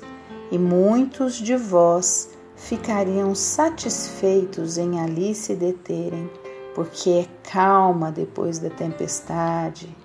e 0.52 0.58
muitos 0.58 1.36
de 1.36 1.56
vós 1.56 2.30
ficariam 2.56 3.36
satisfeitos 3.36 4.78
em 4.78 5.00
ali 5.00 5.36
se 5.36 5.56
deterem, 5.56 6.30
porque 6.74 7.10
é 7.10 7.28
calma 7.50 8.12
depois 8.12 8.58
da 8.58 8.70
tempestade, 8.70 10.03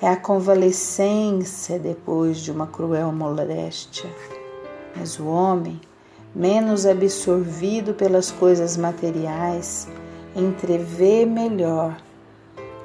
é 0.00 0.08
a 0.08 0.16
convalescência 0.16 1.78
depois 1.78 2.38
de 2.38 2.50
uma 2.50 2.66
cruel 2.66 3.12
moléstia. 3.12 4.10
Mas 4.94 5.18
o 5.18 5.26
homem, 5.26 5.80
menos 6.34 6.86
absorvido 6.86 7.94
pelas 7.94 8.30
coisas 8.30 8.76
materiais, 8.76 9.88
entrevê 10.34 11.24
melhor 11.24 11.96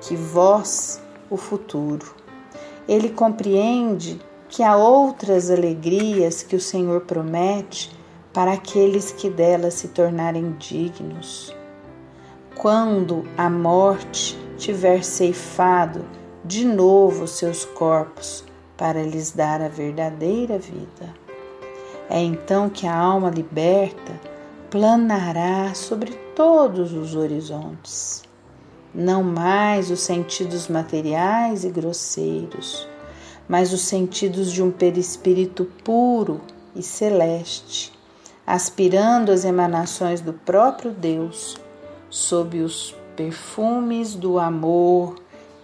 que 0.01 0.15
vós 0.15 1.01
o 1.29 1.37
futuro 1.37 2.21
ele 2.87 3.09
compreende 3.09 4.19
que 4.49 4.63
há 4.63 4.75
outras 4.75 5.49
alegrias 5.49 6.43
que 6.43 6.55
o 6.55 6.59
Senhor 6.59 7.01
promete 7.01 7.89
para 8.33 8.53
aqueles 8.53 9.11
que 9.11 9.29
delas 9.29 9.75
se 9.75 9.89
tornarem 9.89 10.51
dignos. 10.59 11.55
Quando 12.55 13.23
a 13.37 13.49
morte 13.49 14.37
tiver 14.57 15.03
ceifado 15.03 16.05
de 16.43 16.65
novo 16.65 17.27
seus 17.27 17.65
corpos 17.65 18.43
para 18.77 19.03
lhes 19.03 19.31
dar 19.31 19.61
a 19.61 19.67
verdadeira 19.67 20.57
vida. 20.57 21.13
É 22.09 22.19
então 22.19 22.69
que 22.69 22.87
a 22.87 22.95
alma 22.95 23.29
liberta 23.29 24.19
planará 24.69 25.73
sobre 25.73 26.11
todos 26.35 26.93
os 26.93 27.15
horizontes 27.15 28.29
não 28.93 29.23
mais 29.23 29.89
os 29.89 30.01
sentidos 30.01 30.67
materiais 30.67 31.63
e 31.63 31.69
grosseiros, 31.69 32.87
mas 33.47 33.71
os 33.71 33.81
sentidos 33.81 34.51
de 34.51 34.61
um 34.61 34.69
perispírito 34.69 35.65
puro 35.83 36.41
e 36.75 36.83
celeste, 36.83 37.93
aspirando 38.45 39.31
as 39.31 39.45
emanações 39.45 40.21
do 40.21 40.33
próprio 40.33 40.91
Deus, 40.91 41.57
sob 42.09 42.59
os 42.59 42.93
perfumes 43.15 44.13
do 44.15 44.37
amor 44.37 45.15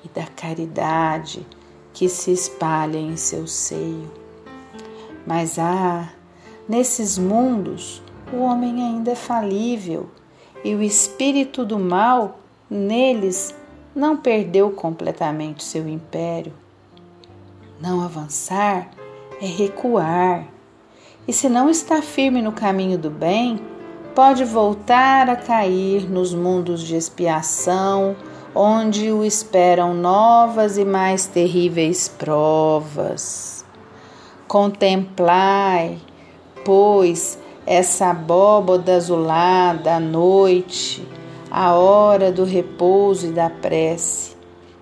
e 0.03 0.09
da 0.09 0.25
caridade 0.25 1.45
que 1.93 2.07
se 2.07 2.31
espalha 2.31 2.97
em 2.97 3.17
seu 3.17 3.47
seio. 3.47 4.11
Mas 5.25 5.57
ah, 5.59 6.09
nesses 6.67 7.17
mundos 7.17 8.01
o 8.31 8.37
homem 8.37 8.81
ainda 8.83 9.11
é 9.11 9.15
falível 9.15 10.09
e 10.63 10.75
o 10.75 10.81
espírito 10.81 11.65
do 11.65 11.79
mal 11.79 12.39
neles 12.69 13.55
não 13.95 14.17
perdeu 14.17 14.71
completamente 14.71 15.63
seu 15.63 15.87
império. 15.87 16.53
Não 17.79 18.01
avançar 18.01 18.91
é 19.41 19.45
recuar. 19.45 20.47
E 21.27 21.33
se 21.33 21.49
não 21.49 21.69
está 21.69 22.01
firme 22.01 22.41
no 22.41 22.51
caminho 22.51 22.97
do 22.97 23.09
bem, 23.09 23.59
pode 24.15 24.43
voltar 24.43 25.29
a 25.29 25.35
cair 25.35 26.09
nos 26.09 26.33
mundos 26.33 26.81
de 26.81 26.95
expiação, 26.95 28.15
onde 28.59 29.11
o 29.11 29.23
esperam 29.23 29.93
novas 29.93 30.79
e 30.79 30.83
mais 30.83 31.27
terríveis 31.27 32.07
provas. 32.07 33.63
Contemplai, 34.47 35.99
pois, 36.65 37.37
essa 37.67 38.09
abóboda 38.09 38.95
azulada 38.95 39.97
à 39.97 39.99
noite, 39.99 41.07
a 41.51 41.75
hora 41.75 42.31
do 42.31 42.43
repouso 42.43 43.27
e 43.27 43.31
da 43.31 43.47
prece, 43.47 44.35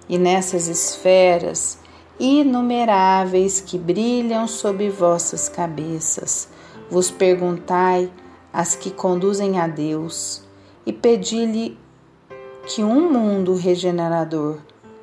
e 0.08 0.18
nessas 0.18 0.70
esferas 0.70 1.78
inumeráveis 2.18 3.60
que 3.60 3.78
brilham 3.78 4.48
sob 4.48 4.90
vossas 4.90 5.50
cabeças, 5.50 6.48
vos 6.90 7.12
perguntai 7.12 8.10
as 8.54 8.74
que 8.74 8.90
conduzem 8.90 9.60
a 9.60 9.68
Deus, 9.68 10.44
e 10.86 10.94
pedi-lhe 10.94 11.78
que 12.66 12.84
um 12.84 13.12
mundo 13.12 13.56
regenerador 13.56 14.60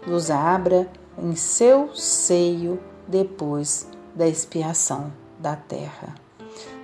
vos 0.06 0.30
abra 0.30 0.88
em 1.16 1.34
seu 1.36 1.94
seio 1.94 2.80
depois 3.06 3.88
da 4.14 4.26
expiação 4.26 5.12
da 5.38 5.56
terra. 5.56 6.14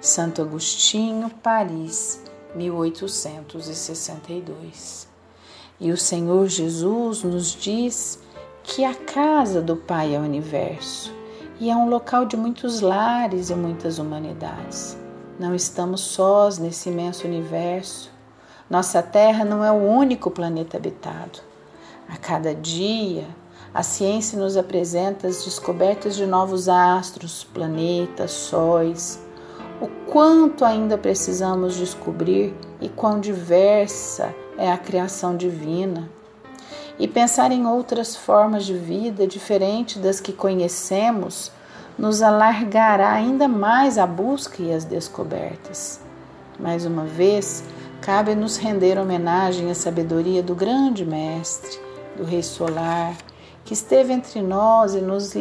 Santo 0.00 0.40
Agostinho, 0.40 1.28
Paris, 1.42 2.22
1862. 2.54 5.08
E 5.80 5.90
o 5.90 5.96
Senhor 5.96 6.46
Jesus 6.46 7.22
nos 7.22 7.52
diz 7.52 8.18
que 8.62 8.84
a 8.84 8.94
casa 8.94 9.60
do 9.60 9.76
Pai 9.76 10.14
é 10.14 10.18
o 10.18 10.22
universo 10.22 11.12
e 11.60 11.70
é 11.70 11.76
um 11.76 11.88
local 11.88 12.24
de 12.24 12.36
muitos 12.36 12.80
lares 12.80 13.50
e 13.50 13.54
muitas 13.54 13.98
humanidades. 13.98 14.96
Não 15.38 15.54
estamos 15.54 16.00
sós 16.00 16.58
nesse 16.58 16.88
imenso 16.88 17.26
universo. 17.26 18.10
Nossa 18.70 19.02
Terra 19.02 19.46
não 19.46 19.64
é 19.64 19.72
o 19.72 19.76
único 19.76 20.30
planeta 20.30 20.76
habitado. 20.76 21.40
A 22.06 22.18
cada 22.18 22.54
dia, 22.54 23.26
a 23.72 23.82
ciência 23.82 24.38
nos 24.38 24.58
apresenta 24.58 25.26
as 25.26 25.42
descobertas 25.42 26.16
de 26.16 26.26
novos 26.26 26.68
astros, 26.68 27.44
planetas, 27.44 28.30
sóis, 28.30 29.22
o 29.80 29.88
quanto 30.10 30.66
ainda 30.66 30.98
precisamos 30.98 31.76
descobrir 31.76 32.54
e 32.78 32.90
quão 32.90 33.20
diversa 33.20 34.34
é 34.58 34.70
a 34.70 34.76
criação 34.76 35.34
divina, 35.34 36.10
e 36.98 37.08
pensar 37.08 37.52
em 37.52 37.66
outras 37.66 38.16
formas 38.16 38.66
de 38.66 38.74
vida 38.74 39.26
diferentes 39.26 40.02
das 40.02 40.20
que 40.20 40.32
conhecemos 40.32 41.50
nos 41.96 42.20
alargará 42.20 43.12
ainda 43.12 43.48
mais 43.48 43.96
a 43.96 44.06
busca 44.06 44.62
e 44.62 44.72
as 44.72 44.84
descobertas. 44.84 46.00
Mais 46.58 46.84
uma 46.84 47.04
vez, 47.04 47.62
cabe-nos 48.00 48.56
render 48.56 48.98
homenagem 48.98 49.70
à 49.70 49.74
sabedoria 49.74 50.42
do 50.42 50.54
grande 50.54 51.04
Mestre, 51.04 51.78
do 52.16 52.24
Rei 52.24 52.42
Solar, 52.42 53.16
que 53.64 53.74
esteve 53.74 54.12
entre 54.12 54.40
nós 54.40 54.94
e 54.94 55.00
nos 55.00 55.32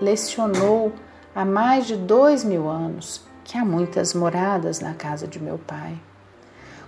lecionou 0.00 0.92
há 1.34 1.44
mais 1.44 1.86
de 1.86 1.96
dois 1.96 2.44
mil 2.44 2.68
anos 2.68 3.22
que 3.44 3.58
há 3.58 3.64
muitas 3.64 4.14
moradas 4.14 4.80
na 4.80 4.94
casa 4.94 5.26
de 5.26 5.40
meu 5.40 5.58
Pai. 5.58 5.98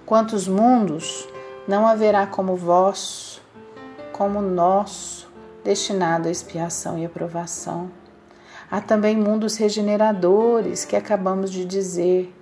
Quantos 0.05 0.49
mundos 0.49 1.29
não 1.67 1.87
haverá 1.87 2.27
como 2.27 2.57
vosso, 2.57 3.43
como 4.13 4.41
nosso, 4.41 5.29
destinado 5.65 6.29
à 6.29 6.31
expiação 6.31 6.99
e 6.99 7.05
aprovação. 7.05 7.91
Há 8.71 8.81
também 8.81 9.17
mundos 9.17 9.57
regeneradores 9.57 10.85
que 10.85 10.97
acabamos 10.97 11.51
de 11.51 11.65
dizer, 11.65 12.35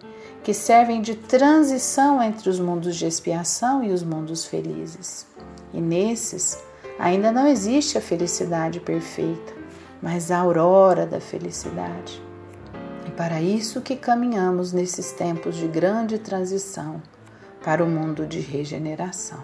que 0.45 0.53
servem 0.53 1.01
de 1.01 1.15
transição 1.15 2.23
entre 2.23 2.51
os 2.51 2.61
mundos 2.61 2.97
de 2.97 3.07
expiação 3.07 3.83
e 3.83 3.91
os 3.91 4.03
mundos 4.03 4.45
felizes. 4.45 5.27
E 5.73 5.81
nesses 5.81 6.63
ainda 6.99 7.33
não 7.33 7.47
existe 7.47 7.97
a 7.97 8.01
felicidade 8.01 8.79
perfeita, 8.79 9.55
mas 10.03 10.31
a 10.31 10.39
aurora 10.39 11.07
da 11.07 11.19
felicidade. 11.19 12.23
E 13.07 13.11
para 13.11 13.41
isso 13.41 13.81
que 13.81 13.97
caminhamos 13.97 14.71
nesses 14.71 15.13
tempos 15.13 15.57
de 15.57 15.67
grande 15.67 16.19
transição 16.19 17.03
para 17.65 17.83
o 17.83 17.89
mundo 17.89 18.27
de 18.27 18.41
regeneração. 18.41 19.43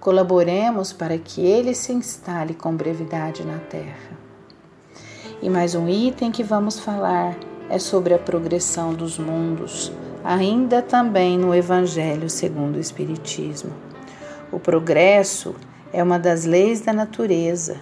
Colaboremos 0.00 0.92
para 0.92 1.16
que 1.18 1.40
ele 1.40 1.72
se 1.72 1.92
instale 1.92 2.52
com 2.52 2.74
brevidade 2.74 3.44
na 3.44 3.58
Terra. 3.58 4.18
E 5.40 5.48
mais 5.48 5.76
um 5.76 5.88
item 5.88 6.32
que 6.32 6.42
vamos 6.42 6.80
falar 6.80 7.36
é 7.68 7.78
sobre 7.78 8.14
a 8.14 8.18
progressão 8.18 8.94
dos 8.94 9.18
mundos, 9.18 9.92
ainda 10.24 10.80
também 10.80 11.38
no 11.38 11.54
Evangelho 11.54 12.28
segundo 12.30 12.76
o 12.76 12.80
Espiritismo. 12.80 13.72
O 14.50 14.58
progresso 14.58 15.54
é 15.92 16.02
uma 16.02 16.18
das 16.18 16.44
leis 16.44 16.80
da 16.80 16.92
natureza. 16.92 17.76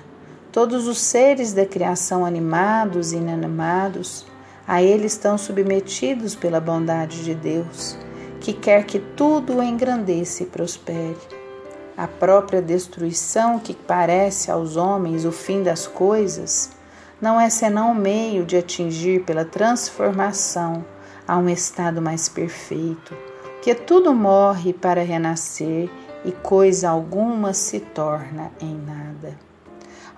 Todos 0.51 0.89
os 0.89 0.99
seres 0.99 1.53
da 1.53 1.65
criação, 1.65 2.25
animados 2.25 3.13
e 3.13 3.17
inanimados, 3.17 4.27
a 4.67 4.83
ele 4.83 5.07
estão 5.07 5.39
submetidos 5.39 6.35
pela 6.35 6.61
bondade 6.61 7.23
de 7.23 7.35
Deus, 7.35 7.97
que 8.41 8.53
quer 8.53 8.85
que 8.85 8.99
tudo 8.99 9.63
engrandeça 9.63 10.43
e 10.43 10.47
prospere. 10.47 11.17
A 11.97 12.09
própria 12.09 12.61
destruição 12.61 13.59
que 13.59 13.75
parece 13.75 14.51
aos 14.51 14.77
homens 14.77 15.25
o 15.25 15.33
fim 15.33 15.63
das 15.63 15.87
coisas 15.87 16.76
não 17.21 17.41
é 17.41 17.49
senão 17.49 17.93
o 17.93 17.95
meio 17.95 18.45
de 18.45 18.57
atingir 18.57 19.25
pela 19.25 19.45
transformação 19.45 20.85
a 21.27 21.37
um 21.39 21.49
estado 21.49 22.01
mais 22.01 22.29
perfeito, 22.29 23.17
que 23.63 23.75
tudo 23.75 24.15
morre 24.15 24.73
para 24.73 25.03
renascer 25.03 25.91
e 26.25 26.31
coisa 26.31 26.91
alguma 26.91 27.53
se 27.53 27.81
torna 27.81 28.53
em 28.61 28.77
nada. 28.77 29.37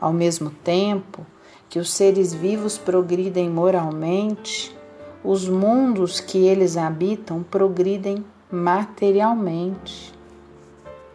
Ao 0.01 0.13
mesmo 0.13 0.51
tempo 0.51 1.25
que 1.69 1.79
os 1.79 1.93
seres 1.93 2.33
vivos 2.33 2.79
progridem 2.79 3.49
moralmente, 3.49 4.77
os 5.23 5.49
mundos 5.49 6.21
que 6.21 6.47
eles 6.47 6.77
habitam 6.77 7.43
progridem 7.43 8.25
materialmente. 8.51 10.15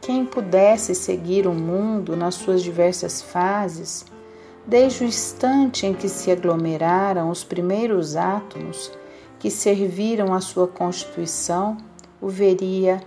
Quem 0.02 0.26
pudesse 0.26 0.94
seguir 0.94 1.48
o 1.48 1.54
mundo 1.54 2.16
nas 2.16 2.36
suas 2.36 2.62
diversas 2.62 3.22
fases, 3.22 4.06
desde 4.66 5.03
o 5.03 5.07
instante 5.07 5.86
em 5.86 5.93
que 5.93 6.07
se 6.07 6.32
aglomeraram 6.32 7.30
os 7.30 7.43
primeiros 7.43 8.16
átomos 8.16 8.91
que 9.39 9.51
serviram 9.51 10.34
à 10.34 10.39
sua 10.39 10.68
constituição, 10.68 11.78
o 12.22 12.30
veria 12.30 13.01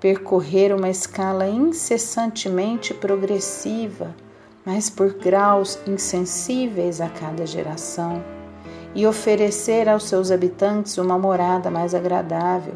percorrer 0.00 0.74
uma 0.74 0.90
escala 0.90 1.48
incessantemente 1.48 2.92
progressiva, 2.92 4.14
mas 4.66 4.90
por 4.90 5.14
graus 5.14 5.78
insensíveis 5.86 7.00
a 7.00 7.08
cada 7.08 7.46
geração, 7.46 8.22
e 8.94 9.06
oferecer 9.06 9.88
aos 9.88 10.04
seus 10.04 10.30
habitantes 10.30 10.98
uma 10.98 11.18
morada 11.18 11.70
mais 11.70 11.94
agradável, 11.94 12.74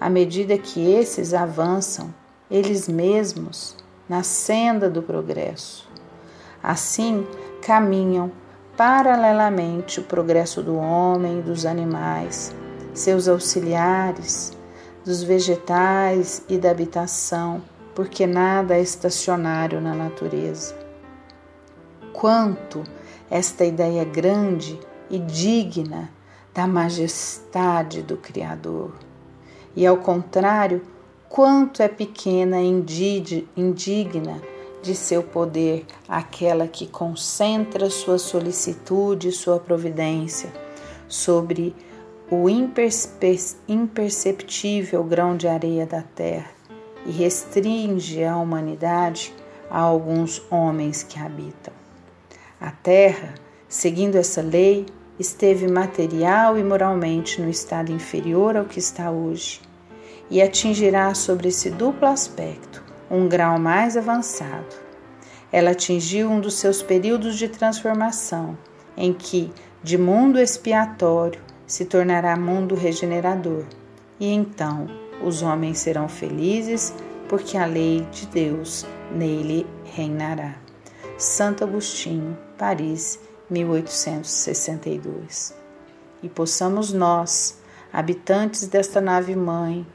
à 0.00 0.08
medida 0.08 0.56
que 0.56 0.92
esses 0.92 1.34
avançam, 1.34 2.12
eles 2.50 2.88
mesmos, 2.88 3.76
na 4.08 4.22
senda 4.22 4.88
do 4.88 5.02
progresso. 5.02 5.91
Assim, 6.62 7.26
caminham 7.60 8.30
paralelamente 8.76 10.00
o 10.00 10.04
progresso 10.04 10.62
do 10.62 10.76
homem 10.76 11.40
e 11.40 11.42
dos 11.42 11.66
animais, 11.66 12.54
seus 12.94 13.28
auxiliares, 13.28 14.56
dos 15.04 15.22
vegetais 15.22 16.44
e 16.48 16.56
da 16.56 16.70
habitação, 16.70 17.62
porque 17.94 18.26
nada 18.26 18.76
é 18.76 18.80
estacionário 18.80 19.80
na 19.80 19.94
natureza. 19.94 20.76
Quanto 22.12 22.84
esta 23.30 23.64
ideia 23.64 24.04
grande 24.04 24.78
e 25.10 25.18
digna 25.18 26.10
da 26.54 26.66
majestade 26.66 28.02
do 28.02 28.16
Criador, 28.16 28.92
e 29.74 29.86
ao 29.86 29.96
contrário, 29.96 30.82
quanto 31.28 31.82
é 31.82 31.88
pequena 31.88 32.60
e 32.60 32.68
indigna 33.56 34.40
de 34.82 34.94
seu 34.94 35.22
poder 35.22 35.86
aquela 36.08 36.66
que 36.66 36.86
concentra 36.86 37.88
sua 37.88 38.18
solicitude 38.18 39.28
e 39.28 39.32
sua 39.32 39.60
providência 39.60 40.52
sobre 41.08 41.74
o 42.30 42.48
imperceptível 42.48 45.04
grão 45.04 45.36
de 45.36 45.46
areia 45.46 45.86
da 45.86 46.02
terra 46.02 46.50
e 47.06 47.12
restringe 47.12 48.24
a 48.24 48.36
humanidade 48.36 49.32
a 49.70 49.78
alguns 49.78 50.42
homens 50.50 51.02
que 51.02 51.18
habitam. 51.18 51.72
A 52.60 52.70
terra, 52.70 53.34
seguindo 53.68 54.16
essa 54.16 54.42
lei, 54.42 54.86
esteve 55.18 55.68
material 55.68 56.58
e 56.58 56.64
moralmente 56.64 57.40
no 57.40 57.48
estado 57.48 57.92
inferior 57.92 58.56
ao 58.56 58.64
que 58.64 58.78
está 58.78 59.10
hoje 59.10 59.60
e 60.30 60.40
atingirá 60.40 61.12
sobre 61.14 61.48
esse 61.48 61.70
duplo 61.70 62.06
aspecto 62.06 62.81
um 63.12 63.28
grau 63.28 63.58
mais 63.58 63.94
avançado. 63.94 64.74
Ela 65.52 65.72
atingiu 65.72 66.30
um 66.30 66.40
dos 66.40 66.54
seus 66.54 66.82
períodos 66.82 67.36
de 67.36 67.46
transformação, 67.46 68.56
em 68.96 69.12
que, 69.12 69.52
de 69.82 69.98
mundo 69.98 70.40
expiatório, 70.40 71.38
se 71.66 71.84
tornará 71.84 72.34
mundo 72.36 72.74
regenerador. 72.74 73.66
E 74.18 74.32
então 74.32 74.88
os 75.22 75.42
homens 75.42 75.76
serão 75.78 76.08
felizes, 76.08 76.94
porque 77.28 77.58
a 77.58 77.66
lei 77.66 78.00
de 78.10 78.24
Deus 78.26 78.86
nele 79.14 79.66
reinará. 79.84 80.54
Santo 81.18 81.64
Agostinho, 81.64 82.38
Paris, 82.56 83.20
1862. 83.50 85.54
E 86.22 86.30
possamos 86.30 86.94
nós, 86.94 87.60
habitantes 87.92 88.66
desta 88.66 89.02
nave 89.02 89.36
mãe, 89.36 89.86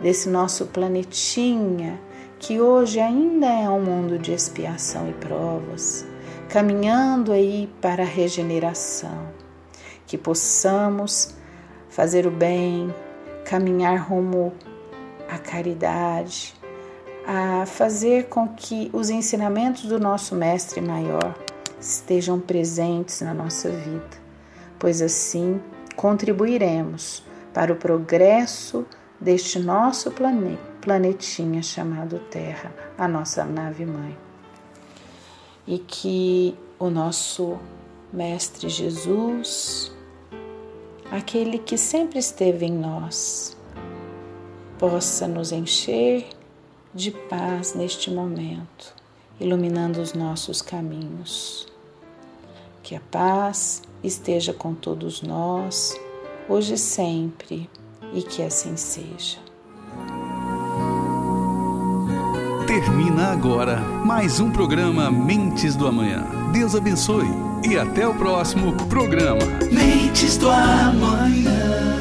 desse 0.00 0.28
nosso 0.28 0.66
planetinha, 0.66 1.98
que 2.38 2.60
hoje 2.60 3.00
ainda 3.00 3.46
é 3.46 3.68
um 3.68 3.80
mundo 3.80 4.18
de 4.18 4.32
expiação 4.32 5.08
e 5.08 5.12
provas, 5.14 6.06
caminhando 6.48 7.32
aí 7.32 7.68
para 7.80 8.02
a 8.02 8.06
regeneração, 8.06 9.28
que 10.06 10.18
possamos 10.18 11.34
fazer 11.88 12.26
o 12.26 12.30
bem, 12.30 12.94
caminhar 13.44 13.98
rumo 13.98 14.52
à 15.28 15.38
caridade, 15.38 16.54
a 17.26 17.64
fazer 17.66 18.26
com 18.26 18.48
que 18.48 18.90
os 18.92 19.10
ensinamentos 19.10 19.84
do 19.86 19.98
nosso 19.98 20.34
Mestre 20.34 20.80
Maior 20.80 21.34
estejam 21.80 22.38
presentes 22.38 23.22
na 23.22 23.34
nossa 23.34 23.70
vida, 23.70 24.16
pois 24.78 25.02
assim 25.02 25.60
contribuiremos 25.96 27.24
para 27.52 27.72
o 27.72 27.76
progresso 27.76 28.86
deste 29.20 29.58
nosso 29.58 30.10
planeta 30.10 30.75
planetinha 30.86 31.64
chamado 31.64 32.20
Terra, 32.30 32.72
a 32.96 33.08
nossa 33.08 33.44
nave-mãe. 33.44 34.16
E 35.66 35.80
que 35.80 36.56
o 36.78 36.88
nosso 36.88 37.58
Mestre 38.12 38.68
Jesus, 38.68 39.90
aquele 41.10 41.58
que 41.58 41.76
sempre 41.76 42.20
esteve 42.20 42.66
em 42.66 42.72
nós, 42.72 43.56
possa 44.78 45.26
nos 45.26 45.50
encher 45.50 46.28
de 46.94 47.10
paz 47.10 47.74
neste 47.74 48.08
momento, 48.08 48.94
iluminando 49.40 50.00
os 50.00 50.12
nossos 50.12 50.62
caminhos. 50.62 51.66
Que 52.84 52.94
a 52.94 53.00
paz 53.10 53.82
esteja 54.04 54.52
com 54.52 54.72
todos 54.72 55.20
nós, 55.20 55.98
hoje 56.48 56.74
e 56.74 56.78
sempre, 56.78 57.68
e 58.14 58.22
que 58.22 58.40
assim 58.40 58.76
seja. 58.76 59.45
Termina 62.76 63.28
agora 63.32 63.78
mais 64.04 64.38
um 64.38 64.50
programa 64.50 65.10
Mentes 65.10 65.74
do 65.74 65.86
Amanhã. 65.86 66.26
Deus 66.52 66.74
abençoe 66.74 67.26
e 67.66 67.78
até 67.78 68.06
o 68.06 68.12
próximo 68.12 68.74
programa. 68.86 69.40
Mentes 69.72 70.36
do 70.36 70.50
Amanhã. 70.50 71.95